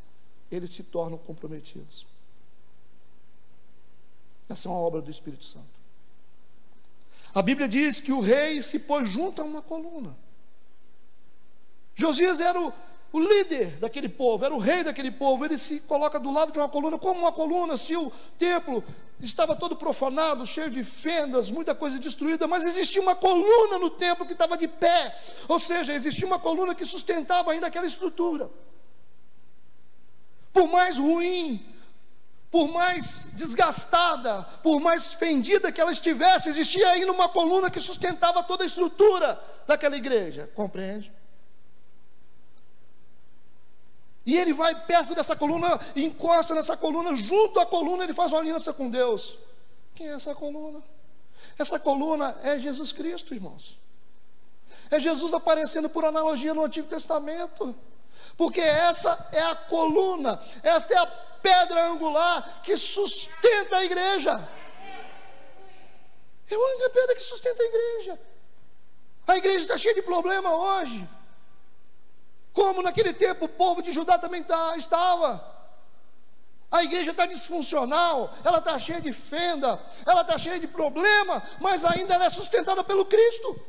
eles 0.52 0.72
se 0.72 0.84
tornam 0.84 1.18
comprometidos. 1.18 2.06
Essa 4.48 4.68
é 4.68 4.72
uma 4.72 4.80
obra 4.80 5.02
do 5.02 5.10
Espírito 5.10 5.44
Santo. 5.44 5.66
A 7.34 7.42
Bíblia 7.42 7.68
diz 7.68 8.00
que 8.00 8.12
o 8.12 8.20
rei 8.20 8.62
se 8.62 8.80
pôs 8.80 9.10
junto 9.10 9.42
a 9.42 9.46
uma 9.46 9.62
coluna. 9.62 10.16
Josias 11.96 12.40
era 12.40 12.60
o, 12.62 12.72
o, 13.14 13.20
líder 13.20 13.78
daquele 13.80 14.10
povo, 14.10 14.44
era 14.44 14.54
o 14.54 14.58
rei 14.58 14.84
daquele 14.84 15.12
povo. 15.12 15.46
Ele 15.46 15.58
se 15.58 15.82
coloca 15.82 16.20
do 16.20 16.32
lado 16.32 16.52
de 16.52 16.58
uma 16.58 16.68
coluna, 16.68 16.98
como 17.00 17.22
uma 17.22 17.32
coluna, 17.32 17.78
se 17.78 17.96
o 17.96 18.12
templo 18.38 18.84
estava 19.22 19.56
todo 19.56 19.78
profanado, 19.78 20.46
cheio 20.46 20.70
de 20.70 20.84
fendas, 20.84 21.50
muita 21.50 21.74
coisa 21.74 21.98
destruída, 21.98 22.48
mas 22.48 22.66
existia 22.66 23.02
uma 23.02 23.16
coluna 23.16 23.80
no 23.80 23.90
templo 23.90 24.26
que 24.26 24.34
estava 24.34 24.58
de 24.58 24.68
pé, 24.68 25.16
ou 25.48 25.58
seja, 25.60 25.94
existia 25.94 26.28
uma 26.28 26.40
coluna 26.40 26.76
que 26.76 26.84
sustentava 26.84 27.52
ainda 27.54 27.68
aquela 27.68 27.86
estrutura. 27.86 28.50
Por 30.52 30.68
mais 30.68 30.98
ruim 30.98 31.74
por 32.54 32.68
mais 32.68 33.32
desgastada, 33.34 34.44
por 34.62 34.80
mais 34.80 35.12
fendida 35.16 35.72
que 35.72 35.82
ela 35.82 35.92
estivesse, 35.92 36.50
existia 36.50 36.88
ainda 36.90 37.12
uma 37.12 37.28
coluna 37.28 37.68
que 37.68 37.80
sustentava 37.80 38.44
toda 38.44 38.62
a 38.62 38.68
estrutura 38.68 39.44
daquela 39.66 39.98
igreja, 39.98 40.48
compreende? 40.54 41.12
E 44.26 44.38
ele 44.38 44.54
vai 44.54 44.74
perto 44.86 45.14
dessa 45.14 45.36
coluna, 45.36 45.80
encosta 45.96 46.56
nessa 46.56 46.78
coluna, 46.78 47.16
junto 47.16 47.60
à 47.60 47.66
coluna 47.66 48.04
ele 48.04 48.14
faz 48.14 48.32
uma 48.32 48.40
aliança 48.40 48.74
com 48.74 48.90
Deus. 48.90 49.38
Quem 49.94 50.08
é 50.08 50.14
essa 50.14 50.34
coluna? 50.34 50.82
Essa 51.58 51.80
coluna 51.80 52.36
é 52.42 52.58
Jesus 52.60 52.92
Cristo, 52.92 53.34
irmãos. 53.34 53.78
É 54.90 55.00
Jesus 55.00 55.34
aparecendo 55.34 55.90
por 55.90 56.06
analogia 56.06 56.54
no 56.54 56.64
Antigo 56.64 56.88
Testamento. 56.88 57.76
Porque 58.38 58.62
essa 58.62 59.30
é 59.32 59.42
a 59.44 59.56
coluna, 59.56 60.42
esta 60.64 60.94
é 60.94 60.98
a 60.98 61.06
pedra 61.06 61.88
angular 61.88 62.62
que 62.64 62.76
sustenta 62.78 63.78
a 63.78 63.86
igreja. 63.86 64.32
É 66.50 66.56
a 66.56 66.60
única 66.60 66.90
pedra 66.90 67.16
que 67.16 67.24
sustenta 67.24 67.62
a 67.62 67.66
igreja. 67.66 68.20
A 69.28 69.38
igreja 69.38 69.64
está 69.64 69.78
cheia 69.78 69.96
de 69.96 70.02
problema 70.02 70.56
hoje. 70.56 71.08
Como 72.54 72.84
naquele 72.84 73.14
tempo 73.14 73.46
o 73.46 73.50
povo 73.50 73.82
de 73.82 73.92
Judá 73.92 74.18
também 74.18 74.44
tá, 74.44 74.78
estava. 74.78 75.52
A 76.72 76.84
igreja 76.84 77.12
está 77.12 77.26
disfuncional, 77.26 78.34
ela 78.44 78.60
está 78.60 78.78
cheia 78.80 79.02
de 79.02 79.12
fenda, 79.12 79.80
ela 80.06 80.22
está 80.22 80.38
cheia 80.38 80.60
de 80.60 80.68
problema, 80.68 81.44
mas 81.60 81.84
ainda 81.84 82.14
ela 82.14 82.26
é 82.26 82.30
sustentada 82.30 82.84
pelo 82.84 83.06
Cristo. 83.06 83.60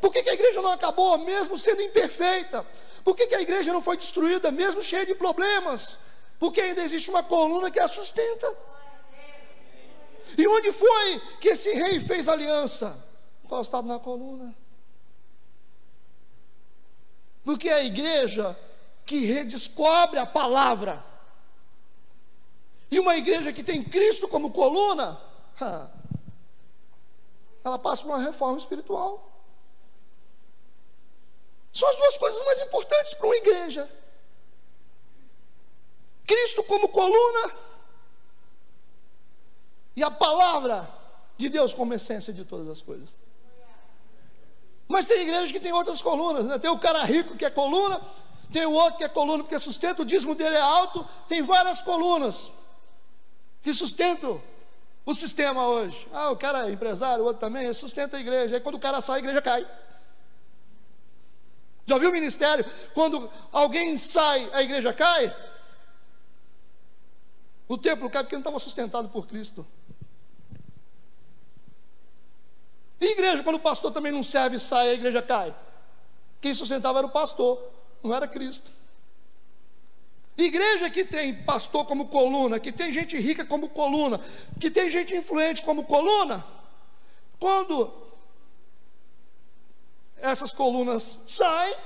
Por 0.00 0.12
que, 0.12 0.22
que 0.22 0.30
a 0.30 0.34
igreja 0.34 0.62
não 0.62 0.72
acabou, 0.72 1.18
mesmo 1.18 1.58
sendo 1.58 1.82
imperfeita? 1.82 2.66
Por 3.04 3.16
que, 3.16 3.26
que 3.26 3.34
a 3.34 3.40
igreja 3.40 3.72
não 3.72 3.80
foi 3.80 3.96
destruída, 3.96 4.50
mesmo 4.50 4.82
cheia 4.82 5.06
de 5.06 5.14
problemas? 5.14 6.00
Porque 6.38 6.60
ainda 6.60 6.82
existe 6.82 7.10
uma 7.10 7.22
coluna 7.22 7.70
que 7.70 7.80
a 7.80 7.88
sustenta. 7.88 8.52
E 10.36 10.46
onde 10.46 10.72
foi 10.72 11.20
que 11.40 11.48
esse 11.48 11.72
rei 11.72 12.00
fez 12.00 12.28
aliança? 12.28 13.04
Encostado 13.44 13.86
na 13.86 13.98
coluna. 13.98 14.54
Porque 17.46 17.68
é 17.68 17.74
a 17.74 17.84
igreja 17.84 18.58
que 19.06 19.24
redescobre 19.24 20.18
a 20.18 20.26
palavra. 20.26 21.02
E 22.90 22.98
uma 22.98 23.16
igreja 23.16 23.52
que 23.52 23.62
tem 23.62 23.84
Cristo 23.84 24.26
como 24.26 24.52
coluna, 24.52 25.16
ela 27.62 27.78
passa 27.78 28.02
por 28.02 28.10
uma 28.10 28.18
reforma 28.18 28.58
espiritual. 28.58 29.30
São 31.72 31.88
as 31.88 31.96
duas 31.96 32.18
coisas 32.18 32.44
mais 32.44 32.60
importantes 32.62 33.14
para 33.14 33.26
uma 33.28 33.36
igreja. 33.36 33.88
Cristo 36.26 36.64
como 36.64 36.88
coluna 36.88 37.54
e 39.94 40.02
a 40.02 40.10
palavra 40.10 40.92
de 41.36 41.48
Deus 41.48 41.72
como 41.72 41.94
essência 41.94 42.32
de 42.32 42.44
todas 42.44 42.68
as 42.68 42.82
coisas. 42.82 43.10
Mas 44.88 45.06
tem 45.06 45.22
igreja 45.22 45.52
que 45.52 45.60
tem 45.60 45.72
outras 45.72 46.00
colunas, 46.00 46.44
né? 46.46 46.58
tem 46.58 46.70
o 46.70 46.78
cara 46.78 47.02
rico 47.04 47.36
que 47.36 47.44
é 47.44 47.50
coluna, 47.50 48.00
tem 48.52 48.64
o 48.66 48.72
outro 48.72 48.98
que 48.98 49.04
é 49.04 49.08
coluna 49.08 49.42
porque 49.42 49.58
sustenta, 49.58 50.02
o 50.02 50.04
dízimo 50.04 50.34
dele 50.34 50.56
é 50.56 50.60
alto, 50.60 51.06
tem 51.28 51.42
várias 51.42 51.82
colunas 51.82 52.52
que 53.62 53.74
sustentam 53.74 54.40
o 55.04 55.14
sistema 55.14 55.66
hoje. 55.66 56.06
Ah, 56.12 56.30
o 56.30 56.36
cara 56.36 56.68
é 56.68 56.72
empresário, 56.72 57.24
o 57.24 57.26
outro 57.26 57.40
também, 57.40 57.72
sustenta 57.72 58.16
a 58.16 58.20
igreja. 58.20 58.54
Aí 58.54 58.60
quando 58.60 58.76
o 58.76 58.80
cara 58.80 59.00
sai, 59.00 59.16
a 59.16 59.18
igreja 59.18 59.42
cai. 59.42 59.66
Já 61.86 61.98
viu 61.98 62.10
o 62.10 62.12
ministério? 62.12 62.64
Quando 62.94 63.30
alguém 63.52 63.96
sai, 63.96 64.48
a 64.52 64.62
igreja 64.62 64.92
cai? 64.92 65.34
O 67.68 67.76
templo 67.76 68.10
cai 68.10 68.22
porque 68.22 68.36
não 68.36 68.40
estava 68.40 68.58
sustentado 68.58 69.08
por 69.08 69.26
Cristo. 69.26 69.66
E 73.00 73.12
igreja, 73.12 73.42
quando 73.42 73.56
o 73.56 73.60
pastor 73.60 73.92
também 73.92 74.12
não 74.12 74.22
serve, 74.22 74.58
sai, 74.58 74.90
a 74.90 74.94
igreja 74.94 75.22
cai. 75.22 75.54
Quem 76.40 76.54
sustentava 76.54 76.98
era 76.98 77.06
o 77.06 77.10
pastor, 77.10 77.62
não 78.02 78.14
era 78.14 78.26
Cristo. 78.26 78.70
Igreja 80.36 80.90
que 80.90 81.04
tem 81.04 81.44
pastor 81.44 81.86
como 81.86 82.08
coluna, 82.08 82.60
que 82.60 82.70
tem 82.70 82.92
gente 82.92 83.16
rica 83.16 83.44
como 83.44 83.70
coluna, 83.70 84.20
que 84.60 84.70
tem 84.70 84.90
gente 84.90 85.14
influente 85.14 85.62
como 85.62 85.84
coluna, 85.84 86.44
quando 87.38 87.90
essas 90.18 90.52
colunas 90.52 91.20
saem, 91.26 91.76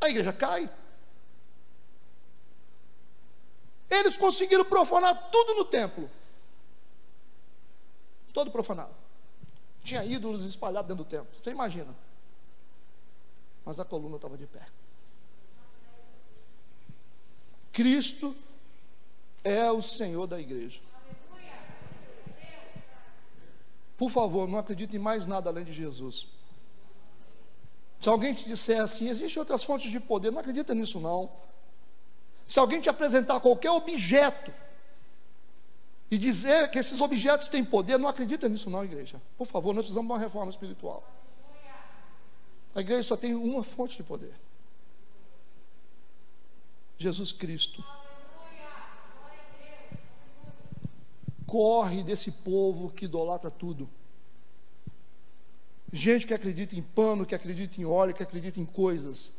a 0.00 0.08
igreja 0.08 0.32
cai. 0.32 0.68
Eles 3.90 4.16
conseguiram 4.16 4.64
profanar 4.64 5.30
tudo 5.30 5.54
no 5.54 5.64
templo. 5.64 6.10
Todo 8.32 8.50
profanado. 8.50 9.03
Tinha 9.84 10.02
ídolos 10.02 10.42
espalhados 10.44 10.88
dentro 10.88 11.04
do 11.04 11.08
templo. 11.08 11.28
Você 11.40 11.50
imagina. 11.50 11.94
Mas 13.64 13.78
a 13.78 13.84
coluna 13.84 14.16
estava 14.16 14.36
de 14.36 14.46
pé. 14.46 14.66
Cristo 17.70 18.34
é 19.42 19.70
o 19.70 19.82
Senhor 19.82 20.26
da 20.26 20.40
igreja. 20.40 20.80
Por 23.96 24.10
favor, 24.10 24.48
não 24.48 24.58
acredite 24.58 24.96
em 24.96 24.98
mais 24.98 25.26
nada 25.26 25.50
além 25.50 25.64
de 25.64 25.72
Jesus. 25.72 26.26
Se 28.00 28.08
alguém 28.08 28.34
te 28.34 28.44
disser 28.44 28.80
assim, 28.80 29.08
existem 29.08 29.40
outras 29.40 29.64
fontes 29.64 29.90
de 29.90 30.00
poder, 30.00 30.30
não 30.30 30.40
acredita 30.40 30.74
nisso 30.74 30.98
não. 30.98 31.30
Se 32.46 32.58
alguém 32.58 32.80
te 32.80 32.88
apresentar 32.88 33.40
qualquer 33.40 33.70
objeto 33.70 34.52
e 36.14 36.18
dizer 36.18 36.70
que 36.70 36.78
esses 36.78 37.00
objetos 37.00 37.48
têm 37.48 37.64
poder, 37.64 37.98
não 37.98 38.08
acredita 38.08 38.48
nisso 38.48 38.70
não, 38.70 38.84
igreja. 38.84 39.20
Por 39.36 39.48
favor, 39.48 39.74
nós 39.74 39.82
precisamos 39.82 40.06
de 40.06 40.12
uma 40.12 40.18
reforma 40.18 40.48
espiritual. 40.48 41.02
A 42.72 42.80
igreja 42.80 43.02
só 43.02 43.16
tem 43.16 43.34
uma 43.34 43.64
fonte 43.64 43.96
de 43.96 44.04
poder. 44.04 44.32
Jesus 46.96 47.32
Cristo. 47.32 47.84
Corre 51.44 52.04
desse 52.04 52.30
povo 52.30 52.90
que 52.90 53.06
idolatra 53.06 53.50
tudo. 53.50 53.90
Gente 55.92 56.28
que 56.28 56.34
acredita 56.34 56.76
em 56.76 56.82
pano, 56.82 57.26
que 57.26 57.34
acredita 57.34 57.80
em 57.80 57.84
óleo, 57.84 58.14
que 58.14 58.22
acredita 58.22 58.60
em 58.60 58.64
coisas, 58.64 59.32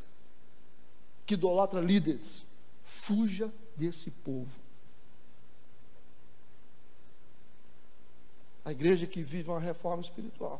que 1.25 1.35
idolatra 1.35 1.79
líderes. 1.79 2.43
Fuja 2.83 3.49
desse 3.77 4.11
povo. 4.11 4.64
A 8.65 8.71
igreja 8.71 9.05
que 9.05 9.21
vive 9.21 9.49
uma 9.49 9.59
reforma 9.59 10.01
espiritual, 10.01 10.59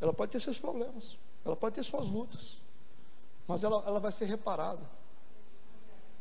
ela 0.00 0.14
pode 0.14 0.32
ter 0.32 0.40
seus 0.40 0.58
problemas, 0.58 1.18
ela 1.44 1.54
pode 1.54 1.74
ter 1.74 1.82
suas 1.84 2.08
lutas, 2.08 2.56
mas 3.46 3.62
ela, 3.62 3.84
ela 3.86 4.00
vai 4.00 4.10
ser 4.10 4.24
reparada, 4.24 4.88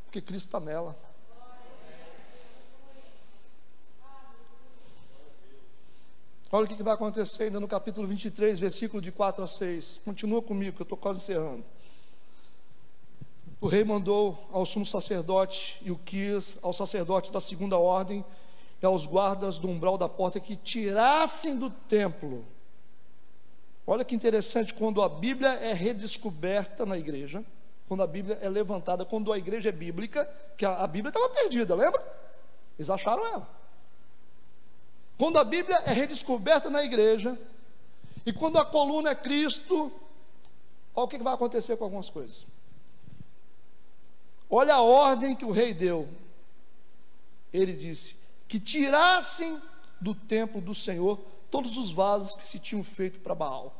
porque 0.03 0.22
Cristo 0.22 0.47
está 0.47 0.60
nela. 0.60 0.99
Olha 6.51 6.66
o 6.66 6.68
que 6.68 6.82
vai 6.82 6.95
acontecer 6.95 7.43
ainda 7.43 7.60
no 7.60 7.68
capítulo 7.68 8.07
23, 8.07 8.60
versículo 8.60 9.01
de 9.01 9.12
4 9.12 9.43
a 9.43 9.47
6. 9.47 10.01
Continua 10.03 10.41
comigo, 10.41 10.76
que 10.76 10.82
eu 10.82 10.84
estou 10.84 10.97
quase 10.97 11.20
encerrando. 11.20 11.64
O 13.62 13.68
rei 13.68 13.84
mandou 13.84 14.47
ao 14.51 14.66
sumo 14.66 14.86
sacerdote 14.86 15.78
e 15.84 15.91
o 15.91 15.95
quis 15.97 16.57
aos 16.64 16.76
sacerdotes 16.76 17.30
da 17.30 17.39
segunda 17.39 17.78
ordem 17.78 18.26
e 18.82 18.86
aos 18.86 19.06
guardas 19.06 19.58
do 19.58 19.68
umbral 19.68 19.98
da 19.98 20.08
porta 20.08 20.40
que 20.40 20.56
tirassem 20.56 21.58
do 21.58 21.70
templo. 21.70 22.46
Olha 23.86 24.06
que 24.06 24.16
interessante, 24.16 24.74
quando 24.74 25.02
a 25.02 25.10
Bíblia 25.10 25.50
é 25.50 25.74
redescoberta 25.74 26.86
na 26.86 26.98
igreja, 26.98 27.44
quando 27.88 28.04
a 28.04 28.08
Bíblia 28.08 28.38
é 28.42 28.48
levantada, 28.48 29.04
quando 29.04 29.34
a 29.34 29.38
igreja 29.38 29.70
é 29.70 29.72
bíblica, 29.72 30.24
que 30.56 30.64
a, 30.64 30.84
a 30.84 30.88
Bíblia 30.88 31.10
estava 31.10 31.28
perdida, 31.30 31.74
lembra? 31.74 32.02
Eles 32.78 32.90
acharam 32.90 33.26
ela. 33.26 33.50
Quando 35.18 35.40
a 35.40 35.44
Bíblia 35.44 35.76
é 35.86 35.92
redescoberta 35.92 36.70
na 36.70 36.84
igreja, 36.84 37.38
e 38.26 38.32
quando 38.32 38.60
a 38.60 38.66
coluna 38.66 39.10
é 39.10 39.16
Cristo, 39.16 39.92
olha 40.96 41.06
o 41.06 41.08
que 41.08 41.18
vai 41.18 41.34
acontecer 41.34 41.76
com 41.78 41.86
algumas 41.86 42.10
coisas. 42.10 42.46
Olha 44.50 44.76
a 44.76 44.82
ordem 44.82 45.36
que 45.36 45.46
o 45.46 45.52
rei 45.52 45.74
deu. 45.74 46.08
Ele 47.52 47.74
disse: 47.74 48.29
que 48.50 48.60
tirassem 48.60 49.62
do 50.02 50.16
templo 50.16 50.60
do 50.60 50.74
Senhor 50.74 51.18
todos 51.52 51.78
os 51.78 51.91
vasos 51.91 52.36
que 52.36 52.45
se 52.45 52.60
tinham 52.60 52.84
feito 52.84 53.20
para 53.20 53.36
Baal. 53.36 53.76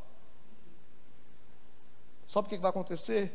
Sabe 2.26 2.46
o 2.46 2.50
que 2.50 2.58
vai 2.60 2.70
acontecer? 2.70 3.32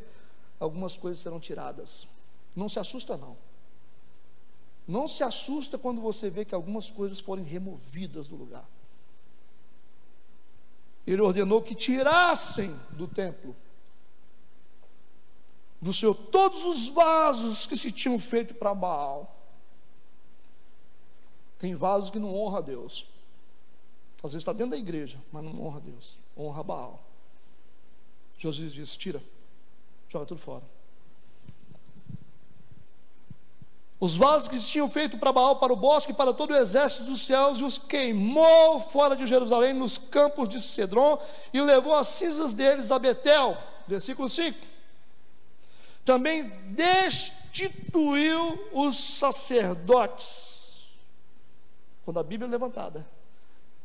Algumas 0.60 0.96
coisas 0.96 1.18
serão 1.18 1.40
tiradas. 1.40 2.06
Não 2.54 2.68
se 2.68 2.78
assusta, 2.78 3.16
não. 3.16 3.36
Não 4.86 5.08
se 5.08 5.24
assusta 5.24 5.76
quando 5.76 6.00
você 6.00 6.30
vê 6.30 6.44
que 6.44 6.54
algumas 6.54 6.88
coisas 6.88 7.18
forem 7.18 7.44
removidas 7.44 8.28
do 8.28 8.36
lugar. 8.36 8.64
Ele 11.04 11.20
ordenou 11.20 11.60
que 11.60 11.74
tirassem 11.74 12.72
do 12.90 13.08
templo 13.08 13.56
do 15.82 15.92
Senhor 15.92 16.14
todos 16.14 16.64
os 16.64 16.88
vasos 16.88 17.66
que 17.66 17.76
se 17.76 17.90
tinham 17.90 18.18
feito 18.20 18.54
para 18.54 18.74
Baal. 18.74 19.33
Tem 21.64 21.74
vasos 21.74 22.10
que 22.10 22.18
não 22.18 22.36
honra 22.36 22.58
a 22.58 22.60
Deus. 22.60 23.06
Às 24.22 24.34
vezes 24.34 24.42
está 24.42 24.52
dentro 24.52 24.72
da 24.72 24.76
igreja, 24.76 25.16
mas 25.32 25.42
não 25.42 25.64
honra 25.64 25.78
a 25.78 25.80
Deus, 25.80 26.18
honra 26.36 26.60
a 26.60 26.62
Baal. 26.62 27.02
Jesus 28.36 28.70
disse: 28.70 28.98
tira, 28.98 29.22
joga 30.06 30.26
tudo 30.26 30.42
fora. 30.42 30.62
Os 33.98 34.14
vasos 34.14 34.46
que 34.46 34.58
se 34.58 34.72
tinham 34.72 34.86
feito 34.90 35.16
para 35.16 35.32
Baal, 35.32 35.56
para 35.56 35.72
o 35.72 35.76
bosque, 35.76 36.12
para 36.12 36.34
todo 36.34 36.50
o 36.50 36.54
exército 36.54 37.04
dos 37.04 37.22
céus, 37.22 37.56
e 37.56 37.64
os 37.64 37.78
queimou 37.78 38.80
fora 38.80 39.16
de 39.16 39.26
Jerusalém, 39.26 39.72
nos 39.72 39.96
campos 39.96 40.50
de 40.50 40.60
Cedron, 40.60 41.18
e 41.50 41.62
levou 41.62 41.94
as 41.94 42.08
cinzas 42.08 42.52
deles 42.52 42.90
a 42.90 42.98
Betel. 42.98 43.56
Versículo 43.88 44.28
5. 44.28 44.58
Também 46.04 46.46
destituiu 46.74 48.68
os 48.74 48.98
sacerdotes. 48.98 50.53
Quando 52.04 52.18
a 52.18 52.22
Bíblia 52.22 52.48
é 52.48 52.50
levantada, 52.50 53.06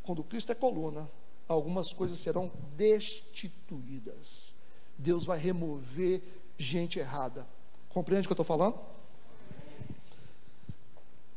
quando 0.03 0.23
Cristo 0.23 0.51
é 0.51 0.55
coluna, 0.55 1.09
algumas 1.47 1.93
coisas 1.93 2.19
serão 2.19 2.51
destituídas. 2.75 4.53
Deus 4.97 5.25
vai 5.25 5.39
remover 5.39 6.21
gente 6.57 6.99
errada. 6.99 7.47
Compreende 7.89 8.25
o 8.25 8.29
que 8.29 8.33
eu 8.33 8.41
estou 8.41 8.45
falando? 8.45 8.77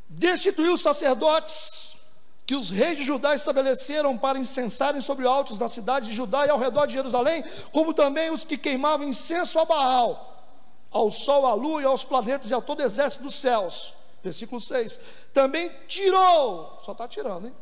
Destituiu 0.09 0.75
os 0.75 0.83
sacerdotes 0.83 1.97
que 2.45 2.57
os 2.57 2.71
reis 2.71 2.99
de 2.99 3.05
Judá 3.05 3.35
estabeleceram 3.35 4.19
para 4.19 4.39
incensarem 4.39 5.01
sobre 5.01 5.27
altos 5.27 5.59
na 5.59 5.69
cidade 5.69 6.11
de 6.11 6.15
Judá 6.15 6.45
e 6.47 6.51
ao 6.51 6.59
redor 6.59 6.87
de 6.87 6.93
Jerusalém, 6.93 7.45
como 7.71 7.95
também 7.95 8.31
os 8.31 8.45
que 8.45 8.59
queimavam 8.59 9.09
incenso 9.09 9.59
a 9.59 9.65
Baal, 9.65 10.45
ao 10.91 11.11
sol, 11.11 11.47
à 11.47 11.55
lua 11.55 11.81
e 11.81 11.85
aos 11.85 12.05
planetas 12.05 12.51
e 12.51 12.55
a 12.55 12.61
todo 12.61 12.83
exército 12.83 13.23
dos 13.23 13.37
céus. 13.37 13.95
Versículo 14.23 14.61
6. 14.61 14.99
Também 15.33 15.71
tirou, 15.87 16.79
só 16.83 16.93
está 16.93 17.09
tirando, 17.09 17.49
hein? 17.49 17.55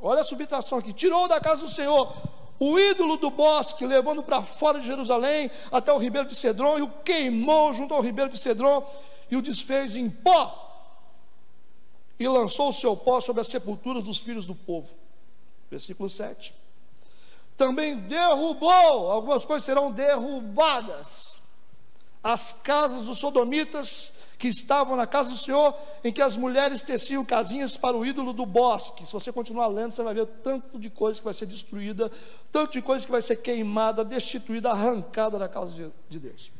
Olha 0.00 0.20
a 0.20 0.24
subtração 0.24 0.78
aqui: 0.78 0.92
tirou 0.92 1.28
da 1.28 1.40
casa 1.40 1.62
do 1.62 1.68
Senhor 1.68 2.12
o 2.58 2.78
ídolo 2.78 3.16
do 3.16 3.30
bosque, 3.30 3.86
levando 3.86 4.22
para 4.22 4.42
fora 4.42 4.78
de 4.78 4.86
Jerusalém 4.86 5.50
até 5.72 5.90
o 5.90 5.96
ribeiro 5.96 6.28
de 6.28 6.34
Cedron, 6.34 6.78
e 6.78 6.82
o 6.82 6.90
queimou 7.02 7.74
junto 7.74 7.94
ao 7.94 8.02
ribeiro 8.02 8.30
de 8.30 8.38
Cedron, 8.38 8.86
e 9.30 9.36
o 9.36 9.40
desfez 9.40 9.96
em 9.96 10.10
pó, 10.10 10.68
e 12.18 12.28
lançou 12.28 12.68
o 12.68 12.72
seu 12.72 12.94
pó 12.94 13.18
sobre 13.18 13.40
as 13.40 13.48
sepulturas 13.48 14.04
dos 14.04 14.18
filhos 14.18 14.44
do 14.44 14.54
povo. 14.54 14.94
Versículo 15.70 16.10
7. 16.10 16.54
Também 17.56 17.96
derrubou, 17.96 19.10
algumas 19.10 19.46
coisas 19.46 19.64
serão 19.64 19.90
derrubadas, 19.90 21.40
as 22.22 22.52
casas 22.52 23.04
dos 23.04 23.18
sodomitas 23.18 24.19
que 24.40 24.48
estavam 24.48 24.96
na 24.96 25.06
casa 25.06 25.28
do 25.28 25.36
Senhor, 25.36 25.76
em 26.02 26.10
que 26.10 26.22
as 26.22 26.34
mulheres 26.34 26.80
teciam 26.80 27.22
casinhas 27.22 27.76
para 27.76 27.94
o 27.94 28.06
ídolo 28.06 28.32
do 28.32 28.46
bosque. 28.46 29.06
Se 29.06 29.12
você 29.12 29.30
continuar 29.30 29.66
lendo, 29.66 29.92
você 29.92 30.02
vai 30.02 30.14
ver 30.14 30.24
tanto 30.42 30.78
de 30.78 30.88
coisa 30.88 31.18
que 31.20 31.24
vai 31.26 31.34
ser 31.34 31.44
destruída, 31.44 32.10
tanto 32.50 32.72
de 32.72 32.80
coisa 32.80 33.04
que 33.04 33.12
vai 33.12 33.20
ser 33.20 33.36
queimada, 33.36 34.02
destituída, 34.02 34.70
arrancada 34.70 35.38
da 35.38 35.46
casa 35.46 35.74
de, 35.74 35.92
de 36.08 36.18
Deus. 36.18 36.50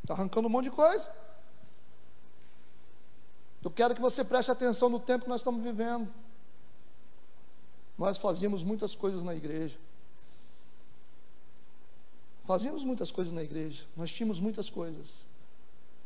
Está 0.00 0.14
arrancando 0.14 0.46
um 0.46 0.50
monte 0.50 0.66
de 0.66 0.70
coisa. 0.70 1.10
Eu 3.60 3.70
quero 3.72 3.92
que 3.92 4.00
você 4.00 4.24
preste 4.24 4.52
atenção 4.52 4.88
no 4.88 5.00
tempo 5.00 5.24
que 5.24 5.28
nós 5.28 5.40
estamos 5.40 5.60
vivendo. 5.60 6.08
Nós 7.98 8.16
fazíamos 8.16 8.62
muitas 8.62 8.94
coisas 8.94 9.24
na 9.24 9.34
igreja. 9.34 9.76
Fazíamos 12.44 12.84
muitas 12.84 13.10
coisas 13.10 13.32
na 13.32 13.42
igreja. 13.42 13.82
Nós 13.96 14.12
tínhamos 14.12 14.38
muitas 14.38 14.70
coisas. 14.70 15.33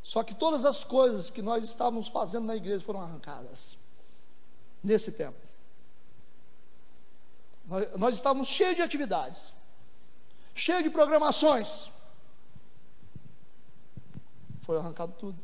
Só 0.02 0.22
que 0.22 0.34
todas 0.34 0.64
as 0.64 0.84
coisas 0.84 1.28
que 1.28 1.42
nós 1.42 1.64
estávamos 1.64 2.08
fazendo 2.08 2.46
na 2.46 2.56
igreja 2.56 2.84
foram 2.84 3.00
arrancadas 3.00 3.76
nesse 4.82 5.12
tempo. 5.12 5.38
Nós, 7.66 7.96
nós 7.98 8.14
estávamos 8.16 8.48
cheios 8.48 8.76
de 8.76 8.82
atividades, 8.82 9.52
cheios 10.54 10.82
de 10.82 10.90
programações. 10.90 11.90
Foi 14.62 14.78
arrancado 14.78 15.12
tudo. 15.18 15.38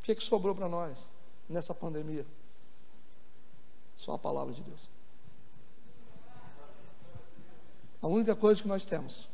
O 0.00 0.04
que, 0.04 0.14
que 0.14 0.24
sobrou 0.24 0.54
para 0.54 0.68
nós 0.68 1.08
nessa 1.48 1.74
pandemia? 1.74 2.26
Só 3.96 4.14
a 4.14 4.18
palavra 4.18 4.52
de 4.52 4.62
Deus. 4.62 4.88
A 8.00 8.08
única 8.08 8.34
coisa 8.34 8.60
que 8.60 8.66
nós 8.66 8.84
temos 8.84 9.28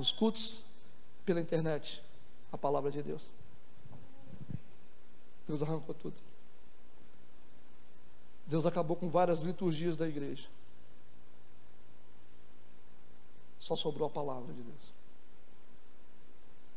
nos 0.00 0.12
cultos, 0.12 0.62
pela 1.26 1.42
internet, 1.42 2.02
a 2.50 2.56
palavra 2.56 2.90
de 2.90 3.02
Deus. 3.02 3.30
Deus 5.46 5.62
arrancou 5.62 5.94
tudo. 5.94 6.16
Deus 8.46 8.64
acabou 8.64 8.96
com 8.96 9.10
várias 9.10 9.40
liturgias 9.40 9.98
da 9.98 10.08
igreja. 10.08 10.48
Só 13.58 13.76
sobrou 13.76 14.08
a 14.08 14.10
palavra 14.10 14.54
de 14.54 14.62
Deus. 14.62 14.92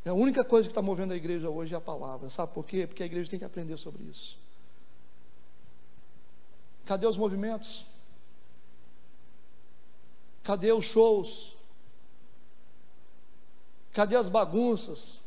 É 0.04 0.10
a 0.10 0.14
única 0.14 0.44
coisa 0.44 0.68
que 0.68 0.72
está 0.72 0.82
movendo 0.82 1.14
a 1.14 1.16
igreja 1.16 1.50
hoje 1.50 1.74
é 1.74 1.78
a 1.78 1.82
palavra. 1.82 2.30
Sabe 2.30 2.54
por 2.54 2.66
quê? 2.66 2.86
Porque 2.86 3.04
a 3.04 3.06
igreja 3.06 3.30
tem 3.30 3.40
que 3.40 3.46
aprender 3.46 3.78
sobre 3.78 4.04
isso. 4.04 4.38
Cadê 6.86 7.08
os 7.08 7.16
movimentos? 7.16 7.86
Cadê 10.44 10.74
os 10.74 10.84
shows? 10.84 11.62
Cadê 13.94 14.16
as 14.16 14.28
bagunças? 14.28 15.22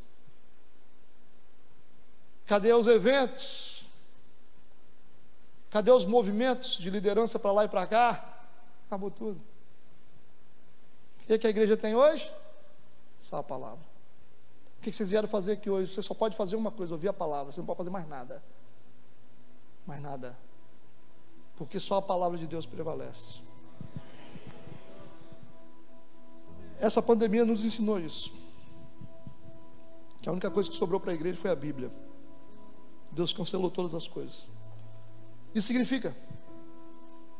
Cadê 2.45 2.73
os 2.73 2.89
eventos? 2.89 3.85
Cadê 5.71 5.91
os 5.93 6.05
movimentos 6.05 6.77
de 6.77 6.91
liderança 6.91 7.39
para 7.39 7.53
lá 7.53 7.65
e 7.65 7.69
para 7.69 7.87
cá? 7.87 8.41
Acabou 8.87 9.11
tudo. 9.11 9.41
O 11.21 11.27
que, 11.27 11.35
é 11.35 11.39
que 11.39 11.47
a 11.47 11.51
igreja 11.51 11.77
tem 11.77 11.95
hoje? 11.95 12.31
Só 13.21 13.37
a 13.37 13.43
palavra. 13.43 13.85
O 14.79 14.83
que 14.83 14.93
vocês 14.93 15.11
vieram 15.11 15.29
fazer 15.29 15.53
aqui 15.53 15.71
hoje? 15.71 15.93
Você 15.93 16.03
só 16.03 16.15
pode 16.15 16.37
fazer 16.37 16.57
uma 16.57 16.71
coisa, 16.71 16.95
ouvir 16.95 17.09
a 17.09 17.13
palavra. 17.13 17.53
Você 17.53 17.61
não 17.61 17.67
pode 17.67 17.79
fazer 17.79 17.91
mais 17.91 18.09
nada. 18.09 18.43
Mais 19.85 20.03
nada. 20.03 20.37
Porque 21.57 21.79
só 21.79 21.99
a 21.99 22.03
palavra 22.03 22.37
de 22.37 22.47
Deus 22.47 22.67
prevalece. 22.67 23.41
Essa 26.79 27.01
pandemia 27.01 27.45
nos 27.45 27.65
ensinou 27.65 27.99
isso 27.99 28.31
que 28.31 28.46
a 30.29 30.33
única 30.33 30.51
coisa 30.51 30.69
que 30.69 30.77
sobrou 30.77 31.01
para 31.01 31.13
a 31.13 31.15
igreja 31.15 31.41
foi 31.41 31.51
a 31.51 31.57
Bíblia. 31.57 31.91
Deus 33.13 33.33
cancelou 33.33 33.71
todas 33.71 33.95
as 33.95 34.09
coisas. 34.09 34.49
Isso 35.55 35.69
significa 35.69 36.15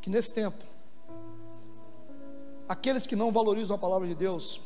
que 0.01 0.09
nesse 0.09 0.33
tempo, 0.33 0.57
aqueles 2.67 3.05
que 3.05 3.15
não 3.15 3.31
valorizam 3.31 3.75
a 3.75 3.79
palavra 3.79 4.07
de 4.07 4.15
Deus 4.15 4.61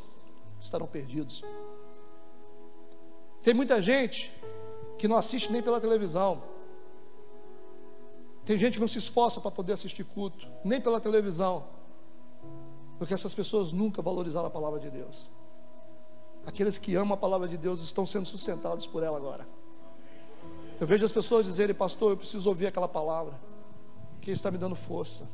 estarão 0.59 0.88
perdidos. 0.88 1.43
Tem 3.43 3.53
muita 3.53 3.82
gente 3.82 4.32
que 4.97 5.07
não 5.07 5.17
assiste 5.17 5.51
nem 5.51 5.63
pela 5.63 5.82
televisão. 5.82 6.43
Tem 8.45 8.57
gente 8.57 8.76
que 8.76 8.80
não 8.80 8.88
se 8.88 8.99
esforça 8.99 9.41
para 9.41 9.51
poder 9.51 9.74
assistir 9.74 10.03
culto, 10.03 10.47
nem 10.63 10.80
pela 10.80 11.01
televisão, 11.01 11.67
porque 12.97 13.13
essas 13.13 13.34
pessoas 13.34 13.72
nunca 13.72 14.01
valorizaram 14.01 14.47
a 14.47 14.51
palavra 14.51 14.80
de 14.80 14.91
Deus. 14.91 15.28
Aqueles 16.46 16.78
que 16.78 16.96
amam 16.96 17.14
a 17.14 17.18
palavra 17.18 17.48
de 17.48 17.58
Deus 17.58 17.82
estão 17.82 18.06
sendo 18.06 18.26
sustentados 18.26 18.88
por 18.88 19.04
ela 19.04 19.18
agora. 19.18 19.48
Eu 20.80 20.88
vejo 20.88 21.06
as 21.06 21.12
pessoas 21.12 21.46
dizerem, 21.46 21.76
pastor, 21.76 22.12
eu 22.12 22.18
preciso 22.18 22.50
ouvir 22.50 22.66
aquela 22.66 22.88
palavra, 22.88 23.39
que 24.20 24.32
está 24.32 24.50
me 24.50 24.58
dando 24.58 24.76
força. 24.76 25.30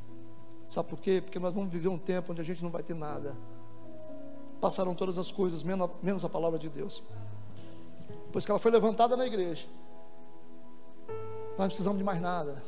Sabe 0.68 0.90
por 0.90 1.00
quê? 1.00 1.22
Porque 1.24 1.40
nós 1.40 1.54
vamos 1.54 1.72
viver 1.72 1.88
um 1.88 1.98
tempo 1.98 2.34
onde 2.34 2.42
a 2.42 2.44
gente 2.44 2.62
não 2.62 2.70
vai 2.70 2.84
ter 2.84 2.94
nada. 2.94 3.38
Passaram 4.60 4.94
todas 4.94 5.18
as 5.18 5.32
coisas, 5.32 5.64
menos 5.64 6.26
a 6.26 6.30
palavra 6.30 6.60
de 6.60 6.68
Deus. 6.68 7.02
Pois 8.32 8.44
que 8.44 8.52
ela 8.52 8.60
foi 8.60 8.72
levantada 8.72 9.16
na 9.16 9.26
igreja. 9.26 9.66
Nós 11.52 11.60
não 11.60 11.68
precisamos 11.68 11.98
de 11.98 12.04
mais 12.04 12.20
nada. 12.20 12.62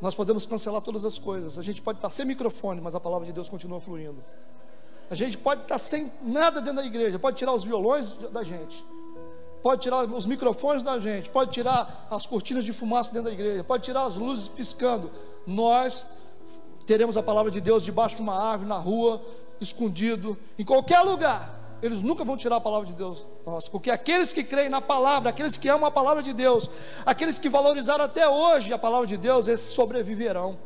Nós 0.00 0.14
podemos 0.14 0.44
cancelar 0.44 0.82
todas 0.82 1.04
as 1.04 1.18
coisas. 1.18 1.56
A 1.56 1.62
gente 1.62 1.80
pode 1.80 1.98
estar 1.98 2.10
sem 2.10 2.26
microfone, 2.26 2.80
mas 2.80 2.96
a 2.96 3.00
palavra 3.00 3.24
de 3.24 3.32
Deus 3.32 3.48
continua 3.48 3.80
fluindo. 3.80 4.22
A 5.10 5.14
gente 5.14 5.36
pode 5.36 5.62
estar 5.62 5.78
sem 5.78 6.10
nada 6.22 6.60
dentro 6.60 6.76
da 6.76 6.86
igreja, 6.86 7.18
pode 7.18 7.36
tirar 7.36 7.52
os 7.52 7.64
violões 7.64 8.12
da 8.32 8.42
gente, 8.42 8.84
pode 9.62 9.82
tirar 9.82 10.04
os 10.04 10.26
microfones 10.26 10.82
da 10.82 10.98
gente, 10.98 11.30
pode 11.30 11.50
tirar 11.50 12.06
as 12.10 12.26
cortinas 12.26 12.64
de 12.64 12.72
fumaça 12.72 13.12
dentro 13.12 13.28
da 13.28 13.32
igreja, 13.32 13.62
pode 13.62 13.84
tirar 13.84 14.04
as 14.04 14.16
luzes 14.16 14.48
piscando. 14.48 15.10
Nós 15.46 16.06
teremos 16.86 17.16
a 17.16 17.22
palavra 17.22 17.50
de 17.50 17.60
Deus 17.60 17.82
debaixo 17.82 18.16
de 18.16 18.22
uma 18.22 18.34
árvore, 18.34 18.68
na 18.68 18.78
rua, 18.78 19.20
escondido, 19.60 20.36
em 20.58 20.64
qualquer 20.64 21.00
lugar. 21.00 21.62
Eles 21.82 22.00
nunca 22.00 22.24
vão 22.24 22.36
tirar 22.36 22.56
a 22.56 22.60
palavra 22.60 22.86
de 22.86 22.94
Deus 22.94 23.26
nossa, 23.44 23.70
porque 23.70 23.90
aqueles 23.90 24.32
que 24.32 24.42
creem 24.42 24.70
na 24.70 24.80
palavra, 24.80 25.28
aqueles 25.28 25.58
que 25.58 25.68
amam 25.68 25.86
a 25.86 25.90
palavra 25.90 26.22
de 26.22 26.32
Deus, 26.32 26.70
aqueles 27.04 27.38
que 27.38 27.50
valorizaram 27.50 28.06
até 28.06 28.26
hoje 28.26 28.72
a 28.72 28.78
palavra 28.78 29.06
de 29.06 29.18
Deus, 29.18 29.48
esses 29.48 29.74
sobreviverão. 29.74 30.56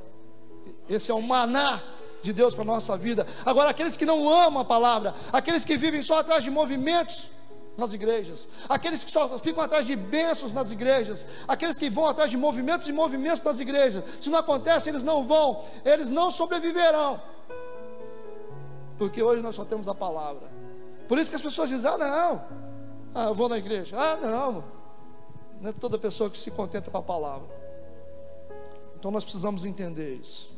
Esse 0.89 1.11
é 1.11 1.15
o 1.15 1.21
maná 1.21 1.81
de 2.23 2.33
Deus 2.33 2.55
para 2.55 2.63
a 2.63 2.67
nossa 2.67 2.97
vida. 2.97 3.27
Agora, 3.45 3.71
aqueles 3.71 3.97
que 3.97 4.07
não 4.07 4.29
amam 4.29 4.61
a 4.61 4.65
palavra, 4.65 5.15
aqueles 5.33 5.65
que 5.65 5.77
vivem 5.77 6.03
só 6.03 6.19
atrás 6.19 6.45
de 6.45 6.51
movimentos 6.51 7.31
nas 7.77 7.93
igrejas, 7.93 8.49
aqueles 8.69 9.05
que 9.05 9.11
só 9.11 9.39
ficam 9.39 9.63
atrás 9.63 9.87
de 9.87 9.95
bênçãos 9.95 10.53
nas 10.53 10.73
igrejas, 10.73 11.25
aqueles 11.47 11.79
que 11.79 11.89
vão 11.89 12.09
atrás 12.09 12.29
de 12.29 12.37
movimentos 12.37 12.89
e 12.89 12.93
movimentos 12.93 13.41
nas 13.43 13.61
igrejas, 13.61 14.03
se 14.21 14.29
não 14.29 14.39
acontece, 14.39 14.89
eles 14.89 15.05
não 15.05 15.23
vão, 15.25 15.63
eles 15.85 16.11
não 16.11 16.29
sobreviverão, 16.29 17.21
porque 18.99 19.23
hoje 19.23 19.41
nós 19.41 19.55
só 19.55 19.65
temos 19.65 19.87
a 19.87 19.95
palavra. 19.95 20.49
Por 21.07 21.19
isso 21.19 21.31
que 21.31 21.37
as 21.37 21.43
pessoas 21.43 21.71
dizem: 21.71 21.89
ah, 21.89 21.97
não, 21.97 22.45
ah, 23.15 23.25
eu 23.27 23.35
vou 23.35 23.49
na 23.49 23.57
igreja, 23.57 23.97
ah, 23.97 24.17
não, 24.17 24.65
não 25.61 25.71
é 25.71 25.73
toda 25.73 25.97
pessoa 25.97 26.29
que 26.29 26.37
se 26.37 26.51
contenta 26.51 26.91
com 26.91 26.99
a 26.99 27.03
palavra. 27.03 27.47
Então 28.97 29.13
nós 29.13 29.23
precisamos 29.23 29.65
entender 29.65 30.15
isso. 30.17 30.58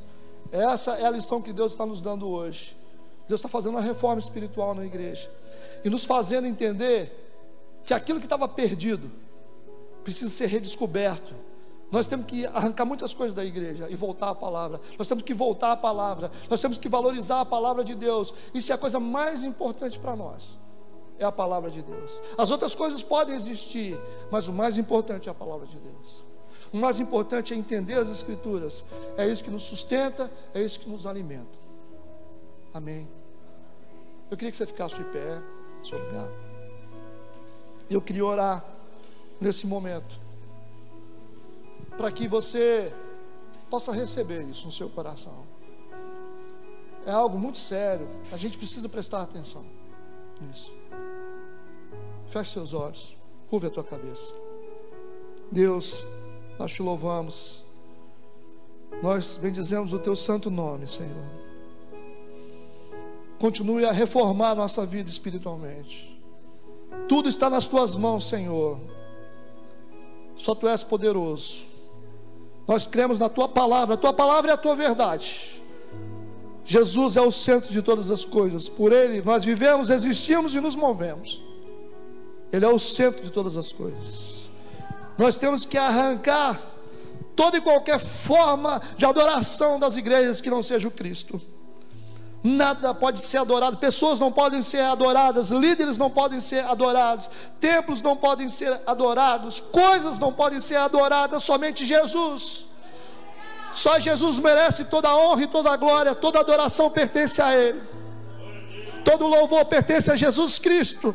Essa 0.51 0.92
é 0.92 1.07
a 1.07 1.11
lição 1.11 1.40
que 1.40 1.53
Deus 1.53 1.72
está 1.72 1.86
nos 1.86 2.01
dando 2.01 2.28
hoje. 2.28 2.76
Deus 3.28 3.38
está 3.38 3.48
fazendo 3.48 3.72
uma 3.72 3.80
reforma 3.80 4.18
espiritual 4.18 4.74
na 4.74 4.84
igreja 4.84 5.30
e 5.84 5.90
nos 5.90 6.05
fazendo 6.05 6.46
entender 6.46 7.80
que 7.84 7.94
aquilo 7.94 8.18
que 8.18 8.26
estava 8.26 8.48
perdido 8.48 9.11
precisa 10.03 10.30
ser 10.30 10.46
redescoberto 10.46 11.34
Nós 11.90 12.07
temos 12.07 12.26
que 12.26 12.46
arrancar 12.46 12.84
muitas 12.84 13.12
coisas 13.12 13.34
da 13.34 13.44
igreja 13.44 13.88
e 13.90 13.96
voltar 13.96 14.30
à 14.30 14.34
palavra. 14.34 14.80
Nós 14.96 15.09
temos 15.09 15.24
que 15.24 15.34
voltar 15.34 15.72
à 15.72 15.76
palavra. 15.76 16.30
Nós 16.48 16.61
temos 16.61 16.78
que 16.78 16.88
valorizar 16.88 17.40
a 17.40 17.44
palavra 17.44 17.82
de 17.82 17.94
Deus. 17.94 18.32
Isso 18.55 18.70
é 18.70 18.74
a 18.74 18.78
coisa 18.78 19.01
mais 19.01 19.42
importante 19.42 19.98
para 19.98 20.14
nós. 20.14 20.57
É 21.18 21.24
a 21.24 21.32
palavra 21.32 21.70
de 21.70 21.82
Deus. 21.82 22.20
As 22.38 22.51
outras 22.51 22.74
coisas 22.74 23.03
podem 23.03 23.34
existir, 23.34 23.98
mas 24.30 24.46
o 24.46 24.53
mais 24.53 24.78
importante 24.78 25.28
é 25.28 25.32
a 25.32 25.34
palavra 25.34 25.66
de 25.66 25.78
Deus. 25.78 26.24
O 26.72 26.76
mais 26.76 27.00
importante 27.00 27.52
é 27.52 27.56
entender 27.56 27.94
as 27.94 28.08
Escrituras. 28.08 28.84
É 29.16 29.26
isso 29.26 29.42
que 29.42 29.50
nos 29.50 29.62
sustenta, 29.62 30.30
é 30.54 30.62
isso 30.62 30.80
que 30.80 30.88
nos 30.88 31.06
alimenta. 31.06 31.58
Amém. 32.72 33.08
Eu 34.30 34.36
queria 34.36 34.50
que 34.50 34.56
você 34.56 34.66
ficasse 34.66 34.94
de 34.94 35.04
pé, 35.04 35.42
seu 35.82 35.98
lugar. 35.98 36.28
Eu 37.88 38.00
queria 38.00 38.24
orar 38.24 38.64
nesse 39.40 39.66
momento 39.66 40.20
para 41.96 42.12
que 42.12 42.28
você 42.28 42.92
possa 43.68 43.92
receber 43.92 44.42
isso 44.44 44.66
no 44.66 44.72
seu 44.72 44.88
coração. 44.88 45.46
É 47.04 47.10
algo 47.10 47.38
muito 47.38 47.58
sério, 47.58 48.06
a 48.30 48.36
gente 48.36 48.56
precisa 48.56 48.88
prestar 48.88 49.22
atenção 49.22 49.64
nisso. 50.40 50.72
Feche 52.28 52.52
seus 52.52 52.72
olhos, 52.72 53.16
curva 53.48 53.66
a 53.66 53.70
tua 53.70 53.82
cabeça. 53.82 54.32
Deus, 55.50 56.04
nós 56.61 56.72
te 56.72 56.82
louvamos, 56.82 57.62
nós 59.02 59.38
bendizemos 59.40 59.94
o 59.94 59.98
teu 59.98 60.14
santo 60.14 60.50
nome, 60.50 60.86
Senhor. 60.86 61.24
Continue 63.40 63.86
a 63.86 63.92
reformar 63.92 64.54
nossa 64.54 64.84
vida 64.84 65.08
espiritualmente. 65.08 66.20
Tudo 67.08 67.30
está 67.30 67.48
nas 67.48 67.66
tuas 67.66 67.96
mãos, 67.96 68.28
Senhor. 68.28 68.78
Só 70.36 70.54
tu 70.54 70.68
és 70.68 70.84
poderoso. 70.84 71.64
Nós 72.68 72.86
cremos 72.86 73.18
na 73.18 73.30
tua 73.30 73.48
palavra, 73.48 73.94
a 73.94 73.98
tua 73.98 74.12
palavra 74.12 74.50
é 74.50 74.54
a 74.54 74.58
tua 74.58 74.76
verdade. 74.76 75.62
Jesus 76.62 77.16
é 77.16 77.22
o 77.22 77.32
centro 77.32 77.72
de 77.72 77.80
todas 77.80 78.11
as 78.11 78.22
coisas, 78.22 78.68
por 78.68 78.92
ele 78.92 79.22
nós 79.22 79.46
vivemos, 79.46 79.88
existimos 79.88 80.54
e 80.54 80.61
nos 80.61 80.76
movemos. 80.76 81.42
Ele 82.52 82.66
é 82.66 82.68
o 82.68 82.78
centro 82.78 83.22
de 83.22 83.30
todas 83.30 83.56
as 83.56 83.72
coisas. 83.72 84.39
Nós 85.20 85.36
temos 85.36 85.66
que 85.66 85.76
arrancar 85.76 86.58
toda 87.36 87.58
e 87.58 87.60
qualquer 87.60 88.00
forma 88.00 88.80
de 88.96 89.04
adoração 89.04 89.78
das 89.78 89.94
igrejas 89.94 90.40
que 90.40 90.48
não 90.48 90.62
seja 90.62 90.88
o 90.88 90.90
Cristo. 90.90 91.38
Nada 92.42 92.94
pode 92.94 93.20
ser 93.20 93.36
adorado, 93.36 93.76
pessoas 93.76 94.18
não 94.18 94.32
podem 94.32 94.62
ser 94.62 94.80
adoradas, 94.80 95.50
líderes 95.50 95.98
não 95.98 96.08
podem 96.08 96.40
ser 96.40 96.64
adorados, 96.64 97.28
templos 97.60 98.00
não 98.00 98.16
podem 98.16 98.48
ser 98.48 98.80
adorados, 98.86 99.60
coisas 99.60 100.18
não 100.18 100.32
podem 100.32 100.58
ser 100.58 100.76
adoradas, 100.76 101.42
somente 101.42 101.84
Jesus. 101.84 102.68
Só 103.72 103.98
Jesus 103.98 104.38
merece 104.38 104.86
toda 104.86 105.10
a 105.10 105.16
honra 105.18 105.42
e 105.42 105.46
toda 105.48 105.70
a 105.70 105.76
glória, 105.76 106.14
toda 106.14 106.40
adoração 106.40 106.88
pertence 106.88 107.42
a 107.42 107.54
Ele. 107.54 107.82
Todo 109.04 109.26
louvor 109.26 109.66
pertence 109.66 110.10
a 110.10 110.16
Jesus 110.16 110.58
Cristo, 110.58 111.14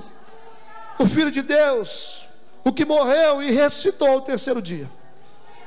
o 1.00 1.08
Filho 1.08 1.32
de 1.32 1.42
Deus, 1.42 2.25
o 2.66 2.74
que 2.74 2.84
morreu 2.84 3.44
e 3.44 3.52
ressuscitou 3.52 4.08
ao 4.08 4.22
terceiro 4.22 4.60
dia. 4.60 4.90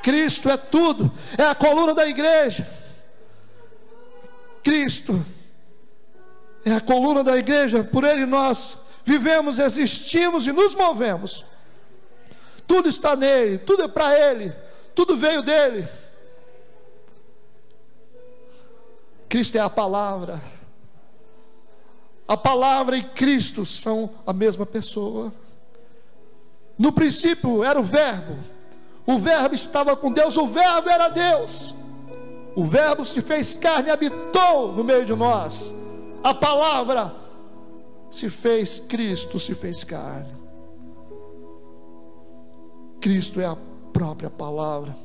Cristo 0.02 0.50
é 0.50 0.56
tudo, 0.56 1.10
é 1.38 1.44
a 1.44 1.54
coluna 1.54 1.94
da 1.94 2.06
igreja. 2.06 2.68
Cristo 4.64 5.24
é 6.64 6.72
a 6.72 6.80
coluna 6.80 7.22
da 7.22 7.38
igreja, 7.38 7.84
por 7.84 8.02
ele 8.02 8.26
nós 8.26 8.88
vivemos, 9.04 9.60
existimos 9.60 10.46
e 10.48 10.52
nos 10.52 10.74
movemos. 10.74 11.44
Tudo 12.66 12.88
está 12.88 13.14
nele, 13.14 13.58
tudo 13.58 13.84
é 13.84 13.88
para 13.88 14.18
ele, 14.18 14.52
tudo 14.92 15.16
veio 15.16 15.40
dele. 15.40 15.88
Cristo 19.28 19.56
é 19.56 19.60
a 19.60 19.70
palavra. 19.70 20.42
A 22.26 22.36
palavra 22.36 22.96
e 22.96 23.02
Cristo 23.02 23.64
são 23.64 24.12
a 24.26 24.32
mesma 24.32 24.66
pessoa. 24.66 25.32
No 26.78 26.92
princípio 26.92 27.64
era 27.64 27.80
o 27.80 27.84
Verbo, 27.84 28.36
o 29.06 29.18
Verbo 29.18 29.54
estava 29.54 29.96
com 29.96 30.12
Deus, 30.12 30.36
o 30.36 30.46
Verbo 30.46 30.88
era 30.88 31.08
Deus. 31.08 31.74
O 32.54 32.64
Verbo 32.64 33.04
se 33.04 33.20
fez 33.20 33.56
carne 33.56 33.88
e 33.88 33.90
habitou 33.90 34.72
no 34.72 34.84
meio 34.84 35.04
de 35.04 35.14
nós 35.14 35.72
a 36.22 36.34
palavra 36.34 37.14
se 38.10 38.28
fez 38.28 38.80
Cristo, 38.80 39.38
se 39.38 39.54
fez 39.54 39.84
carne. 39.84 40.36
Cristo 43.00 43.40
é 43.40 43.46
a 43.46 43.56
própria 43.92 44.30
palavra. 44.30 44.96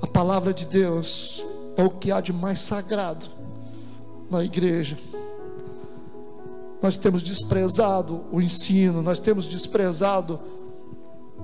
A 0.00 0.06
palavra 0.06 0.52
de 0.54 0.66
Deus 0.66 1.44
é 1.76 1.82
o 1.82 1.90
que 1.90 2.12
há 2.12 2.20
de 2.20 2.32
mais 2.32 2.60
sagrado 2.60 3.26
na 4.30 4.44
igreja. 4.44 4.96
Nós 6.82 6.96
temos 6.96 7.22
desprezado 7.22 8.24
o 8.30 8.40
ensino, 8.40 9.02
nós 9.02 9.18
temos 9.18 9.46
desprezado 9.46 10.40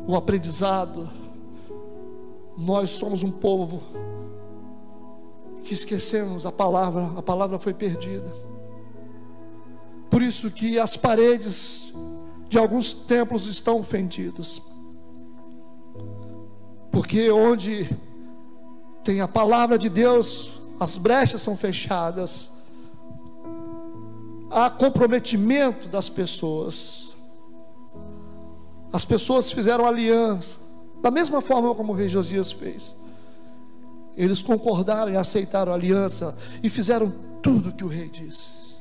o 0.06 0.14
aprendizado. 0.14 1.08
Nós 2.56 2.90
somos 2.90 3.22
um 3.22 3.30
povo 3.30 3.82
que 5.64 5.72
esquecemos 5.72 6.44
a 6.44 6.52
palavra, 6.52 7.12
a 7.16 7.22
palavra 7.22 7.58
foi 7.58 7.72
perdida. 7.72 8.34
Por 10.10 10.20
isso 10.20 10.50
que 10.50 10.78
as 10.78 10.96
paredes 10.96 11.94
de 12.48 12.58
alguns 12.58 12.92
templos 12.92 13.46
estão 13.46 13.82
fendidas. 13.82 14.60
Porque 16.90 17.30
onde 17.30 17.88
tem 19.02 19.22
a 19.22 19.26
palavra 19.26 19.78
de 19.78 19.88
Deus, 19.88 20.60
as 20.78 20.98
brechas 20.98 21.40
são 21.40 21.56
fechadas. 21.56 22.51
Há 24.52 24.68
comprometimento 24.68 25.88
das 25.88 26.10
pessoas. 26.10 27.16
As 28.92 29.02
pessoas 29.02 29.50
fizeram 29.50 29.86
aliança, 29.86 30.58
da 31.00 31.10
mesma 31.10 31.40
forma 31.40 31.74
como 31.74 31.92
o 31.92 31.96
rei 31.96 32.08
Josias 32.08 32.52
fez. 32.52 32.94
Eles 34.14 34.42
concordaram 34.42 35.10
e 35.10 35.16
aceitaram 35.16 35.72
a 35.72 35.74
aliança 35.74 36.36
e 36.62 36.68
fizeram 36.68 37.10
tudo 37.42 37.72
que 37.72 37.82
o 37.82 37.88
rei 37.88 38.10
disse. 38.10 38.74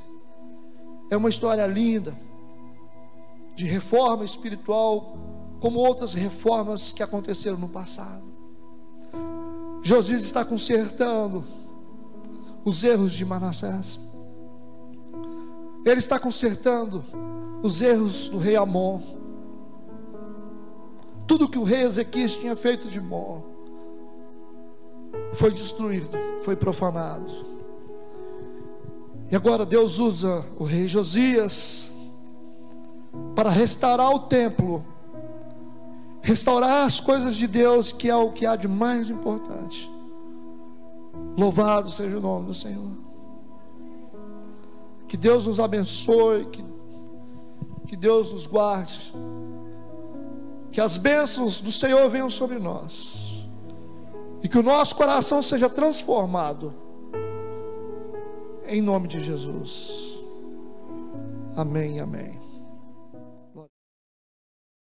É 1.09 1.15
uma 1.15 1.29
história 1.29 1.65
linda 1.65 2.17
de 3.55 3.65
reforma 3.65 4.25
espiritual, 4.25 5.17
como 5.61 5.79
outras 5.79 6.13
reformas 6.13 6.91
que 6.91 7.01
aconteceram 7.01 7.57
no 7.57 7.69
passado. 7.69 8.23
Josias 9.81 10.23
está 10.23 10.43
consertando 10.43 11.45
os 12.65 12.83
erros 12.83 13.13
de 13.13 13.23
Manassés. 13.23 14.10
Ele 15.85 15.99
está 15.99 16.19
consertando 16.19 17.03
os 17.63 17.81
erros 17.81 18.29
do 18.29 18.37
rei 18.37 18.55
Amon. 18.55 19.01
Tudo 21.27 21.47
que 21.47 21.57
o 21.57 21.63
rei 21.63 21.81
Ezequias 21.81 22.35
tinha 22.35 22.55
feito 22.55 22.87
de 22.87 22.99
bom 22.99 23.43
foi 25.33 25.51
destruído, 25.51 26.09
foi 26.41 26.55
profanado. 26.55 27.31
E 29.31 29.35
agora 29.35 29.65
Deus 29.65 29.97
usa 29.99 30.45
o 30.59 30.63
rei 30.63 30.87
Josias 30.87 31.91
para 33.33 33.49
restaurar 33.49 34.09
o 34.09 34.19
templo, 34.19 34.85
restaurar 36.21 36.85
as 36.85 36.99
coisas 36.99 37.35
de 37.35 37.47
Deus, 37.47 37.91
que 37.91 38.09
é 38.09 38.15
o 38.15 38.31
que 38.31 38.45
há 38.45 38.55
de 38.55 38.67
mais 38.67 39.09
importante. 39.09 39.89
Louvado 41.37 41.89
seja 41.89 42.17
o 42.17 42.21
nome 42.21 42.47
do 42.47 42.53
Senhor. 42.53 42.91
Que 45.11 45.17
Deus 45.17 45.45
nos 45.45 45.59
abençoe, 45.59 46.45
que, 46.45 46.63
que 47.85 47.97
Deus 47.97 48.31
nos 48.31 48.47
guarde, 48.47 49.13
que 50.71 50.79
as 50.79 50.95
bênçãos 50.95 51.59
do 51.59 51.69
Senhor 51.69 52.09
venham 52.09 52.29
sobre 52.29 52.57
nós 52.57 53.45
e 54.41 54.47
que 54.47 54.57
o 54.57 54.63
nosso 54.63 54.95
coração 54.95 55.41
seja 55.41 55.69
transformado. 55.69 56.73
Em 58.65 58.81
nome 58.81 59.09
de 59.09 59.19
Jesus. 59.19 60.17
Amém, 61.57 61.99
amém. 61.99 62.40